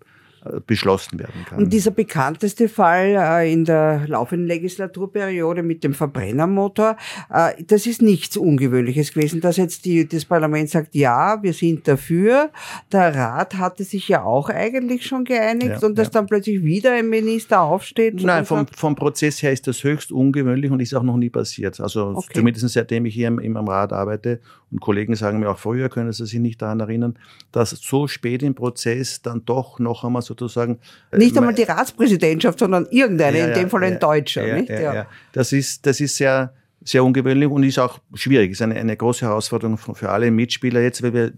beschlossen 0.66 1.20
werden 1.20 1.46
kann. 1.48 1.60
Und 1.60 1.74
dieser 1.74 1.92
bekannteste 1.92 2.70
Fall 2.70 3.16
äh, 3.18 3.52
in 3.52 3.66
der 3.66 4.08
laufenden 4.08 4.48
Legislaturperiode 4.48 5.64
mit 5.64 5.84
dem 5.84 5.94
Verbrennermotor, 5.94 6.98
äh, 7.34 7.64
das 7.66 7.86
ist 7.88 8.02
nichts 8.02 8.38
Ungewöhnliches 8.38 9.14
gewesen, 9.14 9.42
dass 9.42 9.58
jetzt 9.58 9.86
die, 9.86 10.08
das 10.08 10.26
Parlament 10.26 10.70
sagt, 10.70 10.96
ja, 10.96 11.42
wir 11.42 11.54
sind 11.54 11.88
dafür. 11.88 12.52
Der 12.92 13.16
Rat 13.16 13.56
hatte 13.56 13.84
sich 13.84 14.08
ja 14.08 14.24
auch 14.24 14.50
eigentlich 14.50 15.06
schon 15.06 15.26
geeinigt 15.26 15.82
ja, 15.82 15.88
und 15.88 15.98
dass 15.98 16.08
ja. 16.08 16.14
dann 16.14 16.28
plötzlich 16.28 16.64
wieder 16.64 16.94
ein 16.94 17.10
Minister 17.10 17.62
aufsteht. 17.62 18.22
Nein, 18.22 18.46
vom, 18.46 18.68
vom 18.68 18.96
Prozess 18.96 19.42
her 19.42 19.52
ist 19.52 19.68
das 19.68 19.84
höchst 19.84 20.12
ungewöhnlich 20.12 20.72
und 20.72 20.80
ist 20.80 20.94
auch 20.94 21.04
noch 21.04 21.18
nie 21.18 21.30
passiert. 21.30 21.80
Also 21.80 22.14
okay. 22.16 22.34
zumindest 22.36 22.68
seitdem 22.70 23.06
ich 23.06 23.14
hier 23.14 23.28
im, 23.28 23.40
im 23.40 23.58
Rat 23.58 23.94
arbeite 23.94 24.40
und 24.72 24.82
Kollegen 24.82 25.16
sagen 25.16 25.40
mir 25.40 25.50
auch 25.50 25.60
früher, 25.60 25.90
können 25.90 26.12
sie 26.12 26.26
sich 26.26 26.40
nicht 26.40 26.62
daran 26.62 26.80
erinnern, 26.80 27.18
dass 27.52 27.70
so 27.70 28.08
spät 28.08 28.44
im 28.44 28.54
Prozess 28.54 29.22
dann 29.22 29.46
doch 29.46 29.80
noch 29.80 30.04
einmal 30.04 30.22
sozusagen. 30.22 30.80
Äh, 31.12 31.18
nicht 31.18 31.38
einmal 31.38 31.54
die 31.54 31.64
Ratspräsidentschaft, 31.64 32.60
sondern 32.60 32.86
irgendeine, 32.90 33.40
ja, 33.40 33.48
in 33.48 33.54
dem 33.54 33.70
Fall 33.70 33.84
ein 33.84 34.00
Deutscher. 34.00 34.46
Ja, 34.46 34.56
nicht? 34.56 34.70
Ja, 34.70 35.08
Das, 35.32 35.54
ist, 35.54 35.86
das 35.86 36.02
ist 36.02 36.18
sehr, 36.18 36.54
sehr 36.84 37.04
ungewöhnlich 37.04 37.50
und 37.50 37.64
ist 37.64 37.80
auch 37.80 38.00
schwierig. 38.14 38.52
Ist 38.52 38.62
eine, 38.62 38.76
eine 38.76 38.98
große 38.98 39.26
Herausforderung 39.26 39.78
für 39.78 40.10
alle 40.10 40.32
Mitspieler 40.32 40.82
jetzt, 40.82 41.02
weil 41.02 41.14
wir, 41.14 41.34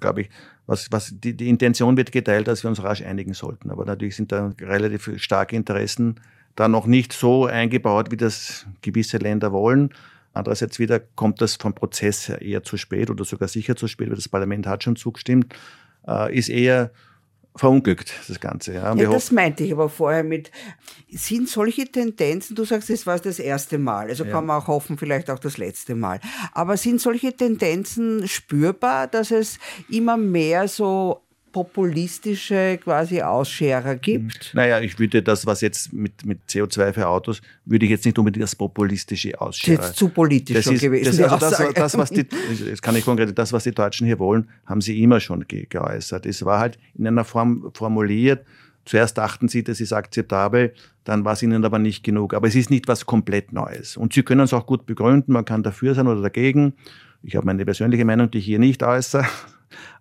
glaube 0.00 0.22
ich, 0.22 0.30
was, 0.66 0.90
was 0.90 1.14
die, 1.14 1.36
die 1.36 1.48
Intention 1.48 1.96
wird 1.96 2.10
geteilt, 2.10 2.48
dass 2.48 2.64
wir 2.64 2.70
uns 2.70 2.82
rasch 2.82 3.02
einigen 3.02 3.34
sollten. 3.34 3.70
Aber 3.70 3.84
natürlich 3.84 4.16
sind 4.16 4.32
da 4.32 4.52
relativ 4.60 5.10
starke 5.18 5.54
Interessen 5.54 6.16
da 6.56 6.68
noch 6.68 6.86
nicht 6.86 7.12
so 7.12 7.44
eingebaut, 7.44 8.10
wie 8.10 8.16
das 8.16 8.66
gewisse 8.80 9.18
Länder 9.18 9.52
wollen. 9.52 9.90
Andererseits 10.36 10.78
wieder 10.78 11.00
kommt 11.00 11.40
das 11.40 11.56
vom 11.56 11.74
Prozess 11.74 12.28
her 12.28 12.42
eher 12.42 12.62
zu 12.62 12.76
spät 12.76 13.10
oder 13.10 13.24
sogar 13.24 13.48
sicher 13.48 13.74
zu 13.74 13.88
spät, 13.88 14.08
weil 14.08 14.16
das 14.16 14.28
Parlament 14.28 14.66
hat 14.66 14.84
schon 14.84 14.96
zugestimmt, 14.96 15.54
äh, 16.06 16.36
ist 16.36 16.48
eher 16.48 16.90
verunglückt, 17.56 18.12
das 18.28 18.38
Ganze. 18.38 18.74
Ja, 18.74 18.94
ja 18.94 19.10
das 19.10 19.32
meinte 19.32 19.64
ich 19.64 19.72
aber 19.72 19.88
vorher 19.88 20.22
mit, 20.22 20.50
sind 21.10 21.48
solche 21.48 21.86
Tendenzen, 21.86 22.54
du 22.54 22.64
sagst, 22.64 22.90
das 22.90 23.06
war 23.06 23.18
das 23.18 23.38
erste 23.38 23.78
Mal, 23.78 24.08
also 24.08 24.24
ja. 24.24 24.30
kann 24.30 24.46
man 24.46 24.60
auch 24.60 24.68
hoffen, 24.68 24.98
vielleicht 24.98 25.30
auch 25.30 25.38
das 25.38 25.56
letzte 25.56 25.94
Mal, 25.94 26.20
aber 26.52 26.76
sind 26.76 27.00
solche 27.00 27.34
Tendenzen 27.34 28.28
spürbar, 28.28 29.06
dass 29.06 29.30
es 29.30 29.58
immer 29.88 30.16
mehr 30.16 30.68
so 30.68 31.25
populistische 31.56 32.78
quasi 32.84 33.22
Ausscherer 33.22 33.96
gibt? 33.96 34.50
Naja, 34.52 34.78
ich 34.78 34.98
würde 34.98 35.22
das, 35.22 35.46
was 35.46 35.62
jetzt 35.62 35.90
mit, 35.90 36.26
mit 36.26 36.40
CO2 36.50 36.92
für 36.92 37.08
Autos, 37.08 37.40
würde 37.64 37.86
ich 37.86 37.90
jetzt 37.90 38.04
nicht 38.04 38.18
unbedingt 38.18 38.42
das 38.42 38.54
populistische 38.54 39.40
Ausscherer. 39.40 39.78
Das 39.78 39.90
ist 39.90 39.96
zu 39.96 40.10
politisch 40.10 40.54
das 40.54 40.66
ist, 40.66 40.82
gewesen. 40.82 41.18
Das, 41.18 41.32
also 41.32 41.62
das, 41.62 41.74
das, 41.74 41.96
was 41.96 42.10
die, 42.10 42.26
das 42.28 42.82
kann 42.82 42.94
ich 42.94 43.06
konkret, 43.06 43.38
das, 43.38 43.54
was 43.54 43.64
die 43.64 43.72
Deutschen 43.72 44.06
hier 44.06 44.18
wollen, 44.18 44.50
haben 44.66 44.82
sie 44.82 45.02
immer 45.02 45.18
schon 45.18 45.48
ge 45.48 45.64
geäußert. 45.66 46.26
Es 46.26 46.44
war 46.44 46.58
halt 46.60 46.78
in 46.94 47.06
einer 47.06 47.24
Form 47.24 47.70
formuliert, 47.72 48.44
Zuerst 48.84 49.18
dachten 49.18 49.48
sie, 49.48 49.64
das 49.64 49.80
ist 49.80 49.92
akzeptabel, 49.92 50.72
dann 51.02 51.24
war 51.24 51.32
es 51.32 51.42
ihnen 51.42 51.64
aber 51.64 51.80
nicht 51.80 52.04
genug. 52.04 52.34
Aber 52.34 52.46
es 52.46 52.54
ist 52.54 52.70
nicht 52.70 52.86
was 52.86 53.04
komplett 53.04 53.52
Neues. 53.52 53.96
Und 53.96 54.12
sie 54.12 54.22
können 54.22 54.42
es 54.42 54.52
auch 54.52 54.64
gut 54.64 54.86
begründen, 54.86 55.32
man 55.32 55.44
kann 55.44 55.64
dafür 55.64 55.96
sein 55.96 56.06
oder 56.06 56.22
dagegen. 56.22 56.74
Ich 57.24 57.34
habe 57.34 57.46
meine 57.46 57.64
persönliche 57.64 58.04
Meinung, 58.04 58.30
die 58.30 58.38
ich 58.38 58.44
hier 58.44 58.60
nicht 58.60 58.84
äußere. 58.84 59.26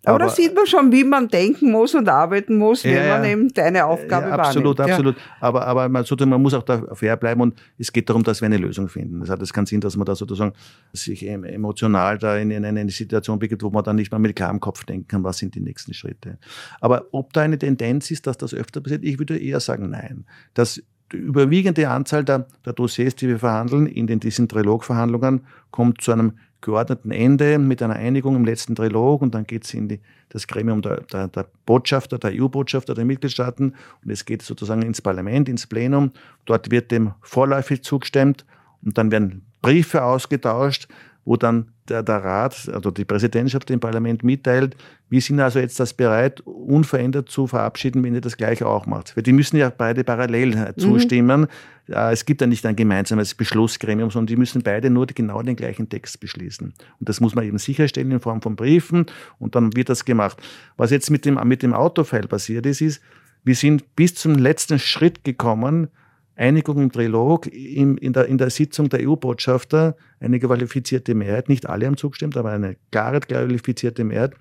Aber, 0.03 0.19
da 0.19 0.29
sieht 0.29 0.53
man 0.53 0.67
schon, 0.67 0.91
wie 0.91 1.03
man 1.03 1.27
denken 1.27 1.71
muss 1.71 1.95
und 1.95 2.07
arbeiten 2.07 2.57
muss, 2.57 2.83
ja, 2.83 2.91
wenn 2.91 3.09
man 3.09 3.25
eben 3.25 3.53
deine 3.53 3.85
Aufgabe 3.85 4.27
ja, 4.27 4.35
absolut, 4.35 4.77
wahrnimmt. 4.77 4.91
Absolut, 4.91 5.17
absolut. 5.17 5.41
Aber, 5.41 5.65
aber 5.65 5.89
man, 5.89 6.03
sozusagen, 6.03 6.29
man 6.29 6.41
muss 6.41 6.53
auch 6.53 6.63
da 6.63 6.83
fair 6.93 7.17
bleiben 7.17 7.41
und 7.41 7.59
es 7.77 7.91
geht 7.91 8.09
darum, 8.09 8.23
dass 8.23 8.41
wir 8.41 8.45
eine 8.45 8.57
Lösung 8.57 8.87
finden. 8.87 9.19
Das 9.19 9.29
hat 9.29 9.39
jetzt 9.39 9.53
keinen 9.53 9.65
Sinn, 9.65 9.81
dass 9.81 9.97
man 9.97 10.05
da 10.05 10.15
sozusagen 10.15 10.53
sich 10.93 11.27
emotional 11.27 12.17
da 12.17 12.37
in, 12.37 12.51
in 12.51 12.65
eine 12.65 12.89
Situation 12.89 13.39
begibt, 13.39 13.63
wo 13.63 13.69
man 13.71 13.83
dann 13.83 13.95
nicht 13.95 14.11
mal 14.11 14.19
mit 14.19 14.35
klarem 14.35 14.59
Kopf 14.59 14.83
denken 14.85 15.07
kann, 15.07 15.23
was 15.23 15.39
sind 15.39 15.55
die 15.55 15.61
nächsten 15.61 15.93
Schritte. 15.93 16.37
Aber 16.81 17.07
ob 17.11 17.33
da 17.33 17.41
eine 17.41 17.57
Tendenz 17.57 18.11
ist, 18.11 18.27
dass 18.27 18.37
das 18.37 18.53
öfter 18.53 18.81
passiert, 18.81 19.03
ich 19.03 19.17
würde 19.17 19.37
eher 19.37 19.59
sagen, 19.59 19.89
nein. 19.89 20.25
Das 20.53 20.81
die 21.11 21.17
überwiegende 21.17 21.89
Anzahl 21.89 22.23
der, 22.23 22.47
der 22.65 22.73
Dossiers, 22.73 23.15
die 23.15 23.27
wir 23.27 23.39
verhandeln, 23.39 23.85
in 23.85 24.07
den, 24.07 24.19
diesen 24.19 24.47
Trilogverhandlungen, 24.47 25.41
kommt 25.71 26.01
zu 26.01 26.11
einem 26.11 26.33
geordneten 26.65 27.11
Ende 27.11 27.59
mit 27.59 27.81
einer 27.83 27.95
Einigung 27.95 28.35
im 28.35 28.43
letzten 28.43 28.75
Trilog 28.75 29.21
und 29.21 29.35
dann 29.35 29.45
geht 29.45 29.65
es 29.65 29.73
in 29.73 29.87
die, 29.87 29.99
das 30.29 30.47
Gremium 30.47 30.81
der, 30.81 31.01
der, 31.01 31.27
der 31.27 31.45
Botschafter, 31.67 32.17
der 32.17 32.31
EU-Botschafter 32.33 32.95
der 32.95 33.05
Mitgliedstaaten 33.05 33.75
und 34.03 34.11
es 34.11 34.25
geht 34.25 34.41
sozusagen 34.41 34.81
ins 34.81 34.99
Parlament, 34.99 35.47
ins 35.47 35.67
Plenum. 35.67 36.11
Dort 36.45 36.71
wird 36.71 36.89
dem 36.89 37.13
vorläufig 37.21 37.83
zugestimmt 37.83 38.45
und 38.83 38.97
dann 38.97 39.11
werden 39.11 39.45
Briefe 39.61 40.03
ausgetauscht, 40.03 40.87
wo 41.25 41.35
dann 41.35 41.71
der, 41.89 42.03
der 42.03 42.23
Rat, 42.23 42.69
also 42.71 42.91
die 42.91 43.03
Präsidentschaft 43.03 43.69
dem 43.69 43.79
Parlament 43.79 44.23
mitteilt, 44.23 44.75
wir 45.09 45.21
sind 45.21 45.39
also 45.39 45.59
jetzt 45.59 45.79
das 45.79 45.93
bereit, 45.93 46.41
unverändert 46.41 47.29
zu 47.29 47.47
verabschieden, 47.47 48.03
wenn 48.03 48.15
ihr 48.15 48.21
das 48.21 48.37
gleiche 48.37 48.67
auch 48.67 48.85
macht. 48.85 49.15
Weil 49.17 49.23
die 49.23 49.33
müssen 49.33 49.57
ja 49.57 49.69
beide 49.69 50.03
parallel 50.03 50.53
äh, 50.53 50.73
mhm. 50.75 50.79
zustimmen. 50.79 51.47
Es 51.87 52.25
gibt 52.25 52.41
ja 52.41 52.47
nicht 52.47 52.65
ein 52.65 52.75
gemeinsames 52.75 53.35
Beschlussgremium, 53.35 54.09
sondern 54.09 54.27
die 54.27 54.37
müssen 54.37 54.63
beide 54.63 54.89
nur 54.89 55.05
genau 55.05 55.43
den 55.43 55.55
gleichen 55.55 55.87
Text 55.87 56.19
beschließen. 56.19 56.73
Und 56.99 57.09
das 57.09 57.21
muss 57.21 57.35
man 57.35 57.45
eben 57.45 57.59
sicherstellen 57.59 58.09
in 58.09 58.19
Form 58.19 58.41
von 58.41 58.55
Briefen 58.55 59.05
und 59.37 59.53
dann 59.53 59.75
wird 59.75 59.89
das 59.89 60.03
gemacht. 60.03 60.41
Was 60.77 60.89
jetzt 60.89 61.11
mit 61.11 61.25
dem, 61.25 61.39
mit 61.47 61.61
dem 61.61 61.73
Autofile 61.73 62.27
passiert 62.27 62.65
ist, 62.65 62.81
ist, 62.81 63.01
wir 63.43 63.53
sind 63.53 63.95
bis 63.95 64.15
zum 64.15 64.33
letzten 64.33 64.79
Schritt 64.79 65.23
gekommen, 65.23 65.89
Einigung 66.35 66.81
im 66.81 66.91
Trilog, 66.91 67.47
in, 67.47 67.97
in, 67.97 68.13
der, 68.13 68.25
in 68.25 68.37
der 68.37 68.49
Sitzung 68.49 68.89
der 68.89 69.07
EU-Botschafter, 69.07 69.95
eine 70.19 70.39
qualifizierte 70.39 71.15
Mehrheit, 71.15 71.47
nicht 71.47 71.67
alle 71.67 71.85
haben 71.85 71.97
zugestimmt, 71.97 72.35
aber 72.35 72.51
eine 72.51 72.75
klare 72.91 73.21
qualifizierte 73.21 74.03
Mehrheit. 74.03 74.33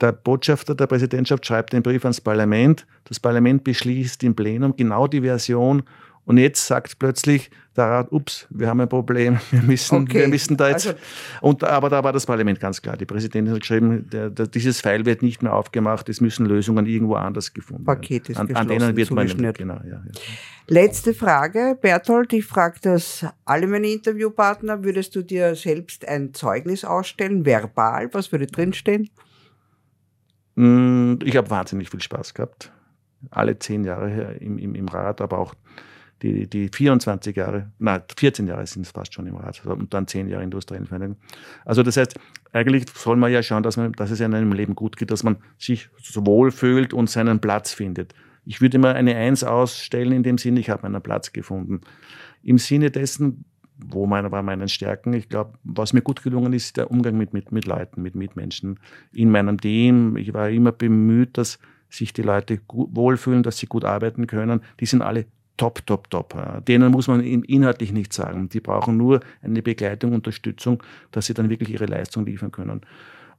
Der 0.00 0.12
Botschafter 0.12 0.74
der 0.74 0.86
Präsidentschaft 0.86 1.46
schreibt 1.46 1.72
den 1.72 1.82
Brief 1.82 2.04
ans 2.04 2.20
Parlament, 2.20 2.86
das 3.04 3.20
Parlament 3.20 3.64
beschließt 3.64 4.22
im 4.24 4.34
Plenum 4.34 4.76
genau 4.76 5.06
die 5.06 5.22
Version 5.22 5.82
und 6.26 6.38
jetzt 6.38 6.66
sagt 6.66 6.98
plötzlich 6.98 7.50
der 7.76 7.84
Rat, 7.84 8.10
ups, 8.10 8.46
wir 8.50 8.68
haben 8.68 8.80
ein 8.80 8.88
Problem, 8.88 9.38
wir 9.50 9.62
müssen, 9.62 10.02
okay. 10.02 10.20
wir 10.20 10.28
müssen 10.28 10.56
da 10.56 10.68
jetzt. 10.68 10.88
Also, 10.88 10.98
und, 11.40 11.62
aber 11.62 11.88
da 11.88 12.02
war 12.02 12.12
das 12.12 12.26
Parlament 12.26 12.58
ganz 12.58 12.82
klar. 12.82 12.96
Die 12.96 13.04
Präsidentin 13.04 13.54
hat 13.54 13.60
geschrieben, 13.60 14.10
der, 14.10 14.30
der, 14.30 14.48
dieses 14.48 14.80
Pfeil 14.80 15.06
wird 15.06 15.22
nicht 15.22 15.42
mehr 15.42 15.54
aufgemacht, 15.54 16.08
es 16.08 16.20
müssen 16.20 16.46
Lösungen 16.46 16.86
irgendwo 16.86 17.14
anders 17.14 17.54
gefunden 17.54 17.84
Paket 17.84 18.28
ist 18.28 18.38
werden. 18.38 18.56
An, 18.56 18.62
an 18.62 18.68
denen 18.68 18.96
wird 18.96 19.10
man 19.12 19.26
nicht, 19.26 19.58
genau, 19.58 19.80
ja, 19.84 20.02
ja. 20.04 20.12
Letzte 20.68 21.14
Frage, 21.14 21.78
Berthold, 21.80 22.32
ich 22.32 22.44
frage 22.44 22.80
das 22.82 23.24
alle 23.44 23.68
meine 23.68 23.86
Interviewpartner, 23.86 24.82
würdest 24.82 25.14
du 25.14 25.22
dir 25.22 25.54
selbst 25.54 26.08
ein 26.08 26.34
Zeugnis 26.34 26.84
ausstellen, 26.84 27.46
verbal, 27.46 28.08
was 28.12 28.32
würde 28.32 28.48
drinstehen? 28.48 29.08
Hm, 30.56 31.20
ich 31.22 31.36
habe 31.36 31.50
wahnsinnig 31.50 31.90
viel 31.90 32.00
Spaß 32.00 32.34
gehabt. 32.34 32.72
Alle 33.30 33.58
zehn 33.58 33.84
Jahre 33.84 34.34
im, 34.40 34.58
im, 34.58 34.74
im 34.74 34.88
Rat, 34.88 35.20
aber 35.20 35.38
auch 35.38 35.54
die, 36.22 36.48
die 36.48 36.70
24 36.72 37.36
Jahre, 37.36 37.70
nein, 37.78 38.02
14 38.16 38.46
Jahre 38.46 38.66
sind 38.66 38.86
es 38.86 38.90
fast 38.90 39.12
schon 39.12 39.26
im 39.26 39.36
Rat 39.36 39.64
und 39.66 39.92
dann 39.92 40.06
10 40.06 40.28
Jahre 40.28 40.44
industriellen 40.44 40.86
Vereinigung. 40.86 41.16
Also 41.64 41.82
das 41.82 41.96
heißt, 41.96 42.18
eigentlich 42.52 42.86
soll 42.94 43.16
man 43.16 43.32
ja 43.32 43.42
schauen, 43.42 43.62
dass, 43.62 43.76
man, 43.76 43.92
dass 43.92 44.10
es 44.10 44.20
in 44.20 44.32
einem 44.32 44.52
Leben 44.52 44.74
gut 44.74 44.96
geht, 44.96 45.10
dass 45.10 45.22
man 45.22 45.36
sich 45.58 45.90
so 46.00 46.24
wohlfühlt 46.24 46.94
und 46.94 47.10
seinen 47.10 47.40
Platz 47.40 47.72
findet. 47.72 48.14
Ich 48.46 48.60
würde 48.60 48.76
immer 48.76 48.94
eine 48.94 49.16
Eins 49.16 49.44
ausstellen 49.44 50.12
in 50.12 50.22
dem 50.22 50.38
Sinne, 50.38 50.60
ich 50.60 50.70
habe 50.70 50.82
meinen 50.82 51.02
Platz 51.02 51.32
gefunden. 51.32 51.80
Im 52.42 52.58
Sinne 52.58 52.90
dessen, 52.90 53.44
wo 53.76 54.06
meine, 54.06 54.32
war 54.32 54.42
meinen 54.42 54.68
Stärken. 54.68 55.12
Ich 55.12 55.28
glaube, 55.28 55.58
was 55.64 55.92
mir 55.92 56.00
gut 56.00 56.22
gelungen 56.22 56.52
ist, 56.52 56.76
der 56.76 56.90
Umgang 56.90 57.18
mit, 57.18 57.34
mit, 57.34 57.52
mit 57.52 57.66
Leuten, 57.66 58.00
mit 58.00 58.14
Mitmenschen 58.14 58.80
in 59.12 59.30
meinem 59.30 59.60
Team. 59.60 60.16
Ich 60.16 60.32
war 60.32 60.48
immer 60.48 60.72
bemüht, 60.72 61.36
dass 61.36 61.58
sich 61.90 62.12
die 62.12 62.22
Leute 62.22 62.60
wohlfühlen, 62.68 63.42
dass 63.42 63.58
sie 63.58 63.66
gut 63.66 63.84
arbeiten 63.84 64.26
können. 64.26 64.62
Die 64.80 64.86
sind 64.86 65.02
alle 65.02 65.26
top, 65.56 65.86
top, 65.86 66.10
top. 66.10 66.64
Denen 66.66 66.92
muss 66.92 67.08
man 67.08 67.20
inhaltlich 67.20 67.92
nichts 67.92 68.16
sagen. 68.16 68.48
Die 68.48 68.60
brauchen 68.60 68.96
nur 68.96 69.20
eine 69.42 69.62
Begleitung, 69.62 70.12
Unterstützung, 70.12 70.82
dass 71.10 71.26
sie 71.26 71.34
dann 71.34 71.50
wirklich 71.50 71.70
ihre 71.70 71.86
Leistung 71.86 72.26
liefern 72.26 72.52
können. 72.52 72.82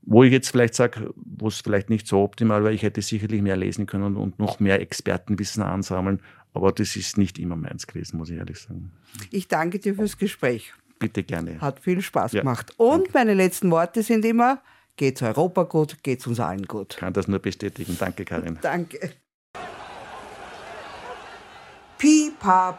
Wo 0.02 0.24
ich 0.24 0.32
jetzt 0.32 0.50
vielleicht 0.50 0.74
sage, 0.74 1.14
wo 1.16 1.48
es 1.48 1.60
vielleicht 1.60 1.90
nicht 1.90 2.08
so 2.08 2.22
optimal 2.22 2.64
war, 2.64 2.72
ich 2.72 2.84
hätte 2.84 3.02
sicherlich 3.02 3.42
mehr 3.42 3.58
lesen 3.58 3.88
können 3.88 4.16
und 4.16 4.40
noch 4.40 4.60
mehr 4.60 4.80
Expertenwissen 4.82 5.62
ansammeln, 5.64 6.22
aber 6.54 6.72
das 6.72 6.96
ist 6.96 7.18
nicht 7.18 7.38
immer 7.40 7.56
meins 7.56 7.88
gewesen, 7.88 8.18
muss 8.18 8.30
ich 8.30 8.38
ehrlich 8.38 8.60
sagen. 8.60 8.92
Ich 9.32 9.48
danke 9.48 9.80
dir 9.80 9.96
fürs 9.96 10.18
Gespräch. 10.18 10.74
Bitte 10.98 11.24
gerne. 11.24 11.60
Hat 11.62 11.80
viel 11.80 12.02
Spaß 12.02 12.32
ja. 12.32 12.42
gemacht. 12.42 12.74
Und 12.78 13.00
danke. 13.00 13.12
meine 13.14 13.34
letzten 13.34 13.70
Worte 13.70 14.02
sind 14.02 14.26
immer, 14.26 14.62
geht's 14.96 15.22
Europa 15.22 15.64
gut, 15.64 16.02
geht's 16.04 16.26
uns 16.26 16.40
allen 16.40 16.66
gut. 16.66 16.98
Kann 16.98 17.14
das 17.14 17.28
nur 17.28 17.40
bestätigen. 17.40 17.96
Danke, 18.00 18.26
Karin. 18.26 18.58
danke. 18.62 19.12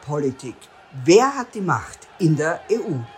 Politik. 0.06 0.56
Wer 1.04 1.34
hat 1.34 1.54
die 1.54 1.61
Macht 1.61 2.09
in 2.18 2.36
der 2.36 2.61
EU? 2.70 3.18